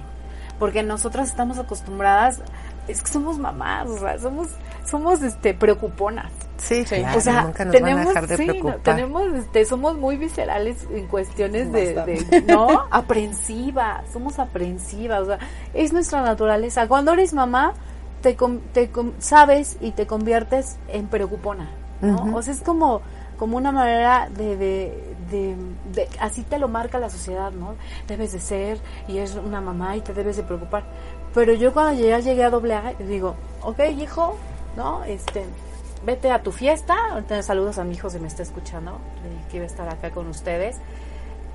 Porque 0.58 0.82
nosotras 0.82 1.28
estamos 1.28 1.58
acostumbradas, 1.58 2.40
es 2.88 3.02
que 3.02 3.10
somos 3.10 3.38
mamás, 3.38 3.88
o 3.88 3.98
sea, 3.98 4.18
somos, 4.18 4.48
somos 4.86 5.22
este, 5.22 5.54
preocuponas. 5.54 6.30
Sí, 6.60 6.84
Sí. 6.84 6.96
claro, 6.96 7.18
o 7.18 7.20
sea, 7.20 7.42
nunca 7.42 7.64
nos 7.64 7.72
tenemos, 7.74 8.04
van 8.06 8.16
a 8.16 8.20
dejar 8.20 8.26
de 8.28 8.36
sí, 8.36 8.46
no, 8.46 8.74
tenemos, 8.76 9.22
este, 9.34 9.64
somos 9.64 9.96
muy 9.96 10.16
viscerales 10.16 10.86
en 10.92 11.06
cuestiones 11.06 11.72
de, 11.72 12.44
¿no? 12.46 12.68
Aprensivas, 12.90 14.02
somos 14.12 14.38
aprensivas, 14.38 15.22
o 15.22 15.26
sea, 15.26 15.38
es 15.74 15.92
nuestra 15.92 16.22
naturaleza. 16.22 16.86
Cuando 16.88 17.12
eres 17.12 17.32
mamá, 17.32 17.74
te, 18.22 18.36
te 18.72 18.90
sabes 19.18 19.76
y 19.80 19.92
te 19.92 20.06
conviertes 20.06 20.76
en 20.88 21.06
preocupona, 21.06 21.70
¿no? 22.02 22.36
O 22.36 22.42
sea, 22.42 22.52
es 22.54 22.60
como, 22.60 23.00
como 23.38 23.56
una 23.56 23.72
manera 23.72 24.28
de, 24.30 24.56
de, 24.56 25.14
de- 25.30 25.56
de- 25.94 26.08
así 26.20 26.42
te 26.42 26.58
lo 26.58 26.68
marca 26.68 26.98
la 26.98 27.08
sociedad, 27.08 27.52
¿no? 27.52 27.74
Debes 28.08 28.32
de 28.32 28.40
ser 28.40 28.78
y 29.08 29.18
es 29.18 29.34
una 29.34 29.60
mamá 29.60 29.96
y 29.96 30.00
te 30.02 30.12
debes 30.12 30.36
de 30.36 30.42
preocupar. 30.42 30.84
Pero 31.32 31.54
yo 31.54 31.72
cuando 31.72 32.00
ya 32.02 32.18
llegué 32.18 32.44
a 32.44 32.50
doble 32.50 32.74
A, 32.74 32.92
digo, 32.98 33.36
ok, 33.62 33.78
hijo, 33.98 34.36
¿no? 34.76 35.04
Este, 35.04 35.44
vete 36.04 36.30
a 36.30 36.42
tu 36.42 36.52
fiesta, 36.52 36.96
ahorita 37.12 37.42
saludos 37.42 37.78
a 37.78 37.84
mi 37.84 37.94
hijo 37.94 38.10
si 38.10 38.18
me 38.18 38.28
está 38.28 38.42
escuchando, 38.42 38.98
le 39.22 39.30
dije 39.30 39.44
que 39.50 39.56
iba 39.58 39.64
a 39.64 39.66
estar 39.66 39.88
acá 39.88 40.10
con 40.10 40.28
ustedes, 40.28 40.76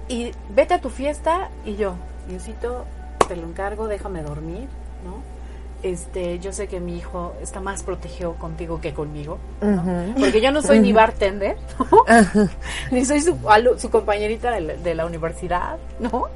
y 0.07 0.31
vete 0.49 0.75
a 0.75 0.81
tu 0.81 0.89
fiesta 0.89 1.49
y 1.65 1.75
yo, 1.75 1.95
Diosito, 2.27 2.85
te 3.27 3.35
lo 3.35 3.47
encargo, 3.47 3.87
déjame 3.87 4.21
dormir, 4.21 4.67
¿no? 5.03 5.35
Este, 5.83 6.39
yo 6.39 6.51
sé 6.51 6.67
que 6.67 6.79
mi 6.79 6.97
hijo 6.97 7.33
está 7.41 7.59
más 7.59 7.83
protegido 7.83 8.33
contigo 8.35 8.81
que 8.81 8.93
conmigo, 8.93 9.37
porque 10.19 10.41
yo 10.41 10.51
no 10.51 10.61
soy 10.61 10.79
ni 10.79 10.93
bartender, 10.93 11.57
¿no? 11.79 12.49
ni 12.91 13.05
soy 13.05 13.21
su, 13.21 13.37
su 13.77 13.89
compañerita 13.91 14.51
de 14.51 14.61
la, 14.61 14.73
de 14.73 14.95
la 14.95 15.05
universidad, 15.05 15.77
¿no? 15.99 16.27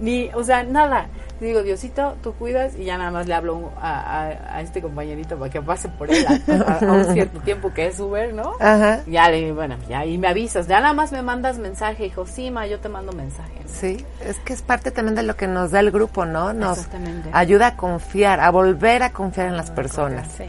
Ni, 0.00 0.28
o 0.34 0.42
sea, 0.42 0.62
nada. 0.62 1.06
Digo, 1.40 1.62
Diosito, 1.62 2.16
tú 2.20 2.32
cuidas 2.34 2.74
y 2.76 2.84
ya 2.84 2.98
nada 2.98 3.12
más 3.12 3.28
le 3.28 3.34
hablo 3.34 3.70
a, 3.80 4.00
a- 4.00 4.56
a 4.56 4.60
este 4.60 4.82
compañerito 4.82 5.38
para 5.38 5.50
que 5.50 5.62
pase 5.62 5.88
por 5.88 6.10
él 6.10 6.26
a, 6.26 6.84
un 6.84 7.04
cierto 7.12 7.38
tiempo 7.40 7.72
que 7.72 7.86
es 7.86 8.00
Uber, 8.00 8.34
¿no? 8.34 8.54
Ajá. 8.58 9.02
Ya 9.06 9.28
le, 9.30 9.52
bueno, 9.52 9.76
ya, 9.88 10.04
y 10.04 10.18
me 10.18 10.26
avisas, 10.26 10.66
ya 10.66 10.80
nada 10.80 10.94
más 10.94 11.12
me 11.12 11.22
mandas 11.22 11.58
mensaje, 11.58 12.06
hijo, 12.06 12.26
sí, 12.26 12.50
ma, 12.50 12.66
yo 12.66 12.80
te 12.80 12.88
mando 12.88 13.12
mensaje. 13.12 13.52
¿no? 13.62 13.68
Sí, 13.68 14.04
es 14.24 14.36
que 14.40 14.52
es 14.52 14.62
parte 14.62 14.90
también 14.90 15.14
de 15.14 15.22
lo 15.22 15.36
que 15.36 15.46
nos 15.46 15.70
da 15.70 15.78
el 15.78 15.92
grupo, 15.92 16.24
¿no? 16.24 16.52
Nos 16.52 16.78
Exactamente. 16.78 17.30
ayuda 17.32 17.68
a 17.68 17.76
confiar, 17.76 18.40
a 18.40 18.50
volver 18.50 19.04
a 19.04 19.12
confiar 19.12 19.46
en 19.46 19.56
las 19.56 19.70
personas, 19.70 20.26
Sí. 20.36 20.44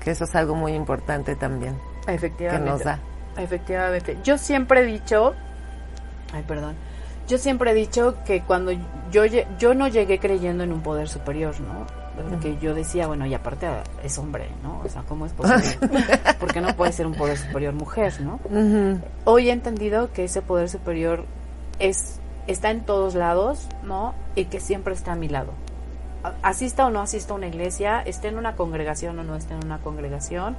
que 0.00 0.10
eso 0.10 0.24
es 0.24 0.34
algo 0.34 0.54
muy 0.54 0.72
importante 0.74 1.36
también, 1.36 1.78
que 2.04 2.12
Efectivamente. 2.14 2.68
nos 2.70 2.84
da. 2.84 2.98
Efectivamente. 3.38 4.18
Yo 4.22 4.36
siempre 4.36 4.80
he 4.82 4.84
dicho, 4.84 5.34
ay, 6.34 6.44
perdón, 6.46 6.74
Yo 7.26 7.38
siempre 7.38 7.70
he 7.70 7.74
dicho 7.74 8.16
que 8.24 8.42
cuando 8.42 8.72
yo, 9.10 9.24
yo 9.58 9.74
no 9.74 9.88
llegué 9.88 10.18
creyendo 10.18 10.64
en 10.64 10.72
un 10.72 10.82
poder 10.82 11.08
superior, 11.08 11.58
¿no? 11.60 11.86
Porque 12.30 12.56
yo 12.60 12.74
decía, 12.74 13.06
bueno, 13.06 13.26
y 13.26 13.34
aparte 13.34 13.66
es 14.02 14.18
hombre, 14.18 14.48
¿no? 14.62 14.80
O 14.84 14.88
sea, 14.88 15.02
¿cómo 15.02 15.26
es 15.26 15.32
posible? 15.32 15.90
Porque 16.40 16.60
no 16.60 16.68
puede 16.76 16.92
ser 16.92 17.06
un 17.06 17.14
poder 17.14 17.36
superior 17.36 17.74
mujer, 17.74 18.20
¿no? 18.20 18.38
Hoy 19.24 19.48
he 19.48 19.52
entendido 19.52 20.12
que 20.12 20.24
ese 20.24 20.40
poder 20.40 20.68
superior 20.68 21.24
es 21.80 22.20
está 22.46 22.70
en 22.70 22.84
todos 22.84 23.14
lados, 23.14 23.68
¿no? 23.82 24.14
Y 24.34 24.46
que 24.46 24.60
siempre 24.60 24.94
está 24.94 25.12
a 25.12 25.16
mi 25.16 25.28
lado. 25.28 25.52
Asista 26.42 26.86
o 26.86 26.90
no 26.90 27.00
asista 27.00 27.34
a 27.34 27.36
una 27.36 27.46
iglesia, 27.46 28.00
esté 28.02 28.28
en 28.28 28.38
una 28.38 28.56
congregación 28.56 29.18
o 29.18 29.24
no 29.24 29.36
esté 29.36 29.54
en 29.54 29.64
una 29.64 29.78
congregación, 29.78 30.56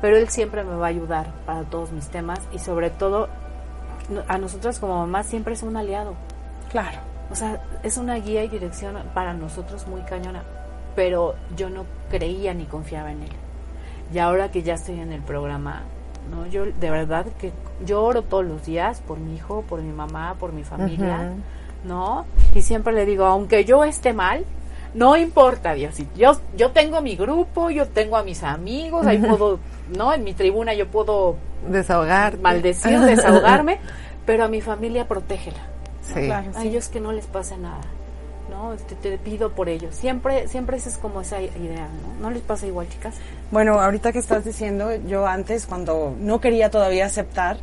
pero 0.00 0.16
él 0.16 0.28
siempre 0.28 0.64
me 0.64 0.74
va 0.74 0.86
a 0.86 0.90
ayudar 0.90 1.32
para 1.46 1.62
todos 1.64 1.92
mis 1.92 2.08
temas 2.08 2.40
y 2.52 2.58
sobre 2.58 2.90
todo 2.90 3.28
a 4.28 4.38
nosotras 4.38 4.78
como 4.78 4.98
mamás 4.98 5.26
siempre 5.26 5.54
es 5.54 5.62
un 5.62 5.76
aliado. 5.76 6.14
Claro. 6.70 6.98
O 7.30 7.34
sea, 7.34 7.62
es 7.82 7.96
una 7.96 8.16
guía 8.16 8.44
y 8.44 8.48
dirección 8.48 8.96
para 9.14 9.34
nosotros 9.34 9.86
muy 9.86 10.02
cañona, 10.02 10.42
pero 10.94 11.34
yo 11.56 11.70
no 11.70 11.84
creía 12.10 12.54
ni 12.54 12.64
confiaba 12.64 13.12
en 13.12 13.22
él. 13.22 13.30
Y 14.12 14.18
ahora 14.18 14.50
que 14.50 14.62
ya 14.62 14.74
estoy 14.74 15.00
en 15.00 15.12
el 15.12 15.22
programa, 15.22 15.82
no, 16.30 16.46
yo 16.46 16.66
de 16.66 16.90
verdad 16.90 17.26
que 17.38 17.52
yo 17.84 18.02
oro 18.02 18.22
todos 18.22 18.44
los 18.44 18.64
días 18.64 19.00
por 19.00 19.18
mi 19.18 19.34
hijo, 19.34 19.62
por 19.62 19.80
mi 19.80 19.92
mamá, 19.92 20.36
por 20.38 20.52
mi 20.52 20.64
familia, 20.64 21.32
¿no? 21.84 22.26
Y 22.54 22.62
siempre 22.62 22.92
le 22.92 23.06
digo, 23.06 23.24
aunque 23.24 23.64
yo 23.64 23.84
esté 23.84 24.12
mal, 24.12 24.44
no 24.94 25.16
importa, 25.16 25.74
Dios, 25.74 25.96
yo 26.16 26.40
yo 26.56 26.70
tengo 26.70 27.00
mi 27.00 27.16
grupo, 27.16 27.70
yo 27.70 27.86
tengo 27.88 28.16
a 28.16 28.22
mis 28.22 28.42
amigos, 28.42 29.06
ahí 29.06 29.18
puedo, 29.18 29.58
¿no? 29.96 30.12
En 30.14 30.24
mi 30.24 30.34
tribuna 30.34 30.72
yo 30.74 30.86
puedo 30.88 31.36
Desahogar. 31.68 32.38
maldecir, 32.38 32.98
desahogarme, 33.00 33.80
pero 34.24 34.44
a 34.44 34.48
mi 34.48 34.60
familia 34.60 35.06
protégela. 35.08 35.58
Sí. 36.02 36.26
Claro, 36.26 36.50
A 36.54 36.60
sí. 36.62 36.68
ellos 36.68 36.88
que 36.88 37.00
no 37.00 37.12
les 37.12 37.26
pase 37.26 37.56
nada. 37.56 37.80
¿no? 38.50 38.72
Este, 38.74 38.94
te 38.94 39.16
pido 39.18 39.50
por 39.52 39.68
ellos. 39.68 39.94
Siempre 39.96 40.46
siempre 40.48 40.76
esa 40.76 40.90
es 40.90 40.98
como 40.98 41.22
esa 41.22 41.40
idea, 41.40 41.88
¿no? 42.20 42.28
¿No 42.28 42.30
les 42.30 42.42
pasa 42.42 42.66
igual, 42.66 42.88
chicas? 42.88 43.14
Bueno, 43.50 43.80
ahorita 43.80 44.12
que 44.12 44.18
estás 44.18 44.44
diciendo, 44.44 44.94
yo 45.06 45.26
antes 45.26 45.66
cuando 45.66 46.14
no 46.20 46.40
quería 46.40 46.70
todavía 46.70 47.06
aceptar, 47.06 47.56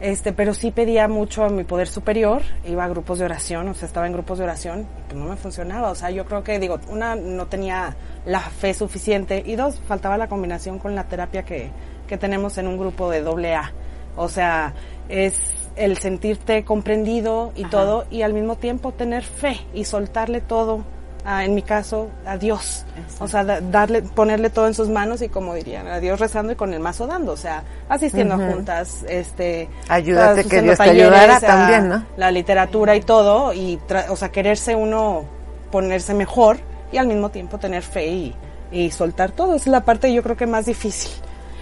este, 0.00 0.32
pero 0.32 0.54
sí 0.54 0.70
pedía 0.70 1.08
mucho 1.08 1.44
a 1.44 1.48
mi 1.48 1.64
poder 1.64 1.88
superior, 1.88 2.42
iba 2.64 2.84
a 2.84 2.88
grupos 2.88 3.18
de 3.18 3.24
oración, 3.24 3.68
o 3.68 3.74
sea, 3.74 3.86
estaba 3.86 4.06
en 4.06 4.12
grupos 4.12 4.38
de 4.38 4.44
oración 4.44 4.86
pues 5.08 5.20
no 5.20 5.28
me 5.28 5.36
funcionaba, 5.36 5.90
o 5.90 5.94
sea, 5.94 6.10
yo 6.10 6.24
creo 6.24 6.44
que 6.44 6.58
digo, 6.58 6.78
una 6.88 7.14
no 7.14 7.46
tenía 7.46 7.96
la 8.26 8.40
fe 8.40 8.74
suficiente 8.74 9.42
y 9.44 9.56
dos 9.56 9.80
faltaba 9.86 10.16
la 10.18 10.28
combinación 10.28 10.78
con 10.78 10.94
la 10.94 11.04
terapia 11.04 11.44
que 11.44 11.70
que 12.08 12.18
tenemos 12.18 12.58
en 12.58 12.66
un 12.66 12.76
grupo 12.76 13.08
de 13.08 13.22
doble 13.22 13.54
A. 13.54 13.72
O 14.16 14.28
sea, 14.28 14.74
es 15.08 15.38
el 15.76 15.98
sentirte 15.98 16.64
comprendido 16.64 17.52
y 17.54 17.62
Ajá. 17.62 17.70
todo 17.70 18.06
y 18.10 18.22
al 18.22 18.32
mismo 18.32 18.56
tiempo 18.56 18.90
tener 18.90 19.22
fe 19.22 19.60
y 19.72 19.84
soltarle 19.84 20.40
todo 20.40 20.82
a, 21.24 21.44
en 21.44 21.54
mi 21.54 21.62
caso 21.62 22.08
a 22.26 22.36
Dios. 22.36 22.84
Exacto. 22.96 23.24
O 23.24 23.28
sea, 23.28 23.44
da- 23.44 23.60
darle 23.60 24.02
ponerle 24.02 24.50
todo 24.50 24.66
en 24.66 24.74
sus 24.74 24.88
manos 24.88 25.20
y 25.22 25.28
como 25.28 25.54
dirían, 25.54 25.86
a 25.88 26.00
Dios 26.00 26.18
rezando 26.20 26.52
y 26.52 26.56
con 26.56 26.72
el 26.72 26.80
mazo 26.80 27.06
dando, 27.06 27.32
o 27.32 27.36
sea, 27.36 27.62
asistiendo 27.88 28.34
a 28.34 28.38
juntas, 28.54 29.04
este 29.08 29.68
Ayúdate, 29.88 30.44
que 30.44 30.62
Dios 30.62 30.78
te 30.78 30.84
ayudara 30.90 31.40
también, 31.40 31.88
¿no? 31.88 32.06
La 32.16 32.30
literatura 32.30 32.96
y 32.96 33.00
todo 33.02 33.52
y 33.52 33.78
tra- 33.88 34.06
o 34.10 34.16
sea, 34.16 34.30
quererse 34.30 34.74
uno 34.74 35.24
ponerse 35.70 36.14
mejor 36.14 36.58
y 36.92 36.96
al 36.96 37.06
mismo 37.06 37.28
tiempo 37.30 37.58
tener 37.58 37.82
fe 37.82 38.06
y, 38.06 38.34
y 38.72 38.90
soltar 38.90 39.32
todo. 39.32 39.54
Esa 39.54 39.64
es 39.64 39.72
la 39.72 39.84
parte 39.84 40.12
yo 40.12 40.22
creo 40.22 40.36
que 40.36 40.46
más 40.46 40.64
difícil. 40.66 41.10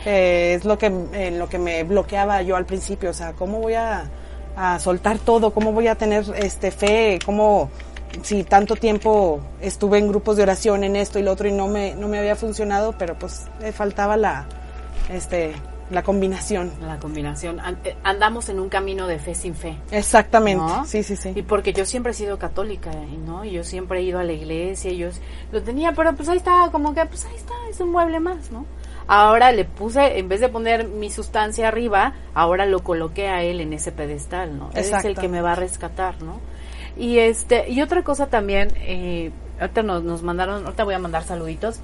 Eh, 0.04 0.54
es 0.54 0.64
lo 0.64 0.78
que, 0.78 0.88
lo 1.36 1.48
que 1.48 1.58
me 1.58 1.82
bloqueaba 1.82 2.40
yo 2.42 2.54
al 2.54 2.64
principio. 2.64 3.10
O 3.10 3.12
sea, 3.12 3.32
¿cómo 3.32 3.58
voy 3.58 3.74
a, 3.74 4.04
a 4.56 4.78
soltar 4.78 5.18
todo? 5.18 5.52
¿Cómo 5.52 5.72
voy 5.72 5.88
a 5.88 5.96
tener 5.96 6.24
este 6.36 6.70
fe? 6.70 7.18
¿Cómo 7.26 7.68
si 8.22 8.44
tanto 8.44 8.76
tiempo 8.76 9.40
estuve 9.60 9.98
en 9.98 10.08
grupos 10.08 10.36
de 10.36 10.42
oración 10.42 10.84
en 10.84 10.96
esto 10.96 11.18
y 11.18 11.22
lo 11.22 11.32
otro 11.32 11.48
y 11.48 11.52
no 11.52 11.68
me, 11.68 11.94
no 11.94 12.08
me 12.08 12.18
había 12.18 12.36
funcionado? 12.36 12.94
Pero 12.98 13.18
pues 13.18 13.46
me 13.60 13.72
faltaba 13.72 14.16
la, 14.16 14.46
este, 15.10 15.54
la 15.90 16.02
combinación. 16.02 16.72
La 16.80 16.98
combinación. 16.98 17.60
Eh, 17.84 17.96
Andamos 18.02 18.48
en 18.48 18.58
un 18.58 18.68
camino 18.68 19.06
de 19.06 19.18
fe 19.18 19.34
sin 19.34 19.54
fe. 19.54 19.76
Exactamente. 19.90 20.64
¿no? 20.64 20.84
Sí, 20.84 21.02
sí, 21.02 21.16
sí. 21.16 21.32
Y 21.34 21.42
porque 21.42 21.72
yo 21.72 21.84
siempre 21.84 22.12
he 22.12 22.14
sido 22.14 22.38
católica, 22.38 22.90
¿eh? 22.90 23.18
¿no? 23.24 23.44
Y 23.44 23.52
yo 23.52 23.64
siempre 23.64 24.00
he 24.00 24.02
ido 24.02 24.18
a 24.18 24.24
la 24.24 24.32
iglesia, 24.32 24.90
y 24.90 24.98
yo 24.98 25.08
lo 25.52 25.62
tenía, 25.62 25.92
pero 25.92 26.14
pues 26.14 26.28
ahí 26.28 26.38
está, 26.38 26.68
como 26.72 26.94
que, 26.94 27.06
pues 27.06 27.24
ahí 27.24 27.36
está, 27.36 27.54
es 27.70 27.80
un 27.80 27.90
mueble 27.90 28.20
más, 28.20 28.50
¿no? 28.50 28.66
Ahora 29.08 29.52
le 29.52 29.64
puse, 29.64 30.18
en 30.18 30.28
vez 30.28 30.40
de 30.40 30.48
poner 30.48 30.88
mi 30.88 31.10
sustancia 31.10 31.68
arriba, 31.68 32.14
ahora 32.34 32.66
lo 32.66 32.82
coloqué 32.82 33.28
a 33.28 33.42
él 33.44 33.60
en 33.60 33.72
ese 33.72 33.92
pedestal, 33.92 34.58
¿no? 34.58 34.70
Él 34.74 34.84
es 34.92 35.04
el 35.04 35.16
que 35.16 35.28
me 35.28 35.40
va 35.40 35.52
a 35.52 35.54
rescatar, 35.54 36.20
¿no? 36.22 36.40
Y 36.96 37.18
este, 37.18 37.68
y 37.70 37.82
otra 37.82 38.02
cosa 38.02 38.26
también, 38.28 38.68
eh, 38.76 39.30
ahorita 39.60 39.82
nos, 39.82 40.02
nos 40.02 40.22
mandaron, 40.22 40.64
ahorita 40.64 40.84
voy 40.84 40.94
a 40.94 40.98
mandar 40.98 41.24
saluditos, 41.24 41.78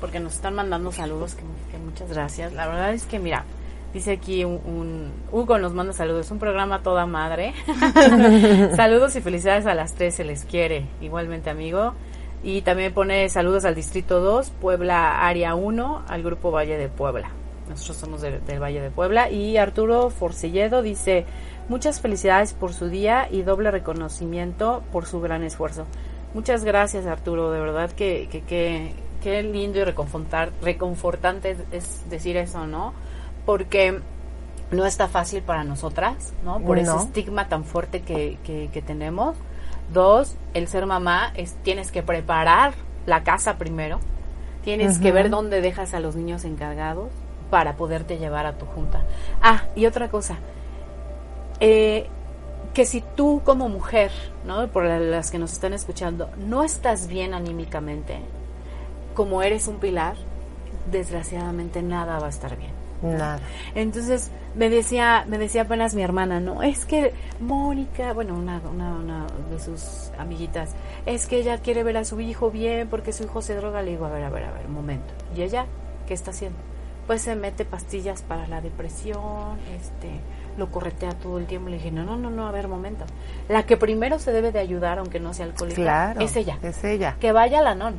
porque 0.00 0.20
nos 0.20 0.34
están 0.34 0.54
mandando 0.54 0.90
saludos, 0.92 1.34
que, 1.34 1.42
muchas 1.78 2.10
gracias. 2.10 2.52
La 2.54 2.66
verdad 2.66 2.92
es 2.94 3.04
que, 3.04 3.18
mira, 3.18 3.44
dice 3.92 4.12
aquí 4.12 4.44
un, 4.44 4.54
un- 4.64 5.12
Hugo 5.32 5.58
nos 5.58 5.74
manda 5.74 5.92
saludos, 5.92 6.30
un 6.30 6.38
programa 6.38 6.82
toda 6.82 7.04
madre. 7.06 7.52
saludos 8.76 9.14
y 9.16 9.20
felicidades 9.20 9.66
a 9.66 9.74
las 9.74 9.94
tres, 9.94 10.14
se 10.14 10.24
les 10.24 10.44
quiere, 10.44 10.86
igualmente 11.00 11.50
amigo. 11.50 11.92
Y 12.42 12.60
también 12.62 12.92
pone 12.92 13.28
saludos 13.30 13.64
al 13.64 13.74
Distrito 13.74 14.20
2, 14.20 14.50
Puebla 14.60 15.26
Área 15.26 15.54
1, 15.54 16.02
al 16.08 16.22
Grupo 16.22 16.50
Valle 16.50 16.76
de 16.76 16.88
Puebla. 16.88 17.30
Nosotros 17.68 17.96
somos 17.96 18.20
de- 18.20 18.40
del 18.40 18.62
Valle 18.62 18.80
de 18.82 18.90
Puebla. 18.90 19.30
Y 19.30 19.56
Arturo 19.56 20.10
Forcilledo 20.10 20.82
dice, 20.82 21.24
muchas 21.68 22.00
felicidades 22.00 22.52
por 22.52 22.72
su 22.72 22.88
día 22.88 23.28
y 23.30 23.42
doble 23.42 23.70
reconocimiento 23.70 24.82
por 24.92 25.06
su 25.06 25.20
gran 25.20 25.42
esfuerzo. 25.42 25.86
Muchas 26.34 26.64
gracias 26.64 27.06
Arturo, 27.06 27.50
de 27.50 27.60
verdad 27.60 27.90
que, 27.92 28.28
que, 28.30 28.42
que- 28.42 28.92
qué 29.22 29.42
lindo 29.42 29.78
y 29.78 29.84
reconfortar, 29.84 30.50
reconfortante 30.60 31.56
es- 31.72 32.08
decir 32.10 32.36
eso, 32.36 32.66
¿no? 32.66 32.92
Porque 33.46 34.00
no 34.70 34.84
está 34.86 35.08
fácil 35.08 35.42
para 35.42 35.64
nosotras, 35.64 36.34
¿no? 36.44 36.58
Por 36.60 36.78
ese 36.78 36.90
estigma 37.04 37.48
tan 37.48 37.64
fuerte 37.64 38.02
que, 38.02 38.38
que, 38.44 38.68
que 38.72 38.82
tenemos. 38.82 39.36
Dos, 39.92 40.36
el 40.54 40.66
ser 40.68 40.86
mamá 40.86 41.32
es 41.36 41.54
tienes 41.62 41.90
que 41.92 42.02
preparar 42.02 42.74
la 43.06 43.22
casa 43.22 43.56
primero, 43.56 44.00
tienes 44.62 44.98
que 44.98 45.12
ver 45.12 45.30
dónde 45.30 45.60
dejas 45.60 45.94
a 45.94 46.00
los 46.00 46.16
niños 46.16 46.44
encargados 46.44 47.08
para 47.50 47.76
poderte 47.76 48.18
llevar 48.18 48.46
a 48.46 48.54
tu 48.58 48.66
junta. 48.66 49.02
Ah, 49.42 49.64
y 49.76 49.86
otra 49.86 50.08
cosa, 50.08 50.36
eh, 51.60 52.06
que 52.72 52.84
si 52.86 53.02
tú 53.16 53.42
como 53.44 53.68
mujer, 53.68 54.10
¿no? 54.44 54.66
Por 54.68 54.84
la- 54.84 54.98
las 54.98 55.30
que 55.30 55.38
nos 55.38 55.52
están 55.52 55.72
escuchando, 55.74 56.28
no 56.38 56.64
estás 56.64 57.06
bien 57.06 57.34
anímicamente, 57.34 58.18
como 59.14 59.42
eres 59.42 59.68
un 59.68 59.76
pilar, 59.78 60.16
desgraciadamente 60.90 61.82
nada 61.82 62.18
va 62.18 62.26
a 62.26 62.30
estar 62.30 62.56
bien. 62.56 62.72
Nada. 63.02 63.38
Entonces 63.74 64.30
me 64.54 64.70
decía, 64.70 65.24
me 65.28 65.36
decía 65.36 65.62
apenas 65.62 65.94
mi 65.94 66.02
hermana, 66.02 66.40
no, 66.40 66.62
es 66.62 66.86
que 66.86 67.12
Mónica, 67.38 68.12
bueno, 68.14 68.34
una, 68.34 68.60
una, 68.72 68.94
una 68.94 69.26
de 69.50 69.58
sus 69.60 70.10
amiguitas, 70.18 70.70
es 71.04 71.26
que 71.26 71.36
ella 71.38 71.58
quiere 71.58 71.82
ver 71.82 71.98
a 71.98 72.04
su 72.04 72.20
hijo 72.20 72.50
bien 72.50 72.88
porque 72.88 73.12
su 73.12 73.24
hijo 73.24 73.42
se 73.42 73.56
droga. 73.56 73.82
Le 73.82 73.90
digo, 73.92 74.06
a 74.06 74.10
ver, 74.10 74.24
a 74.24 74.30
ver, 74.30 74.44
a 74.44 74.52
ver, 74.52 74.66
un 74.66 74.74
momento. 74.74 75.12
¿Y 75.36 75.42
ella 75.42 75.66
qué 76.06 76.14
está 76.14 76.30
haciendo? 76.30 76.58
Pues 77.06 77.20
se 77.22 77.36
mete 77.36 77.66
pastillas 77.66 78.22
para 78.22 78.46
la 78.48 78.62
depresión, 78.62 79.58
este, 79.76 80.08
lo 80.56 80.70
corretea 80.70 81.12
todo 81.12 81.38
el 81.38 81.46
tiempo. 81.46 81.68
Le 81.68 81.76
dije, 81.76 81.90
no, 81.90 82.04
no, 82.04 82.16
no, 82.16 82.30
no, 82.30 82.46
a 82.46 82.50
ver, 82.52 82.68
momento. 82.68 83.04
La 83.48 83.64
que 83.64 83.76
primero 83.76 84.18
se 84.18 84.32
debe 84.32 84.52
de 84.52 84.58
ayudar, 84.60 84.98
aunque 84.98 85.20
no 85.20 85.34
sea 85.34 85.46
alcohólica, 85.46 85.80
Claro. 85.82 86.20
es 86.20 86.36
ella 86.36 86.58
Es 86.62 86.82
ella. 86.84 87.16
que 87.20 87.32
vaya 87.32 87.60
la 87.62 87.74
NON 87.74 87.94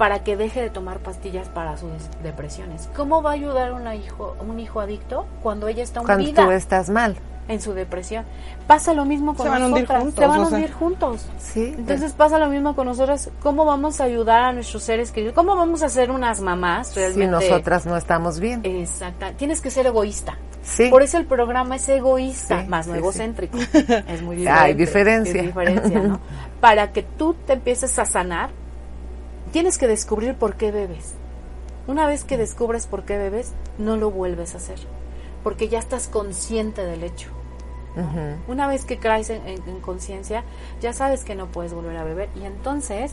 para 0.00 0.24
que 0.24 0.34
deje 0.34 0.62
de 0.62 0.70
tomar 0.70 1.00
pastillas 1.00 1.50
para 1.50 1.76
sus 1.76 1.90
depresiones. 2.22 2.88
¿Cómo 2.96 3.22
va 3.22 3.32
a 3.32 3.34
ayudar 3.34 3.72
una 3.74 3.94
hijo, 3.96 4.34
un 4.40 4.58
hijo 4.58 4.80
adicto 4.80 5.26
cuando 5.42 5.68
ella 5.68 5.82
está 5.82 6.00
Cuando 6.00 6.24
hundida 6.24 6.42
tú 6.46 6.52
estás 6.52 6.88
mal. 6.88 7.18
en 7.48 7.60
su 7.60 7.74
depresión? 7.74 8.24
Pasa 8.66 8.94
lo 8.94 9.04
mismo 9.04 9.34
con 9.34 9.44
Se 9.44 9.50
van 9.50 9.62
a 9.62 9.66
hundir 9.66 9.82
nosotras, 9.82 10.02
juntos, 10.02 10.24
se 10.24 10.26
van 10.26 10.40
a 10.40 10.46
sea. 10.46 10.54
hundir 10.56 10.72
juntos. 10.72 11.26
Sí. 11.38 11.74
Entonces 11.76 12.14
pasa 12.14 12.38
lo 12.38 12.48
mismo 12.48 12.74
con 12.74 12.86
nosotras. 12.86 13.28
¿Cómo 13.42 13.66
vamos 13.66 14.00
a 14.00 14.04
ayudar 14.04 14.42
a 14.44 14.52
nuestros 14.54 14.82
seres 14.84 15.12
queridos? 15.12 15.34
¿Cómo 15.34 15.54
vamos 15.54 15.82
a 15.82 15.90
ser 15.90 16.10
unas 16.10 16.40
mamás 16.40 16.88
si 16.88 17.00
realmente? 17.00 17.30
nosotras 17.32 17.84
no 17.84 17.94
estamos 17.98 18.40
bien. 18.40 18.62
Exacta. 18.64 19.32
Tienes 19.32 19.60
que 19.60 19.70
ser 19.70 19.84
egoísta. 19.84 20.38
Sí. 20.62 20.88
Por 20.88 21.02
eso 21.02 21.18
el 21.18 21.26
programa 21.26 21.76
es 21.76 21.86
egoísta, 21.90 22.62
Sí, 22.62 22.68
más 22.68 22.86
no 22.86 22.94
sí, 22.94 22.98
egocéntrico. 23.00 23.58
Es 24.08 24.22
muy 24.22 24.36
diferente. 24.36 24.50
Hay 24.64 24.72
diferencia. 24.72 25.40
Es 25.42 25.46
diferencia, 25.48 26.00
¿no? 26.00 26.20
Para 26.62 26.90
que 26.92 27.02
tú 27.02 27.34
te 27.46 27.52
empieces 27.52 27.98
a 27.98 28.06
sanar, 28.06 28.48
tienes 29.52 29.78
que 29.78 29.86
descubrir 29.86 30.34
por 30.34 30.54
qué 30.56 30.70
bebes. 30.72 31.14
Una 31.86 32.06
vez 32.06 32.24
que 32.24 32.36
descubres 32.36 32.86
por 32.86 33.04
qué 33.04 33.16
bebes, 33.18 33.52
no 33.78 33.96
lo 33.96 34.10
vuelves 34.10 34.54
a 34.54 34.58
hacer, 34.58 34.78
porque 35.42 35.68
ya 35.68 35.78
estás 35.78 36.08
consciente 36.08 36.84
del 36.84 37.02
hecho. 37.04 37.30
Una 38.46 38.68
vez 38.68 38.84
que 38.84 38.98
caes 38.98 39.30
en, 39.30 39.46
en- 39.48 39.68
en 39.68 39.80
conciencia, 39.80 40.44
ya 40.80 40.92
sabes 40.92 41.24
que 41.24 41.34
no 41.34 41.46
puedes 41.46 41.74
volver 41.74 41.96
a 41.96 42.04
beber 42.04 42.28
y 42.40 42.44
entonces 42.44 43.12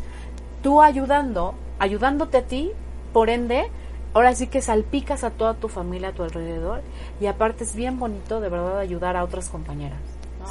tú 0.61 0.81
ayudando, 0.81 1.55
ayudándote 1.79 2.37
a 2.37 2.41
ti, 2.43 2.71
por 3.11 3.29
ende, 3.31 3.71
ahora 4.13 4.35
sí 4.35 4.47
que 4.47 4.61
salpicas 4.61 5.23
a 5.23 5.31
toda 5.31 5.55
tu 5.55 5.67
familia 5.67 6.09
a 6.09 6.11
tu 6.13 6.23
alrededor 6.23 6.81
y 7.19 7.25
aparte 7.25 7.63
es 7.63 7.75
bien 7.75 7.97
bonito 7.97 8.39
de 8.39 8.49
verdad 8.49 8.77
ayudar 8.77 9.17
a 9.17 9.23
otras 9.23 9.49
compañeras. 9.49 9.99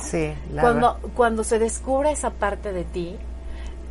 Sí, 0.02 0.32
la 0.52 0.62
cuando 0.62 0.98
cuando 1.14 1.44
se 1.44 1.58
descubre 1.60 2.10
esa 2.10 2.30
parte 2.30 2.72
de 2.72 2.82
ti 2.84 3.16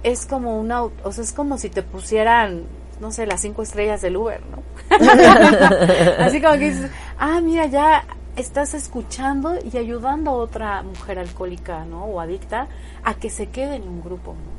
es 0.05 0.25
como 0.25 0.59
una 0.59 0.83
o 0.83 1.11
sea 1.11 1.23
es 1.23 1.33
como 1.33 1.57
si 1.57 1.69
te 1.69 1.81
pusieran 1.81 2.63
no 3.01 3.11
sé 3.11 3.25
las 3.25 3.41
cinco 3.41 3.63
estrellas 3.63 4.01
del 4.01 4.17
Uber 4.17 4.41
no 4.49 4.63
así 6.19 6.41
como 6.41 6.53
que 6.53 6.69
dices 6.69 6.91
ah 7.17 7.41
mira 7.41 7.65
ya 7.65 8.05
estás 8.35 8.73
escuchando 8.73 9.57
y 9.71 9.77
ayudando 9.77 10.31
a 10.31 10.33
otra 10.35 10.83
mujer 10.83 11.19
alcohólica 11.19 11.85
no 11.85 12.05
o 12.05 12.21
adicta 12.21 12.67
a 13.03 13.15
que 13.15 13.29
se 13.29 13.47
quede 13.47 13.75
en 13.75 13.87
un 13.87 14.01
grupo 14.01 14.33
¿no? 14.33 14.55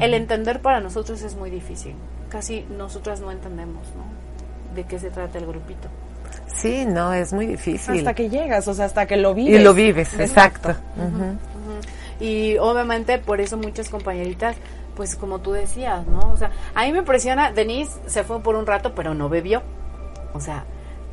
el 0.00 0.14
entender 0.14 0.60
para 0.60 0.80
nosotros 0.80 1.22
es 1.22 1.34
muy 1.34 1.50
difícil. 1.50 1.94
Casi 2.28 2.64
nosotras 2.76 3.20
no 3.20 3.30
entendemos 3.30 3.86
no 3.96 4.04
de 4.74 4.84
qué 4.84 4.98
se 4.98 5.10
trata 5.10 5.38
el 5.38 5.46
grupito. 5.46 5.88
Sí, 6.46 6.84
no, 6.84 7.12
es 7.12 7.32
muy 7.32 7.46
difícil. 7.46 7.98
Hasta 7.98 8.14
que 8.14 8.28
llegas, 8.28 8.68
o 8.68 8.74
sea, 8.74 8.84
hasta 8.84 9.06
que 9.06 9.16
lo 9.16 9.34
vives. 9.34 9.60
Y 9.60 9.62
lo 9.62 9.74
vives, 9.74 10.18
exacto. 10.18 10.74
Y 12.20 12.58
obviamente 12.58 13.18
por 13.18 13.40
eso 13.40 13.56
muchas 13.56 13.88
compañeritas, 13.88 14.56
pues 14.98 15.14
como 15.14 15.38
tú 15.38 15.52
decías, 15.52 16.04
¿no? 16.08 16.32
O 16.32 16.36
sea, 16.36 16.50
a 16.74 16.84
mí 16.84 16.90
me 16.92 16.98
impresiona, 16.98 17.52
Denise 17.52 17.92
se 18.06 18.24
fue 18.24 18.40
por 18.42 18.56
un 18.56 18.66
rato, 18.66 18.94
pero 18.96 19.14
no 19.14 19.28
bebió. 19.28 19.62
O 20.34 20.40
sea, 20.40 20.64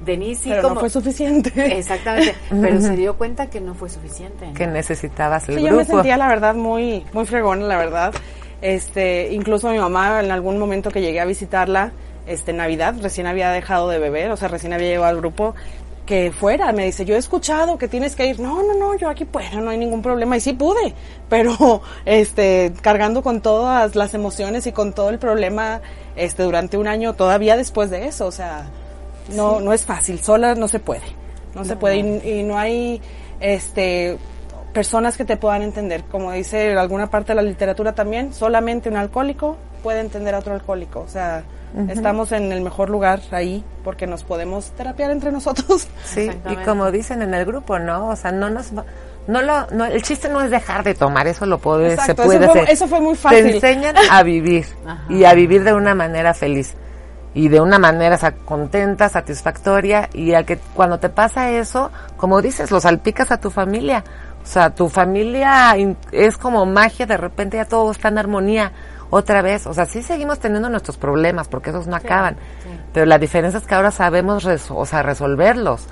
Denise 0.04 0.42
sí 0.44 0.50
Pero 0.50 0.64
como... 0.64 0.74
no 0.74 0.80
fue 0.82 0.90
suficiente. 0.90 1.52
Exactamente, 1.78 2.36
pero 2.50 2.82
se 2.82 2.96
dio 2.96 3.16
cuenta 3.16 3.48
que 3.48 3.62
no 3.62 3.76
fue 3.76 3.88
suficiente. 3.90 4.48
¿no? 4.48 4.54
Que 4.56 4.66
necesitabas 4.66 5.48
el 5.50 5.58
Sí, 5.58 5.62
yo 5.62 5.72
me 5.72 5.84
grupo. 5.84 5.94
sentía, 5.94 6.18
la 6.18 6.28
verdad, 6.28 6.56
muy, 6.56 7.06
muy 7.14 7.26
fregona, 7.28 7.64
la 7.68 7.78
verdad. 7.78 8.14
Este, 8.62 9.32
incluso 9.32 9.70
mi 9.70 9.78
mamá, 9.78 10.20
en 10.24 10.32
algún 10.32 10.58
momento 10.58 10.90
que 10.90 11.02
llegué 11.02 11.20
a 11.20 11.26
visitarla, 11.26 11.92
este, 12.26 12.54
Navidad, 12.54 12.96
recién 13.04 13.28
había 13.28 13.52
dejado 13.52 13.88
de 13.90 14.00
beber, 14.00 14.32
o 14.32 14.38
sea, 14.38 14.48
recién 14.48 14.74
había 14.74 14.88
llegado 14.88 15.06
al 15.06 15.18
grupo, 15.18 15.54
que 16.06 16.32
fuera, 16.32 16.72
me 16.72 16.86
dice, 16.86 17.06
yo 17.06 17.16
he 17.16 17.18
escuchado 17.18 17.78
que 17.78 17.88
tienes 17.88 18.16
que 18.16 18.28
ir, 18.28 18.40
no, 18.40 18.62
no, 18.62 18.74
no, 18.76 18.96
yo 18.96 19.10
aquí 19.10 19.26
puedo, 19.26 19.62
no 19.62 19.72
hay 19.72 19.78
ningún 19.78 20.02
problema, 20.02 20.38
y 20.38 20.40
sí 20.40 20.54
pude, 20.54 20.94
pero, 21.30 21.82
este, 22.06 22.74
cargando 22.82 23.24
con 23.24 23.42
todas 23.42 23.96
las 23.96 24.14
emociones 24.14 24.68
y 24.68 24.72
con 24.72 24.94
todo 24.94 25.10
el 25.10 25.20
problema, 25.20 25.82
este, 26.16 26.44
durante 26.44 26.78
un 26.78 26.88
año, 26.88 27.14
todavía 27.14 27.58
después 27.58 27.90
de 27.90 28.08
eso, 28.08 28.28
o 28.28 28.32
sea, 28.32 28.68
no, 29.36 29.60
no 29.60 29.74
es 29.74 29.86
fácil, 29.86 30.20
sola 30.20 30.56
no 30.56 30.68
se 30.68 30.80
puede, 30.80 31.06
no, 31.56 31.66
se 31.66 31.76
puede, 31.76 31.98
y, 31.98 32.40
y 32.40 32.44
no 32.44 32.58
hay, 32.58 33.02
este, 33.40 34.18
personas 34.76 35.16
que 35.16 35.24
te 35.24 35.38
puedan 35.38 35.62
entender. 35.62 36.04
Como 36.04 36.34
dice 36.34 36.74
alguna 36.74 37.10
parte 37.10 37.32
de 37.32 37.36
la 37.36 37.42
literatura 37.42 37.96
también, 37.96 38.34
solamente 38.34 38.90
un 38.90 38.98
alcohólico 38.98 39.56
puede 39.82 40.02
entender 40.02 40.36
a 40.36 40.40
otro 40.40 40.54
alcohólico. 40.54 41.00
O 41.00 41.08
sea, 41.08 41.46
estamos 41.90 42.32
en 42.32 42.52
el 42.52 42.62
mejor 42.62 42.90
lugar 42.90 43.20
ahí 43.32 43.64
porque 43.84 44.08
nos 44.08 44.24
podemos 44.24 44.72
terapiar 44.72 45.12
entre 45.12 45.32
nosotros. 45.32 45.88
Sí, 46.06 46.32
y 46.50 46.56
como 46.58 46.92
dicen 46.92 47.22
en 47.22 47.34
el 47.34 47.46
grupo, 47.46 47.78
¿no? 47.80 48.08
O 48.10 48.16
sea, 48.16 48.32
no 48.32 48.50
nos 48.50 48.78
va- 48.78 48.86
no 49.28 49.42
lo 49.42 49.68
no, 49.72 49.86
el 49.86 50.02
chiste 50.04 50.30
no 50.30 50.42
es 50.42 50.52
dejar 50.52 50.84
de 50.84 50.94
tomar, 50.94 51.26
eso 51.28 51.46
lo 51.46 51.58
puede 51.58 51.94
Exacto, 51.94 52.22
se 52.24 52.26
puede 52.28 52.44
eso 52.44 52.52
fue- 52.54 52.62
hacer. 52.62 52.74
eso 52.74 52.88
fue 52.88 53.02
muy 53.02 53.16
fácil. 53.16 53.44
Te 53.44 53.54
enseñan 53.56 53.96
a 54.10 54.24
vivir 54.24 54.66
Ajá. 54.86 55.04
y 55.10 55.24
a 55.26 55.34
vivir 55.34 55.64
de 55.64 55.74
una 55.74 55.96
manera 55.96 56.34
feliz 56.34 56.74
y 57.34 57.50
de 57.50 57.60
una 57.60 57.78
manera 57.80 58.18
sa- 58.18 58.32
contenta, 58.34 59.10
satisfactoria 59.10 60.10
y 60.14 60.34
a 60.36 60.44
que 60.46 60.58
cuando 60.74 61.00
te 61.00 61.10
pasa 61.10 61.50
eso, 61.52 61.92
como 62.18 62.42
dices, 62.42 62.72
lo 62.72 62.80
salpicas 62.80 63.32
a 63.32 63.38
tu 63.40 63.50
familia. 63.52 64.04
O 64.44 64.48
sea, 64.48 64.70
tu 64.70 64.90
familia 64.90 65.76
in- 65.76 65.98
es 66.12 66.38
como 66.38 66.66
magia, 66.68 67.06
de 67.08 67.18
repente 67.18 67.58
ya 67.58 67.66
todo 67.66 67.92
está 67.92 68.10
en 68.10 68.20
armonía 68.20 68.72
otra 69.10 69.42
vez. 69.42 69.68
O 69.68 69.74
sea, 69.74 69.86
sí 69.86 70.02
seguimos 70.04 70.40
teniendo 70.40 70.70
nuestros 70.70 70.98
problemas 70.98 71.48
porque 71.48 71.70
esos 71.72 71.88
no 71.88 71.96
acaban. 71.96 72.36
sí. 72.64 72.70
Pero 72.94 73.06
la 73.06 73.18
diferencia 73.20 73.58
es 73.60 73.66
que 73.68 73.76
ahora 73.76 73.92
sabemos 73.92 74.46
o 74.70 74.86
sea, 74.86 75.04
resolverlos. 75.04 75.86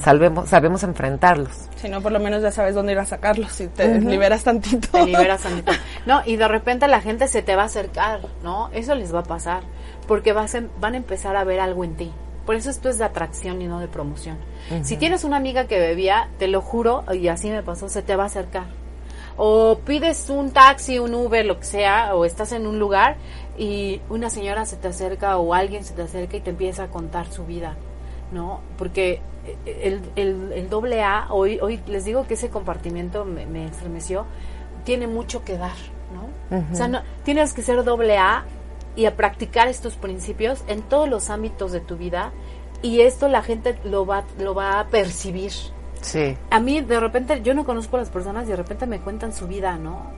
Sabemos, 0.00 0.48
sabemos 0.48 0.82
enfrentarlos. 0.84 1.50
Si 1.76 1.88
no, 1.90 2.00
por 2.00 2.10
lo 2.10 2.18
menos 2.18 2.40
ya 2.40 2.50
sabes 2.50 2.74
dónde 2.74 2.92
ir 2.92 2.98
a 2.98 3.04
sacarlos 3.04 3.52
si 3.52 3.66
te 3.68 4.00
liberas 4.00 4.42
tantito. 4.44 4.88
te 4.88 5.04
liberas 5.04 5.42
tantito. 5.42 5.72
No, 6.06 6.22
y 6.24 6.36
de 6.36 6.48
repente 6.48 6.88
la 6.88 7.00
gente 7.02 7.28
se 7.28 7.42
te 7.42 7.56
va 7.56 7.62
a 7.62 7.66
acercar, 7.66 8.20
¿no? 8.42 8.70
Eso 8.72 8.94
les 8.94 9.14
va 9.14 9.18
a 9.20 9.24
pasar, 9.24 9.62
porque 10.08 10.32
vas 10.32 10.54
a- 10.54 10.62
van 10.80 10.94
a 10.94 10.96
empezar 10.96 11.36
a 11.36 11.44
ver 11.44 11.60
algo 11.60 11.84
en 11.84 11.94
ti. 11.94 12.10
Por 12.46 12.54
eso 12.54 12.70
esto 12.70 12.88
es 12.88 12.96
de 12.96 13.04
atracción 13.04 13.60
y 13.60 13.66
no 13.66 13.80
de 13.80 13.88
promoción. 13.88 14.38
Si 14.82 14.96
tienes 14.96 15.24
una 15.24 15.36
amiga 15.36 15.66
que 15.66 15.78
bebía, 15.80 16.28
te 16.38 16.46
lo 16.48 16.62
juro, 16.62 17.04
y 17.12 17.28
así 17.28 17.50
me 17.50 17.62
pasó, 17.62 17.88
se 17.88 18.02
te 18.02 18.16
va 18.16 18.22
a 18.22 18.26
acercar. 18.26 18.64
O 19.36 19.78
pides 19.84 20.30
un 20.30 20.50
taxi, 20.50 20.98
un 20.98 21.14
Uber, 21.14 21.44
lo 21.44 21.58
que 21.58 21.66
sea, 21.66 22.14
o 22.14 22.24
estás 22.24 22.52
en 22.52 22.66
un 22.66 22.78
lugar 22.78 23.16
y 23.58 24.00
una 24.08 24.30
señora 24.30 24.64
se 24.66 24.76
te 24.76 24.88
acerca 24.88 25.36
o 25.38 25.54
alguien 25.54 25.84
se 25.84 25.94
te 25.94 26.02
acerca 26.02 26.36
y 26.36 26.40
te 26.40 26.50
empieza 26.50 26.84
a 26.84 26.88
contar 26.88 27.26
su 27.30 27.44
vida, 27.44 27.76
¿no? 28.32 28.60
Porque 28.78 29.20
el, 29.66 30.00
el, 30.16 30.52
el 30.52 30.68
doble 30.68 31.02
A, 31.02 31.26
hoy, 31.30 31.58
hoy 31.60 31.80
les 31.86 32.04
digo 32.04 32.26
que 32.26 32.34
ese 32.34 32.48
compartimiento 32.48 33.24
me, 33.24 33.46
me 33.46 33.66
estremeció, 33.66 34.26
tiene 34.84 35.06
mucho 35.06 35.44
que 35.44 35.58
dar, 35.58 35.76
¿no? 36.14 36.56
O 36.72 36.74
sea, 36.74 36.88
no, 36.88 37.02
tienes 37.24 37.52
que 37.52 37.62
ser 37.62 37.82
doble 37.84 38.18
A 38.18 38.44
y 38.94 39.06
a 39.06 39.16
practicar 39.16 39.68
estos 39.68 39.96
principios 39.96 40.64
en 40.68 40.82
todos 40.82 41.08
los 41.08 41.28
ámbitos 41.28 41.72
de 41.72 41.80
tu 41.80 41.96
vida 41.96 42.32
y 42.82 43.00
esto 43.00 43.28
la 43.28 43.42
gente 43.42 43.78
lo 43.84 44.06
va, 44.06 44.24
lo 44.38 44.54
va 44.54 44.80
a 44.80 44.86
percibir. 44.86 45.52
Sí. 46.00 46.36
A 46.50 46.60
mí 46.60 46.80
de 46.80 47.00
repente, 47.00 47.42
yo 47.42 47.54
no 47.54 47.64
conozco 47.64 47.96
a 47.96 48.00
las 48.00 48.10
personas 48.10 48.46
y 48.46 48.50
de 48.50 48.56
repente 48.56 48.86
me 48.86 49.00
cuentan 49.00 49.32
su 49.32 49.46
vida, 49.46 49.76
¿no? 49.76 50.10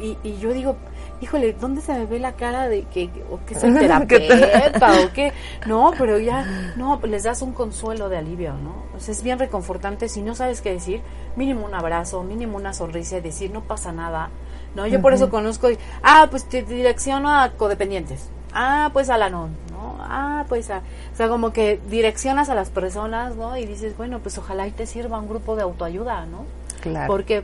Y, 0.00 0.16
y 0.22 0.38
yo 0.38 0.52
digo, 0.52 0.76
híjole, 1.20 1.52
¿dónde 1.52 1.82
se 1.82 1.92
me 1.92 2.06
ve 2.06 2.18
la 2.18 2.32
cara 2.32 2.68
de 2.68 2.84
que, 2.84 3.10
o 3.30 3.38
que 3.44 3.54
soy 3.58 3.72
terapeuta 3.74 5.00
o 5.04 5.12
qué? 5.12 5.32
No, 5.66 5.92
pero 5.96 6.18
ya, 6.18 6.72
no, 6.76 7.00
les 7.04 7.24
das 7.24 7.42
un 7.42 7.52
consuelo 7.52 8.08
de 8.08 8.16
alivio, 8.16 8.54
¿no? 8.54 8.84
O 8.96 9.00
sea, 9.00 9.12
es 9.12 9.22
bien 9.22 9.38
reconfortante. 9.38 10.08
Si 10.08 10.22
no 10.22 10.34
sabes 10.34 10.62
qué 10.62 10.72
decir, 10.72 11.02
mínimo 11.36 11.64
un 11.66 11.74
abrazo, 11.74 12.22
mínimo 12.22 12.56
una 12.56 12.72
sonrisa 12.72 13.18
y 13.18 13.20
decir, 13.20 13.50
no 13.50 13.62
pasa 13.62 13.92
nada, 13.92 14.30
¿no? 14.74 14.86
Yo 14.86 15.02
por 15.02 15.12
eso 15.12 15.28
conozco, 15.28 15.70
y, 15.70 15.78
ah, 16.02 16.28
pues 16.30 16.48
te 16.48 16.62
direcciono 16.62 17.30
a 17.30 17.50
codependientes. 17.50 18.30
Ah, 18.52 18.90
pues 18.92 19.10
a 19.10 19.16
la 19.18 19.30
non, 19.30 19.50
¿no? 19.72 19.96
Ah, 20.00 20.44
pues 20.48 20.70
a... 20.70 20.78
O 20.78 21.16
sea, 21.16 21.28
como 21.28 21.52
que 21.52 21.80
direccionas 21.88 22.48
a 22.50 22.54
las 22.54 22.68
personas, 22.70 23.36
¿no? 23.36 23.56
Y 23.56 23.66
dices, 23.66 23.96
bueno, 23.96 24.18
pues 24.20 24.38
ojalá 24.38 24.66
y 24.66 24.70
te 24.72 24.86
sirva 24.86 25.18
un 25.18 25.28
grupo 25.28 25.56
de 25.56 25.62
autoayuda, 25.62 26.26
¿no? 26.26 26.44
Claro. 26.80 27.06
Porque 27.06 27.42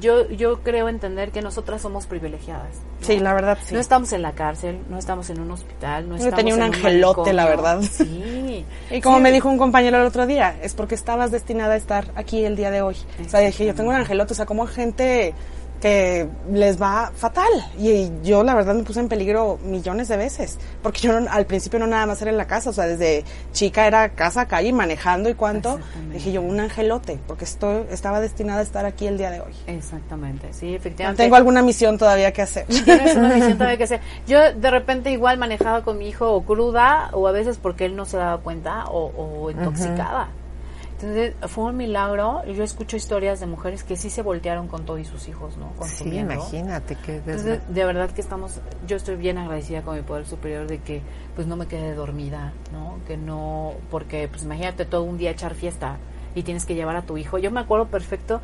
yo, 0.00 0.28
yo 0.30 0.60
creo 0.62 0.88
entender 0.88 1.30
que 1.30 1.42
nosotras 1.42 1.82
somos 1.82 2.06
privilegiadas. 2.06 2.68
¿no? 3.00 3.06
Sí, 3.06 3.18
la 3.18 3.34
verdad, 3.34 3.58
sí. 3.62 3.74
No 3.74 3.80
estamos 3.80 4.12
en 4.12 4.22
la 4.22 4.32
cárcel, 4.32 4.78
no 4.88 4.98
estamos 4.98 5.28
en 5.30 5.40
un 5.40 5.50
hospital, 5.50 6.08
no 6.08 6.16
Yo 6.16 6.24
estamos 6.24 6.36
tenía 6.38 6.54
un 6.54 6.62
en 6.62 6.66
angelote, 6.74 7.32
la 7.32 7.44
manicomio. 7.44 7.72
verdad. 7.78 7.88
Sí. 7.90 8.64
Y 8.90 9.00
como 9.02 9.16
Sí. 9.18 9.22
me 9.22 9.30
dijo 9.32 9.48
un 9.48 9.58
compañero 9.58 9.98
el 9.98 10.06
otro 10.06 10.26
día, 10.26 10.56
es 10.62 10.72
porque 10.74 10.94
estabas 10.94 11.30
destinada 11.30 11.74
a 11.74 11.76
estar 11.76 12.06
aquí 12.14 12.44
el 12.44 12.56
día 12.56 12.70
de 12.70 12.80
hoy. 12.82 12.96
O 13.24 13.28
sea, 13.28 13.40
dije, 13.40 13.66
yo 13.66 13.74
tengo 13.74 13.90
un 13.90 13.96
angelote, 13.96 14.32
o 14.32 14.36
sea, 14.36 14.46
como 14.46 14.66
gente 14.66 15.34
que 15.80 16.28
les 16.52 16.80
va 16.80 17.12
fatal. 17.14 17.48
Y 17.78 18.10
yo, 18.22 18.42
la 18.42 18.54
verdad, 18.54 18.74
me 18.74 18.82
puse 18.82 19.00
en 19.00 19.08
peligro 19.08 19.58
millones 19.64 20.08
de 20.08 20.16
veces. 20.16 20.58
Porque 20.82 21.00
yo 21.00 21.18
no- 21.20 21.30
al 21.30 21.46
principio 21.46 21.78
no 21.78 21.86
nada 21.86 22.06
más 22.06 22.20
era 22.22 22.30
en 22.30 22.36
la 22.36 22.46
casa, 22.46 22.70
o 22.70 22.72
sea, 22.72 22.86
desde 22.86 23.24
chica 23.52 23.86
era 23.86 24.08
casa, 24.10 24.46
calle, 24.46 24.72
manejando 24.72 25.28
y 25.28 25.34
cuánto. 25.34 25.78
Dije 26.12 26.32
yo, 26.32 26.42
un 26.42 26.58
angelote, 26.60 27.18
porque 27.26 27.44
estoy, 27.44 27.84
estaba 27.90 28.20
destinada 28.20 28.60
a 28.60 28.62
estar 28.62 28.86
aquí 28.86 29.06
el 29.06 29.18
día 29.18 29.30
de 29.30 29.40
hoy. 29.40 29.52
Exactamente, 29.66 30.52
sí, 30.52 30.74
efectivamente. 30.74 31.22
Tengo 31.22 31.36
alguna 31.36 31.62
misión 31.62 31.96
todavía 31.98 32.32
que 32.32 32.42
hacer. 32.42 32.66
Tienes 32.66 33.14
una 33.16 33.28
misión 33.34 33.52
todavía 33.58 33.76
que 33.76 33.84
hacer. 33.84 34.00
Yo 34.26 34.52
de 34.52 34.70
repente 34.70 35.10
igual 35.12 35.38
manejaba 35.38 35.82
con 35.82 35.98
mi 35.98 36.08
hijo 36.08 36.32
o 36.32 36.42
cruda 36.44 37.10
o 37.12 37.28
a 37.28 37.32
veces 37.32 37.58
porque 37.58 37.84
él 37.84 37.94
no 37.96 38.04
se 38.04 38.16
daba 38.16 38.38
cuenta 38.38 38.86
o, 38.86 39.12
o 39.44 39.50
intoxicada. 39.50 40.28
Entonces 41.00 41.36
fue 41.46 41.64
un 41.64 41.76
milagro. 41.76 42.44
Yo 42.44 42.64
escucho 42.64 42.96
historias 42.96 43.38
de 43.38 43.46
mujeres 43.46 43.84
que 43.84 43.96
sí 43.96 44.10
se 44.10 44.20
voltearon 44.22 44.66
con 44.66 44.84
todo 44.84 44.98
y 44.98 45.04
sus 45.04 45.28
hijos, 45.28 45.56
¿no? 45.56 45.72
Sí, 45.86 46.16
imagínate 46.16 46.96
que 46.96 47.16
Entonces, 47.16 47.60
de 47.68 47.84
verdad 47.84 48.10
que 48.10 48.20
estamos, 48.20 48.60
yo 48.84 48.96
estoy 48.96 49.14
bien 49.14 49.38
agradecida 49.38 49.82
con 49.82 49.94
mi 49.94 50.02
poder 50.02 50.26
superior 50.26 50.66
de 50.66 50.78
que 50.78 51.02
pues 51.36 51.46
no 51.46 51.54
me 51.54 51.66
quedé 51.66 51.94
dormida, 51.94 52.52
¿no? 52.72 52.98
Que 53.06 53.16
no, 53.16 53.74
porque 53.92 54.26
pues 54.26 54.42
imagínate 54.42 54.86
todo 54.86 55.04
un 55.04 55.18
día 55.18 55.30
echar 55.30 55.54
fiesta 55.54 55.98
y 56.34 56.42
tienes 56.42 56.66
que 56.66 56.74
llevar 56.74 56.96
a 56.96 57.02
tu 57.02 57.16
hijo. 57.16 57.38
Yo 57.38 57.52
me 57.52 57.60
acuerdo 57.60 57.86
perfecto, 57.86 58.40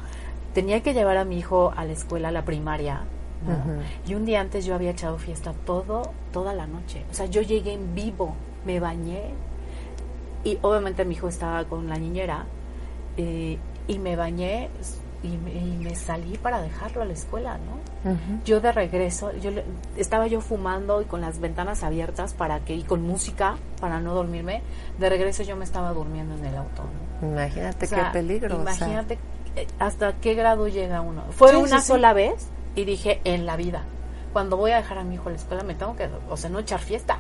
tenía 0.53 0.81
que 0.81 0.95
llevar 0.95 1.17
a 1.17 1.25
mi 1.25 1.39
hijo 1.39 1.73
a 1.77 1.85
la 1.85 1.93
escuela, 1.93 2.29
a 2.29 2.33
la 2.33 2.45
primaria, 2.45 3.01
¿no? 3.45 3.83
Y 4.07 4.15
un 4.15 4.25
día 4.25 4.41
antes 4.41 4.65
yo 4.65 4.77
había 4.77 4.91
echado 4.91 5.19
fiesta 5.19 5.53
todo, 5.67 6.13
toda 6.33 6.55
la 6.55 6.69
noche. 6.69 7.05
O 7.11 7.15
sea, 7.15 7.27
yo 7.27 7.43
llegué 7.43 7.73
en 7.73 7.97
vivo, 7.97 8.37
me 8.65 8.79
bañé 8.79 9.35
y 10.45 10.59
obviamente 10.63 11.05
mi 11.05 11.15
hijo 11.15 11.29
estaba 11.29 11.65
con 11.65 11.89
la 11.89 11.97
niñera 11.97 12.45
eh, 13.17 13.59
y 13.89 13.99
me 13.99 14.17
bañé 14.17 14.69
y 15.23 15.29
me, 15.39 15.53
y 15.55 15.79
me 15.83 15.95
salí 15.95 16.37
para 16.37 16.61
dejarlo 16.61 17.01
a 17.01 17.05
la 17.07 17.15
escuela, 17.15 17.57
¿no? 17.59 17.85
Yo 18.45 18.61
de 18.61 18.71
regreso, 18.73 19.33
yo 19.39 19.51
le- 19.51 19.65
estaba 19.97 20.27
yo 20.27 20.43
fumando 20.43 21.01
y 21.01 21.07
con 21.07 21.23
las 21.23 21.39
ventanas 21.41 21.83
abiertas 21.83 22.35
para 22.35 22.61
que 22.61 22.75
y 22.75 22.83
con 22.83 23.01
música 23.03 23.57
para 23.81 24.01
no 24.01 24.13
dormirme. 24.15 24.61
De 24.99 25.09
regreso 25.09 25.43
yo 25.43 25.57
me 25.57 25.65
estaba 25.65 25.93
durmiendo 25.95 26.35
en 26.37 26.45
el 26.45 26.57
auto. 26.57 26.83
¿no? 27.23 27.29
Imagínate 27.29 27.87
O 27.87 27.89
sea, 27.89 28.05
qué 28.13 28.19
peligro. 28.19 28.57
o 28.61 28.65
sea. 28.65 28.75
Imagínate 28.77 29.19
eh, 29.57 29.67
hasta 29.79 30.13
qué 30.21 30.35
grado 30.35 30.69
llega 30.69 31.01
uno. 31.01 31.23
Fue 31.31 31.51
Sí, 31.53 31.57
una 31.57 31.77
sí, 31.79 31.81
sí. 31.81 31.87
sola 31.87 32.13
vez 32.13 32.49
y 32.77 32.85
dije 32.85 33.23
en 33.25 33.47
la 33.47 33.57
vida. 33.57 33.85
Cuando 34.35 34.59
voy 34.59 34.73
a 34.73 34.77
dejar 34.77 34.99
a 34.99 35.05
mi 35.05 35.15
hijo 35.15 35.29
a 35.31 35.33
la 35.33 35.39
escuela 35.39 35.63
me 35.63 35.75
tengo 35.75 35.97
que, 35.97 36.11
o 36.29 36.37
sea, 36.37 36.51
no 36.51 36.59
echar 36.59 36.81
fiesta, 36.81 37.17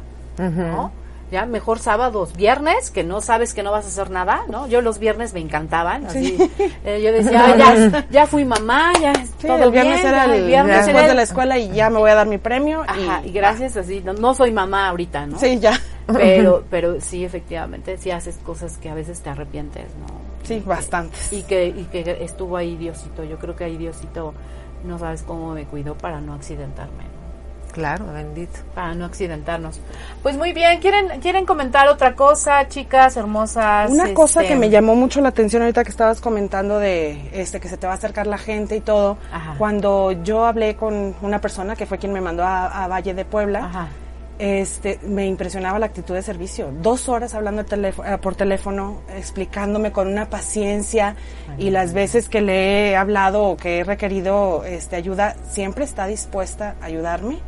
¿no? 0.72 0.93
Ya 1.31 1.47
mejor 1.47 1.79
sábados, 1.79 2.37
viernes, 2.37 2.91
que 2.91 3.03
no 3.05 3.20
sabes 3.20 3.55
que 3.55 3.62
no 3.62 3.72
vas 3.72 3.85
a 3.85 3.89
hacer 3.89 4.11
nada, 4.11 4.43
¿no? 4.49 4.66
Yo 4.66 4.81
los 4.81 4.99
viernes 4.99 5.35
me 5.35 5.41
encantaban, 5.41 6.07
así, 6.07 6.37
eh, 6.85 7.01
yo 7.03 7.12
decía, 7.12 7.45
"Ah, 7.47 7.57
ya, 7.57 8.07
ya 8.11 8.27
fui 8.27 8.45
mamá, 8.45 8.93
ya 9.01 9.14
Sí, 9.14 9.47
todo 9.47 9.64
el 9.64 9.70
viernes 9.70 10.03
bien, 10.03 10.07
era 10.14 10.25
el 10.35 10.47
viernes 10.47 10.77
después 10.77 10.97
era 10.97 11.09
de 11.09 11.14
la 11.14 11.22
escuela 11.22 11.59
y 11.59 11.70
ya 11.70 11.91
me 11.91 11.99
voy 11.99 12.11
a 12.11 12.14
dar 12.14 12.27
mi 12.27 12.39
premio. 12.39 12.83
Ajá, 12.87 13.22
y 13.25 13.31
gracias 13.33 13.77
así, 13.77 14.01
no, 14.05 14.12
no 14.12 14.35
soy 14.35 14.53
mamá 14.53 14.89
ahorita, 14.89 15.27
¿no? 15.27 15.39
Sí, 15.39 15.59
ya. 15.59 15.79
Pero, 16.07 16.64
pero 16.70 17.01
sí, 17.01 17.25
efectivamente, 17.25 17.97
sí 17.99 18.11
haces 18.11 18.39
cosas 18.39 18.79
que 18.79 18.89
a 18.91 18.95
veces 18.95 19.20
te 19.20 19.31
arrepientes, 19.31 19.87
¿no? 20.01 20.07
Sí, 20.43 20.62
bastante. 20.64 21.16
Y 21.31 21.43
que, 21.43 21.68
y 21.68 21.85
que 21.85 22.18
estuvo 22.22 22.57
ahí 22.57 22.77
Diosito, 22.77 23.25
yo 23.25 23.39
creo 23.39 23.57
que 23.57 23.64
ahí 23.64 23.77
Diosito 23.77 24.35
no 24.85 24.99
sabes 24.99 25.22
cómo 25.22 25.55
me 25.55 25.64
cuidó 25.64 25.97
para 25.97 26.20
no 26.20 26.35
accidentarme. 26.35 27.14
Claro, 27.75 28.07
bendito. 28.12 28.61
para 28.72 28.95
no 28.95 29.05
accidentarnos. 29.05 29.81
Pues 30.22 30.37
muy 30.37 30.53
bien, 30.53 30.79
¿quieren, 30.81 31.20
quieren 31.20 31.45
comentar 31.45 31.89
otra 31.89 32.14
cosa, 32.14 32.68
chicas 32.68 33.16
hermosas? 33.16 33.91
Una 33.91 34.14
cosa 34.14 34.43
Este, 34.43 34.55
que 34.55 34.59
me 34.61 34.70
llamó 34.70 34.95
mucho 34.95 35.20
la 35.20 35.31
atención 35.31 35.61
ahorita 35.62 35.83
que 35.83 35.91
estabas 35.91 36.20
comentando 36.20 36.79
de 36.79 37.29
este 37.33 37.59
que 37.59 37.68
se 37.68 37.77
te 37.77 37.89
va 37.89 37.95
a 37.95 37.97
acercar 37.97 38.29
la 38.29 38.39
gente 38.39 38.77
y 38.77 38.81
todo. 38.81 39.18
Ajá. 39.33 39.57
Cuando 39.59 40.12
yo 40.22 40.45
hablé 40.47 40.77
con 40.77 41.16
una 41.20 41.41
persona 41.41 41.75
que 41.75 41.85
fue 41.85 41.99
quien 41.99 42.12
me 42.12 42.20
mandó 42.20 42.45
a, 42.45 42.85
a 42.85 42.87
Valle 42.87 43.12
de 43.12 43.25
Puebla, 43.25 43.64
Ajá. 43.64 43.89
este 44.39 44.99
me 45.03 45.27
impresionaba 45.27 45.79
la 45.79 45.87
actitud 45.87 46.14
de 46.14 46.22
servicio. 46.22 46.70
Dos 46.81 47.09
horas 47.09 47.35
hablando 47.35 47.64
teléfono- 47.64 48.09
eh, 48.14 48.18
por 48.18 48.35
teléfono, 48.37 49.01
explicándome 49.16 49.91
con 49.93 50.09
una 50.09 50.31
paciencia 50.31 51.16
y 51.59 51.70
las 51.70 51.93
veces 51.93 52.29
que 52.29 52.41
le 52.41 52.91
he 52.91 52.97
hablado 52.97 53.45
o 53.45 53.57
que 53.57 53.79
he 53.81 53.85
requerido 53.85 54.64
este 54.64 54.97
ayuda, 54.97 55.35
siempre 55.49 55.85
está 55.85 56.07
dispuesta 56.07 56.75
a 56.81 56.87
ayudarme. 56.87 57.39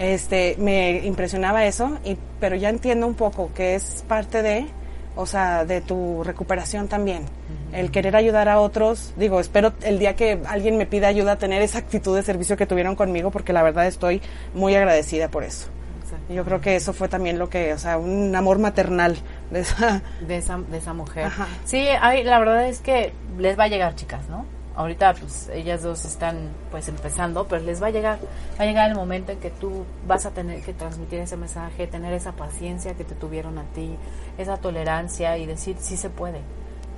Este, 0.00 0.56
me 0.58 1.04
impresionaba 1.04 1.66
eso, 1.66 1.98
y, 2.06 2.16
pero 2.40 2.56
ya 2.56 2.70
entiendo 2.70 3.06
un 3.06 3.14
poco 3.14 3.52
que 3.54 3.74
es 3.74 4.02
parte 4.08 4.42
de, 4.42 4.66
o 5.14 5.26
sea, 5.26 5.66
de 5.66 5.82
tu 5.82 6.24
recuperación 6.24 6.88
también. 6.88 7.24
El 7.72 7.90
querer 7.90 8.16
ayudar 8.16 8.48
a 8.48 8.60
otros, 8.60 9.12
digo, 9.16 9.40
espero 9.40 9.74
el 9.82 9.98
día 9.98 10.16
que 10.16 10.40
alguien 10.46 10.78
me 10.78 10.86
pida 10.86 11.08
ayuda 11.08 11.36
tener 11.36 11.60
esa 11.60 11.78
actitud 11.78 12.16
de 12.16 12.22
servicio 12.22 12.56
que 12.56 12.64
tuvieron 12.64 12.96
conmigo, 12.96 13.30
porque 13.30 13.52
la 13.52 13.62
verdad 13.62 13.86
estoy 13.86 14.22
muy 14.54 14.74
agradecida 14.74 15.28
por 15.28 15.44
eso. 15.44 15.68
Exacto. 16.02 16.32
Yo 16.32 16.44
creo 16.46 16.60
que 16.62 16.76
eso 16.76 16.94
fue 16.94 17.08
también 17.08 17.38
lo 17.38 17.50
que, 17.50 17.74
o 17.74 17.78
sea, 17.78 17.98
un 17.98 18.34
amor 18.34 18.58
maternal 18.58 19.18
de 19.50 19.60
esa. 19.60 20.00
De 20.26 20.38
esa, 20.38 20.56
de 20.56 20.78
esa 20.78 20.94
mujer. 20.94 21.26
Ajá. 21.26 21.46
Sí, 21.66 21.86
ay, 22.00 22.24
la 22.24 22.38
verdad 22.38 22.66
es 22.66 22.80
que 22.80 23.12
les 23.36 23.58
va 23.58 23.64
a 23.64 23.68
llegar, 23.68 23.94
chicas, 23.96 24.26
¿no? 24.30 24.46
Ahorita, 24.76 25.14
pues, 25.14 25.48
ellas 25.52 25.82
dos 25.82 26.04
están, 26.04 26.48
pues, 26.70 26.88
empezando, 26.88 27.46
pero 27.48 27.62
les 27.64 27.82
va 27.82 27.88
a 27.88 27.90
llegar, 27.90 28.18
va 28.58 28.62
a 28.64 28.66
llegar 28.66 28.88
el 28.88 28.96
momento 28.96 29.32
en 29.32 29.38
que 29.40 29.50
tú 29.50 29.84
vas 30.06 30.26
a 30.26 30.30
tener 30.30 30.62
que 30.62 30.72
transmitir 30.72 31.18
ese 31.20 31.36
mensaje, 31.36 31.86
tener 31.86 32.12
esa 32.14 32.32
paciencia 32.32 32.94
que 32.94 33.04
te 33.04 33.14
tuvieron 33.14 33.58
a 33.58 33.64
ti, 33.74 33.96
esa 34.38 34.56
tolerancia 34.56 35.36
y 35.38 35.46
decir, 35.46 35.76
sí 35.80 35.96
se 35.96 36.08
puede, 36.08 36.40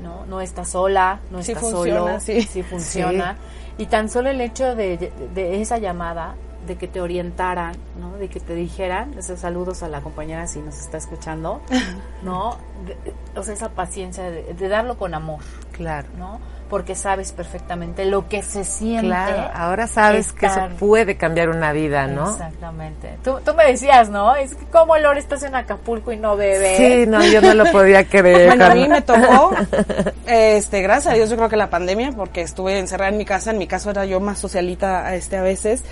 ¿no? 0.02 0.26
No 0.26 0.40
estás 0.40 0.68
sola, 0.70 1.20
no 1.30 1.42
Sí 1.42 1.52
estás 1.52 1.70
funciona, 1.70 2.20
solo, 2.20 2.20
sí. 2.20 2.62
funciona. 2.62 3.36
Y 3.78 3.86
tan 3.86 4.08
solo 4.10 4.28
el 4.28 4.40
hecho 4.42 4.74
de, 4.76 4.98
de- 4.98 5.12
de 5.34 5.60
esa 5.62 5.78
llamada, 5.78 6.34
de 6.66 6.76
que 6.76 6.86
te 6.86 7.00
orientaran, 7.00 7.74
¿no? 7.98 8.12
De 8.18 8.28
que 8.28 8.38
te 8.38 8.54
dijeran, 8.54 9.14
esos 9.18 9.40
saludos 9.40 9.82
a 9.82 9.88
la 9.88 10.00
compañera 10.00 10.46
si 10.46 10.60
nos 10.60 10.78
está 10.78 10.98
escuchando, 10.98 11.60
¿no? 12.22 12.58
De- 12.86 12.96
o 13.34 13.42
sea, 13.42 13.54
esa 13.54 13.70
paciencia 13.70 14.30
de, 14.30 14.54
de 14.54 14.68
darlo 14.68 14.96
con 14.98 15.14
amor, 15.14 15.40
Claro. 15.72 16.06
¿no? 16.18 16.38
Porque 16.72 16.94
sabes 16.94 17.32
perfectamente 17.32 18.06
lo 18.06 18.30
que 18.30 18.42
se 18.42 18.64
siente. 18.64 19.08
Claro, 19.08 19.50
ahora 19.52 19.86
sabes 19.86 20.32
que 20.32 20.46
eso 20.46 20.70
puede 20.78 21.18
cambiar 21.18 21.50
una 21.50 21.70
vida, 21.70 22.06
¿no? 22.06 22.30
Exactamente. 22.30 23.18
Tú, 23.22 23.40
tú 23.44 23.52
me 23.52 23.66
decías, 23.66 24.08
¿no? 24.08 24.34
Es 24.34 24.54
que 24.54 24.64
como 24.68 24.96
Lore 24.96 25.20
estás 25.20 25.42
en 25.42 25.54
Acapulco 25.54 26.12
y 26.12 26.16
no 26.16 26.34
bebe. 26.34 26.78
Sí, 26.78 27.06
no, 27.06 27.22
yo 27.22 27.42
no 27.42 27.52
lo 27.52 27.70
podía 27.70 28.04
creer. 28.08 28.46
Bueno, 28.46 28.64
a 28.64 28.74
mí 28.74 28.88
me 28.88 29.02
tocó, 29.02 29.52
este, 30.26 30.80
gracias 30.80 31.12
a 31.12 31.14
Dios, 31.14 31.28
yo 31.28 31.36
creo 31.36 31.50
que 31.50 31.58
la 31.58 31.68
pandemia, 31.68 32.12
porque 32.12 32.40
estuve 32.40 32.78
encerrada 32.78 33.10
en 33.10 33.18
mi 33.18 33.26
casa, 33.26 33.50
en 33.50 33.58
mi 33.58 33.66
caso 33.66 33.90
era 33.90 34.06
yo 34.06 34.18
más 34.18 34.38
socialita 34.38 35.14
este, 35.14 35.36
a 35.36 35.42
veces, 35.42 35.84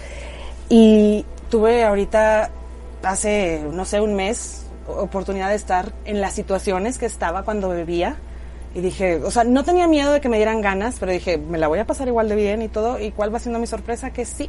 y 0.71 1.27
tuve 1.51 1.85
ahorita, 1.85 2.49
hace, 3.03 3.63
no 3.71 3.85
sé, 3.85 4.01
un 4.01 4.15
mes, 4.15 4.65
oportunidad 4.89 5.51
de 5.51 5.57
estar 5.57 5.93
en 6.07 6.23
las 6.23 6.33
situaciones 6.33 6.97
que 6.97 7.05
estaba 7.05 7.43
cuando 7.43 7.69
bebía, 7.69 8.17
y 8.75 8.81
dije, 8.81 9.17
o 9.25 9.31
sea, 9.33 9.43
no 9.45 9.65
tenía 9.65 9.87
miedo 9.89 10.13
de 10.13 10.21
que 10.21 10.29
me 10.29 10.37
dieran 10.37 10.61
ganas, 10.61 10.97
pero 11.01 11.11
dije, 11.11 11.39
me 11.39 11.59
la 11.59 11.67
voy 11.67 11.81
a 11.81 11.87
pasar 11.87 12.07
igual 12.07 12.29
de 12.29 12.37
bien 12.37 12.63
y 12.63 12.69
todo. 12.69 13.01
¿Y 13.01 13.11
cuál 13.11 13.35
va 13.35 13.39
siendo 13.41 13.59
mi 13.59 13.67
sorpresa? 13.67 14.11
Que 14.11 14.25
sí. 14.25 14.49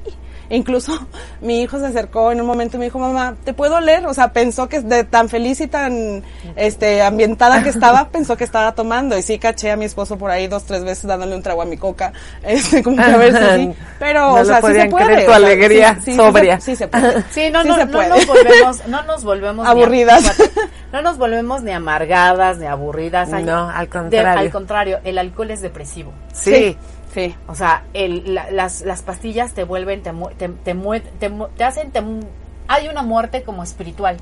E 0.49 0.55
incluso 0.55 0.93
mi 1.41 1.61
hijo 1.61 1.79
se 1.79 1.87
acercó 1.87 2.31
en 2.31 2.39
un 2.39 2.45
momento 2.47 2.77
y 2.77 2.79
me 2.79 2.85
dijo, 2.85 2.99
mamá, 2.99 3.35
¿te 3.43 3.53
puedo 3.53 3.79
leer? 3.81 4.05
O 4.05 4.13
sea, 4.13 4.31
pensó 4.31 4.69
que 4.69 4.81
de 4.81 5.03
tan 5.05 5.27
feliz 5.27 5.59
y 5.61 5.67
tan 5.67 6.23
este 6.55 7.01
ambientada 7.01 7.63
que 7.63 7.69
estaba, 7.69 8.09
pensó 8.11 8.37
que 8.37 8.43
estaba 8.43 8.73
tomando. 8.73 9.17
Y 9.17 9.21
sí 9.23 9.39
caché 9.39 9.71
a 9.71 9.75
mi 9.75 9.85
esposo 9.85 10.17
por 10.17 10.29
ahí 10.29 10.47
dos, 10.47 10.65
tres 10.65 10.83
veces 10.83 11.05
dándole 11.07 11.35
un 11.35 11.41
trago 11.41 11.61
a 11.61 11.65
mi 11.65 11.77
coca. 11.77 12.13
Este, 12.43 12.83
como 12.83 12.97
que 12.97 13.03
a 13.03 13.17
ver 13.17 13.33
si 13.35 13.55
sí. 13.61 13.73
Pero, 13.99 14.19
No 14.21 14.33
o 14.33 14.37
lo 14.39 14.45
sea, 14.45 14.55
sí 14.57 14.61
se 14.61 14.67
podían 14.67 14.89
puede. 14.89 15.25
tu 15.25 15.31
alegría 15.31 15.95
sí, 15.95 16.01
sí, 16.05 16.11
sí 16.11 16.17
sobria. 16.17 16.59
se- 16.59 16.71
Sí, 16.71 16.75
se 16.75 16.87
puede. 16.87 17.23
Sí, 17.31 17.49
no, 17.51 17.61
Sí 17.63 17.69
no, 17.69 17.75
se 17.75 17.85
no 17.85 18.07
nos 18.07 18.27
volvemos, 18.27 18.87
no 18.87 19.03
nos 19.03 19.23
volvemos 19.23 19.65
ni 19.65 19.71
Aburridas. 19.71 20.31
fíjate, 20.31 20.51
no 20.91 21.01
nos 21.01 21.17
volvemos 21.17 21.63
ni 21.63 21.71
amargadas 21.71 22.57
ni 22.57 22.65
aburridas. 22.65 23.31
Ay, 23.31 23.43
No, 23.45 23.69
al 23.69 23.87
contrario. 24.17 24.39
al 24.41 24.51
contrario, 24.51 24.99
el 25.03 25.17
alcohol 25.17 25.51
es 25.51 25.61
depresivo. 25.61 26.11
Sí, 26.33 26.77
Sí. 27.13 27.35
O 27.47 27.55
sea, 27.55 27.83
el, 27.93 28.33
la- 28.35 28.49
las, 28.51 28.81
las 28.83 29.01
pastillas 29.01 29.53
te 29.53 29.65
vuelven, 29.65 30.01
te, 30.01 30.11
te, 30.37 30.47
te, 30.47 30.73
mue- 30.73 31.01
te 31.19 31.29
te 31.57 31.63
hacen, 31.65 31.91
te 31.91 31.99
mu- 31.99 32.23
hay 32.69 32.87
una 32.87 33.01
muerte 33.03 33.43
como 33.43 33.63
espiritual. 33.63 34.15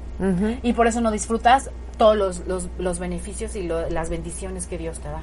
Y 0.64 0.74
por 0.74 0.88
eso 0.88 1.00
no 1.00 1.12
disfrutas 1.12 1.70
todos 1.98 2.16
los, 2.18 2.48
los, 2.48 2.68
los 2.80 2.98
beneficios 2.98 3.56
y 3.56 3.62
lo- 3.68 3.88
las 3.92 4.10
bendiciones 4.10 4.66
que 4.66 4.80
Dios 4.80 5.00
te 5.02 5.08
da. 5.08 5.22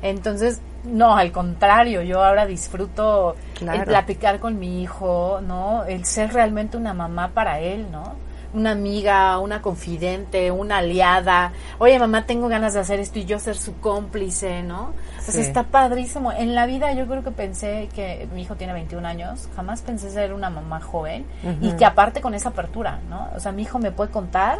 Entonces, 0.00 0.60
no, 0.84 1.16
al 1.16 1.32
contrario, 1.32 2.02
yo 2.02 2.22
ahora 2.22 2.46
disfruto 2.46 3.34
Claro. 3.54 3.80
el 3.80 3.84
platicar 3.84 4.38
con 4.38 4.60
mi 4.60 4.80
hijo, 4.80 5.40
¿no? 5.44 5.84
El 5.86 6.04
ser 6.04 6.32
realmente 6.32 6.76
una 6.76 6.94
mamá 6.94 7.32
para 7.34 7.58
él, 7.58 7.86
¿no? 7.90 8.14
Una 8.54 8.70
amiga, 8.70 9.38
una 9.38 9.60
confidente, 9.60 10.50
una 10.50 10.78
aliada. 10.78 11.52
Oye, 11.78 11.98
mamá, 11.98 12.24
tengo 12.24 12.48
ganas 12.48 12.74
de 12.74 12.80
hacer 12.80 12.98
esto 12.98 13.18
y 13.18 13.26
yo 13.26 13.38
ser 13.38 13.56
su 13.56 13.78
cómplice, 13.78 14.62
¿no? 14.62 14.94
O 15.18 15.22
sea, 15.22 15.34
Sí. 15.34 15.40
está 15.40 15.64
padrísimo. 15.64 16.32
En 16.32 16.54
la 16.54 16.64
vida 16.66 16.92
yo 16.94 17.06
creo 17.06 17.22
que 17.22 17.30
pensé 17.30 17.88
que 17.94 18.26
mi 18.32 18.42
hijo 18.42 18.56
tiene 18.56 18.72
21 18.72 19.04
años, 19.04 19.48
jamás 19.54 19.82
pensé 19.82 20.10
ser 20.10 20.32
una 20.32 20.48
mamá 20.48 20.80
joven 20.80 21.26
y 21.60 21.72
que 21.72 21.84
aparte 21.84 22.20
con 22.22 22.32
esa 22.34 22.48
apertura, 22.48 23.00
¿no? 23.10 23.28
O 23.36 23.40
sea, 23.40 23.52
mi 23.52 23.62
hijo 23.62 23.78
me 23.78 23.92
puede 23.92 24.10
contar 24.10 24.58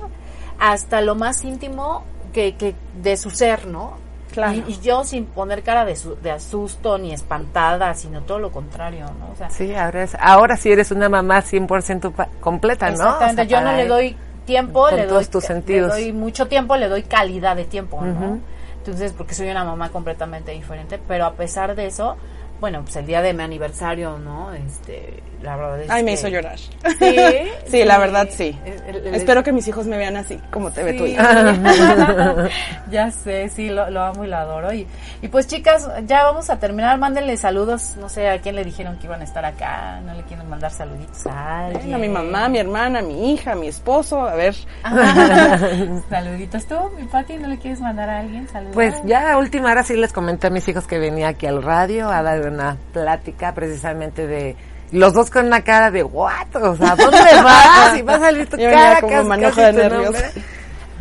hasta 0.58 1.00
lo 1.00 1.14
más 1.14 1.42
íntimo 1.44 2.04
que, 2.32 2.56
que 2.56 2.74
de 3.02 3.16
su 3.16 3.30
ser, 3.30 3.66
¿no? 3.66 3.94
Claro. 4.38 4.54
Y, 4.54 4.64
y 4.72 4.80
yo 4.80 5.02
sin 5.02 5.26
poner 5.26 5.64
cara 5.64 5.84
de, 5.84 5.96
su- 5.96 6.14
de 6.14 6.30
asusto 6.30 6.96
ni 6.96 7.12
espantada, 7.12 7.92
sino 7.94 8.20
todo 8.22 8.38
lo 8.38 8.52
contrario, 8.52 9.06
¿no? 9.18 9.32
O 9.32 9.36
sea, 9.36 9.50
sí, 9.50 9.74
ahora, 9.74 10.04
es, 10.04 10.16
ahora 10.20 10.56
sí 10.56 10.70
eres 10.70 10.92
una 10.92 11.08
mamá 11.08 11.42
100% 11.42 12.12
pa- 12.12 12.28
completa, 12.40 12.86
¿no? 12.86 12.92
exactamente. 12.92 13.42
O 13.42 13.44
sea, 13.48 13.58
yo 13.58 13.64
no 13.64 13.72
le 13.76 13.88
doy 13.88 14.16
tiempo, 14.46 14.88
le 14.90 15.06
doy, 15.06 15.24
tus 15.26 15.42
le 15.50 15.80
doy 15.92 16.12
mucho 16.12 16.46
tiempo, 16.46 16.76
le 16.76 16.88
doy 16.88 17.02
calidad 17.02 17.56
de 17.56 17.64
tiempo, 17.64 18.00
¿no? 18.00 18.38
Entonces, 18.76 19.12
porque 19.12 19.34
soy 19.34 19.50
una 19.50 19.64
mamá 19.64 19.88
completamente 19.90 20.52
diferente, 20.52 21.00
pero 21.08 21.26
a 21.26 21.32
pesar 21.32 21.74
de 21.74 21.86
eso, 21.86 22.16
bueno, 22.60 22.82
pues 22.82 22.96
el 22.96 23.06
día 23.06 23.22
de 23.22 23.32
mi 23.32 23.42
aniversario, 23.42 24.18
¿no? 24.18 24.52
Este, 24.52 25.22
la 25.42 25.56
verdad 25.56 25.82
es 25.82 25.90
Ay, 25.90 26.02
me 26.02 26.10
que- 26.10 26.14
hizo 26.14 26.28
llorar. 26.28 26.58
Sí, 26.58 27.16
Sí, 27.68 27.84
la 27.84 27.98
verdad 27.98 28.28
sí. 28.30 28.58
El- 28.64 28.96
el- 28.96 29.06
el- 29.08 29.14
Espero 29.14 29.42
que 29.44 29.52
mis 29.52 29.66
hijos 29.68 29.86
me 29.86 29.96
vean 29.96 30.16
así, 30.16 30.40
como 30.50 30.70
te 30.70 30.82
ve 30.82 30.94
tu 30.94 31.04
Sí. 31.06 31.12
hija. 31.12 32.48
ya 32.90 33.10
sé, 33.10 33.48
sí, 33.50 33.68
lo, 33.68 33.88
lo 33.90 34.02
amo 34.02 34.24
y 34.24 34.28
lo 34.28 34.36
adoro. 34.36 34.72
Y, 34.72 34.86
y 35.22 35.28
pues 35.28 35.46
chicas, 35.46 35.88
ya 36.06 36.24
vamos 36.24 36.50
a 36.50 36.58
terminar. 36.58 36.98
Mándenle 36.98 37.36
saludos. 37.36 37.94
No 38.00 38.08
sé 38.08 38.28
a 38.28 38.40
quién 38.40 38.56
le 38.56 38.64
dijeron 38.64 38.98
que 38.98 39.06
iban 39.06 39.20
a 39.20 39.24
estar 39.24 39.44
acá. 39.44 40.00
No 40.04 40.14
le 40.14 40.22
quieren 40.24 40.48
mandar 40.48 40.70
saluditos 40.72 41.26
a 41.26 41.66
alguien. 41.66 41.82
Bueno, 41.84 41.98
mi 41.98 42.08
mamá, 42.08 42.48
mi 42.48 42.58
hermana, 42.58 43.02
mi 43.02 43.32
hija, 43.34 43.54
mi 43.54 43.68
esposo, 43.68 44.20
a 44.26 44.34
ver. 44.34 44.54
Saluditos. 46.10 46.66
¿Tú, 46.66 46.74
mi 46.98 47.04
Pati, 47.04 47.36
no 47.36 47.48
le 47.48 47.58
quieres 47.58 47.80
mandar 47.80 48.08
a 48.10 48.20
alguien? 48.20 48.48
Saludos. 48.48 48.74
Pues 48.74 48.94
ya 49.04 49.32
a 49.32 49.38
última 49.38 49.70
hora 49.70 49.82
sí 49.84 49.96
les 49.96 50.12
comenté 50.12 50.46
a 50.48 50.50
mis 50.50 50.66
hijos 50.68 50.86
que 50.86 50.98
venía 50.98 51.28
aquí 51.28 51.46
al 51.46 51.62
radio 51.62 52.08
a 52.10 52.22
dar 52.22 52.47
una 52.48 52.76
plática 52.92 53.52
precisamente 53.54 54.26
de 54.26 54.56
los 54.92 55.12
dos 55.12 55.30
con 55.30 55.46
una 55.46 55.62
cara 55.62 55.90
de 55.90 56.02
what, 56.02 56.54
o 56.56 56.76
sea, 56.76 56.96
¿dónde 56.96 57.18
vas? 57.44 57.96
Y 57.98 58.02
va 58.02 58.14
a 58.14 58.20
salir 58.20 58.48
tu 58.48 58.56
Yo 58.56 58.70
cara 58.70 59.00
como 59.00 59.28
casi, 59.28 59.40
casi 59.42 59.60
de 59.60 59.72
tu 59.72 59.78
nervios. 59.78 60.04
nombre. 60.04 60.30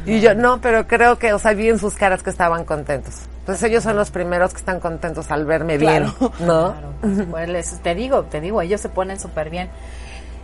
Y 0.06 0.22
yo, 0.22 0.36
no, 0.36 0.62
pero 0.62 0.88
creo 0.88 1.18
que, 1.20 1.34
o 1.34 1.40
sea, 1.40 1.54
vi 1.54 1.68
en 1.70 1.80
sus 1.80 1.94
caras 1.96 2.24
que 2.24 2.30
estaban 2.30 2.64
contentos. 2.64 3.14
Pues 3.46 3.62
ellos 3.64 3.84
son 3.84 3.96
los 3.96 4.10
primeros 4.12 4.52
que 4.52 4.60
están 4.60 4.80
contentos 4.80 5.32
al 5.32 5.46
verme 5.46 5.78
Claro. 5.78 6.14
bien, 6.20 6.32
¿no? 6.48 6.74
Claro, 6.74 6.94
pues, 7.32 7.80
te 7.82 7.96
digo, 7.96 8.24
te 8.24 8.40
digo, 8.42 8.62
ellos 8.62 8.80
se 8.82 8.90
ponen 8.90 9.20
súper 9.20 9.50
bien. 9.50 9.70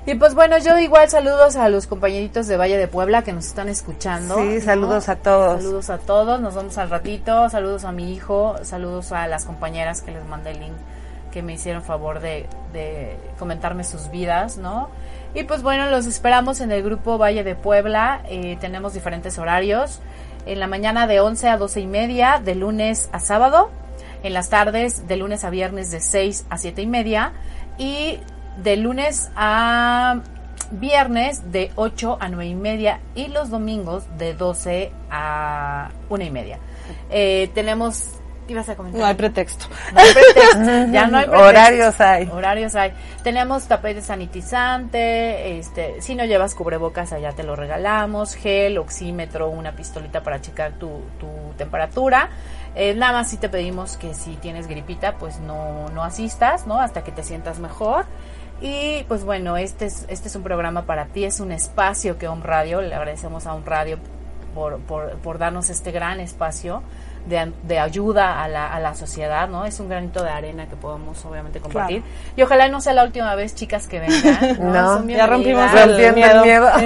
Y 0.06 0.16
pues 0.16 0.36
bueno, 0.36 0.58
yo 0.58 0.78
igual 0.80 1.10
saludos 1.10 1.56
a 1.56 1.70
los 1.70 1.88
compañeritos 1.88 2.48
de 2.48 2.58
Valle 2.58 2.78
de 2.78 2.90
Puebla 2.90 3.22
que 3.22 3.32
nos 3.32 3.46
están 3.46 3.70
escuchando. 3.70 4.36
Sí, 4.36 4.56
¿no? 4.56 4.62
saludos 4.62 5.08
a 5.08 5.16
todos. 5.16 5.62
Saludos 5.62 5.90
a 5.90 5.98
todos, 5.98 6.42
nos 6.42 6.56
vemos 6.56 6.78
al 6.78 6.90
ratito. 6.90 7.50
Saludos 7.50 7.86
a 7.86 7.94
mi 7.94 8.14
hijo, 8.14 8.56
saludos 8.64 9.14
a 9.14 9.28
las 9.28 9.46
compañeras 9.46 10.02
que 10.02 10.12
les 10.12 10.26
mandé 10.26 10.52
el 10.52 10.60
link, 10.60 10.74
que 11.32 11.42
me 11.42 11.54
hicieron 11.54 11.84
favor 11.84 12.20
de, 12.20 12.48
de 12.74 13.16
comentarme 13.40 13.86
sus 13.86 14.12
vidas, 14.12 14.58
¿no? 14.58 14.90
Y 15.36 15.44
pues 15.44 15.64
bueno, 15.64 15.90
los 15.90 16.06
esperamos 16.06 16.60
en 16.60 16.74
el 16.74 16.84
grupo 16.84 17.18
Valle 17.18 17.46
de 17.46 17.56
Puebla. 17.56 18.24
Eh, 18.28 18.58
tenemos 18.60 18.94
diferentes 18.94 19.40
horarios. 19.40 20.02
En 20.46 20.60
la 20.60 20.68
mañana 20.68 21.08
de 21.08 21.22
11 21.22 21.48
a 21.48 21.58
12 21.58 21.80
y 21.80 21.88
media, 21.88 22.42
de 22.44 22.56
lunes 22.56 23.10
a 23.14 23.20
sábado. 23.20 23.72
En 24.22 24.34
las 24.34 24.50
tardes, 24.50 25.08
de 25.08 25.16
lunes 25.16 25.46
a 25.46 25.50
viernes, 25.50 25.92
de 25.92 26.02
6 26.02 26.46
a 26.50 26.58
7 26.58 26.82
y 26.82 26.88
media. 26.88 27.32
Y 27.78 28.20
de 28.58 28.78
lunes 28.78 29.32
a 29.36 30.22
viernes, 30.72 31.52
de 31.52 31.72
8 31.76 32.18
a 32.20 32.30
9 32.30 32.46
y 32.46 32.56
media. 32.56 33.00
Y 33.16 33.28
los 33.28 33.50
domingos, 33.50 34.06
de 34.18 34.34
12 34.34 34.92
a 35.10 35.90
1 36.10 36.24
y 36.24 36.32
media. 36.32 36.60
Eh, 37.10 37.50
tenemos 37.54 38.20
¿Qué 38.48 38.52
ibas 38.52 38.68
a 38.68 38.76
comentar? 38.76 39.00
No 39.00 39.08
hay 39.08 39.14
pretexto. 39.14 39.68
No 39.94 40.02
hay 40.02 40.14
pretexto. 40.14 40.60
ya 40.92 41.08
no 41.08 41.18
hay 41.18 41.26
pretexto. 41.26 41.48
Horarios 41.48 42.02
hay. 42.02 42.30
Horarios 42.30 42.76
hay. 42.76 42.94
Tenemos 43.24 43.64
tapete 43.68 44.02
sanitizante, 44.02 45.60
este, 45.60 46.02
si 46.02 46.14
no 46.16 46.26
llevas 46.26 46.54
cubrebocas 46.54 47.14
allá 47.14 47.32
te 47.32 47.44
lo 47.44 47.56
regalamos, 47.56 48.36
gel, 48.36 48.78
oxímetro, 48.78 49.50
una 49.50 49.72
pistolita 49.72 50.24
para 50.24 50.42
checar 50.42 50.74
tu, 50.74 50.90
tu 51.20 51.28
temperatura. 51.58 52.30
Eh, 52.76 52.94
nada 52.96 53.14
más 53.14 53.30
si 53.30 53.38
te 53.38 53.48
pedimos 53.48 53.96
que 53.96 54.14
si 54.14 54.36
tienes 54.36 54.68
gripita, 54.68 55.18
pues 55.18 55.40
no, 55.40 55.88
no 55.90 56.04
asistas, 56.04 56.68
¿no? 56.68 56.82
Hasta 56.82 57.04
que 57.04 57.14
te 57.14 57.24
sientas 57.24 57.60
mejor. 57.60 58.06
Y 58.64 59.04
pues 59.10 59.26
bueno, 59.26 59.58
este 59.58 59.88
es, 59.88 60.06
este 60.08 60.30
es 60.30 60.36
un 60.38 60.44
programa 60.44 60.86
para 60.86 61.08
ti, 61.08 61.26
es 61.26 61.42
un 61.42 61.52
espacio 61.52 62.18
que 62.18 62.30
Home 62.30 62.44
Radio, 62.46 62.82
le 62.82 62.96
agradecemos 62.96 63.46
a 63.46 63.54
Home 63.54 63.66
Radio 63.66 64.00
por, 64.56 64.80
por, 64.80 65.18
por 65.18 65.38
darnos 65.38 65.70
este 65.70 65.92
gran 65.92 66.22
espacio 66.22 66.82
de, 67.26 67.52
de 67.64 67.80
ayuda 67.80 68.42
a 68.42 68.48
la, 68.48 68.74
a 68.74 68.80
la, 68.80 68.96
sociedad, 68.96 69.50
¿no? 69.50 69.66
Es 69.66 69.82
un 69.82 69.90
granito 69.90 70.24
de 70.24 70.30
arena 70.30 70.68
que 70.68 70.78
podemos 70.78 71.26
obviamente 71.26 71.60
compartir. 71.60 72.04
Claro. 72.04 72.34
Y 72.38 72.42
ojalá 72.42 72.70
no 72.70 72.80
sea 72.80 72.94
la 72.94 73.04
última 73.04 73.36
vez, 73.36 73.54
chicas, 73.54 73.88
que 73.88 74.00
vengan. 74.00 74.58
No, 74.60 75.00
no 75.02 75.10
ya 75.10 75.28
rompimos 75.28 75.74
el, 75.74 76.00
el 76.00 76.14
miedo. 76.14 76.42
miedo. 76.46 76.70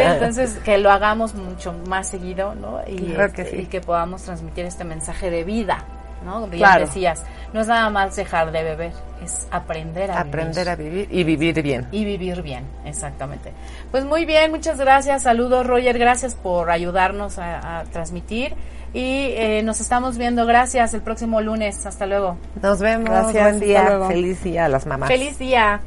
Entonces, 0.00 0.54
que 0.64 0.78
lo 0.78 0.90
hagamos 0.90 1.34
mucho 1.34 1.74
más 1.86 2.08
seguido, 2.08 2.54
¿no? 2.54 2.80
Y, 2.86 3.12
claro 3.12 3.34
que 3.34 3.42
este, 3.42 3.56
sí. 3.56 3.62
y 3.64 3.66
que 3.66 3.82
podamos 3.82 4.22
transmitir 4.22 4.64
este 4.64 4.84
mensaje 4.84 5.30
de 5.30 5.44
vida, 5.44 5.84
¿no? 6.26 6.40
Como 6.40 6.48
claro. 6.48 6.80
ya 6.80 6.86
decías, 6.86 7.24
no 7.54 7.60
es 7.62 7.68
nada 7.68 7.88
más 7.88 8.14
dejar 8.16 8.52
de 8.52 8.62
beber, 8.62 8.92
es 9.24 9.46
aprender 9.50 10.10
a 10.10 10.20
aprender 10.20 10.66
vivir. 10.66 10.68
a 10.68 10.76
vivir 10.76 11.08
y 11.10 11.24
vivir 11.24 11.62
bien. 11.62 11.88
Y 11.92 12.04
vivir 12.04 12.42
bien, 12.42 12.64
exactamente. 12.84 13.52
Pues 13.90 14.04
muy 14.04 14.26
bien, 14.26 14.50
muchas 14.50 14.78
gracias. 14.78 15.22
Saludos, 15.22 15.66
Roger. 15.66 15.98
Gracias 15.98 16.34
por 16.34 16.70
ayudarnos 16.70 17.38
a, 17.38 17.78
a 17.78 17.84
transmitir. 17.84 18.54
Y 18.92 19.32
eh, 19.34 19.62
nos 19.62 19.80
estamos 19.80 20.16
viendo. 20.16 20.46
Gracias. 20.46 20.94
El 20.94 21.02
próximo 21.02 21.40
lunes. 21.40 21.84
Hasta 21.86 22.06
luego. 22.06 22.38
Nos 22.62 22.80
vemos. 22.80 23.10
Gracias. 23.10 23.44
Buen 23.44 23.60
día. 23.60 24.00
Feliz 24.08 24.42
día 24.42 24.64
a 24.64 24.68
las 24.68 24.86
mamás. 24.86 25.08
Feliz 25.08 25.38
día. 25.38 25.80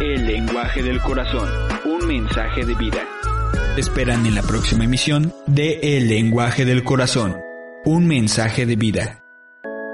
El 0.00 0.26
lenguaje 0.26 0.82
del 0.82 1.00
corazón. 1.02 1.48
Un 1.84 2.06
mensaje 2.06 2.64
de 2.64 2.74
vida. 2.74 3.00
Esperan 3.78 4.26
en 4.26 4.34
la 4.34 4.42
próxima 4.42 4.84
emisión 4.84 5.32
de 5.46 5.96
El 5.96 6.08
lenguaje 6.08 6.64
del 6.64 6.82
corazón. 6.82 7.36
Un 7.84 8.06
mensaje 8.06 8.66
de 8.66 8.74
vida. 8.74 9.24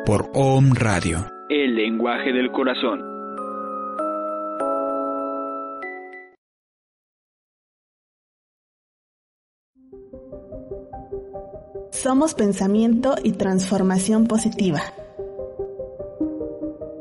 Por 0.06 0.30
OM 0.32 0.72
Radio. 0.74 1.26
El 1.50 1.76
lenguaje 1.76 2.32
del 2.32 2.50
corazón. 2.52 3.02
Somos 11.90 12.34
pensamiento 12.34 13.16
y 13.22 13.32
transformación 13.32 14.26
positiva. 14.26 14.80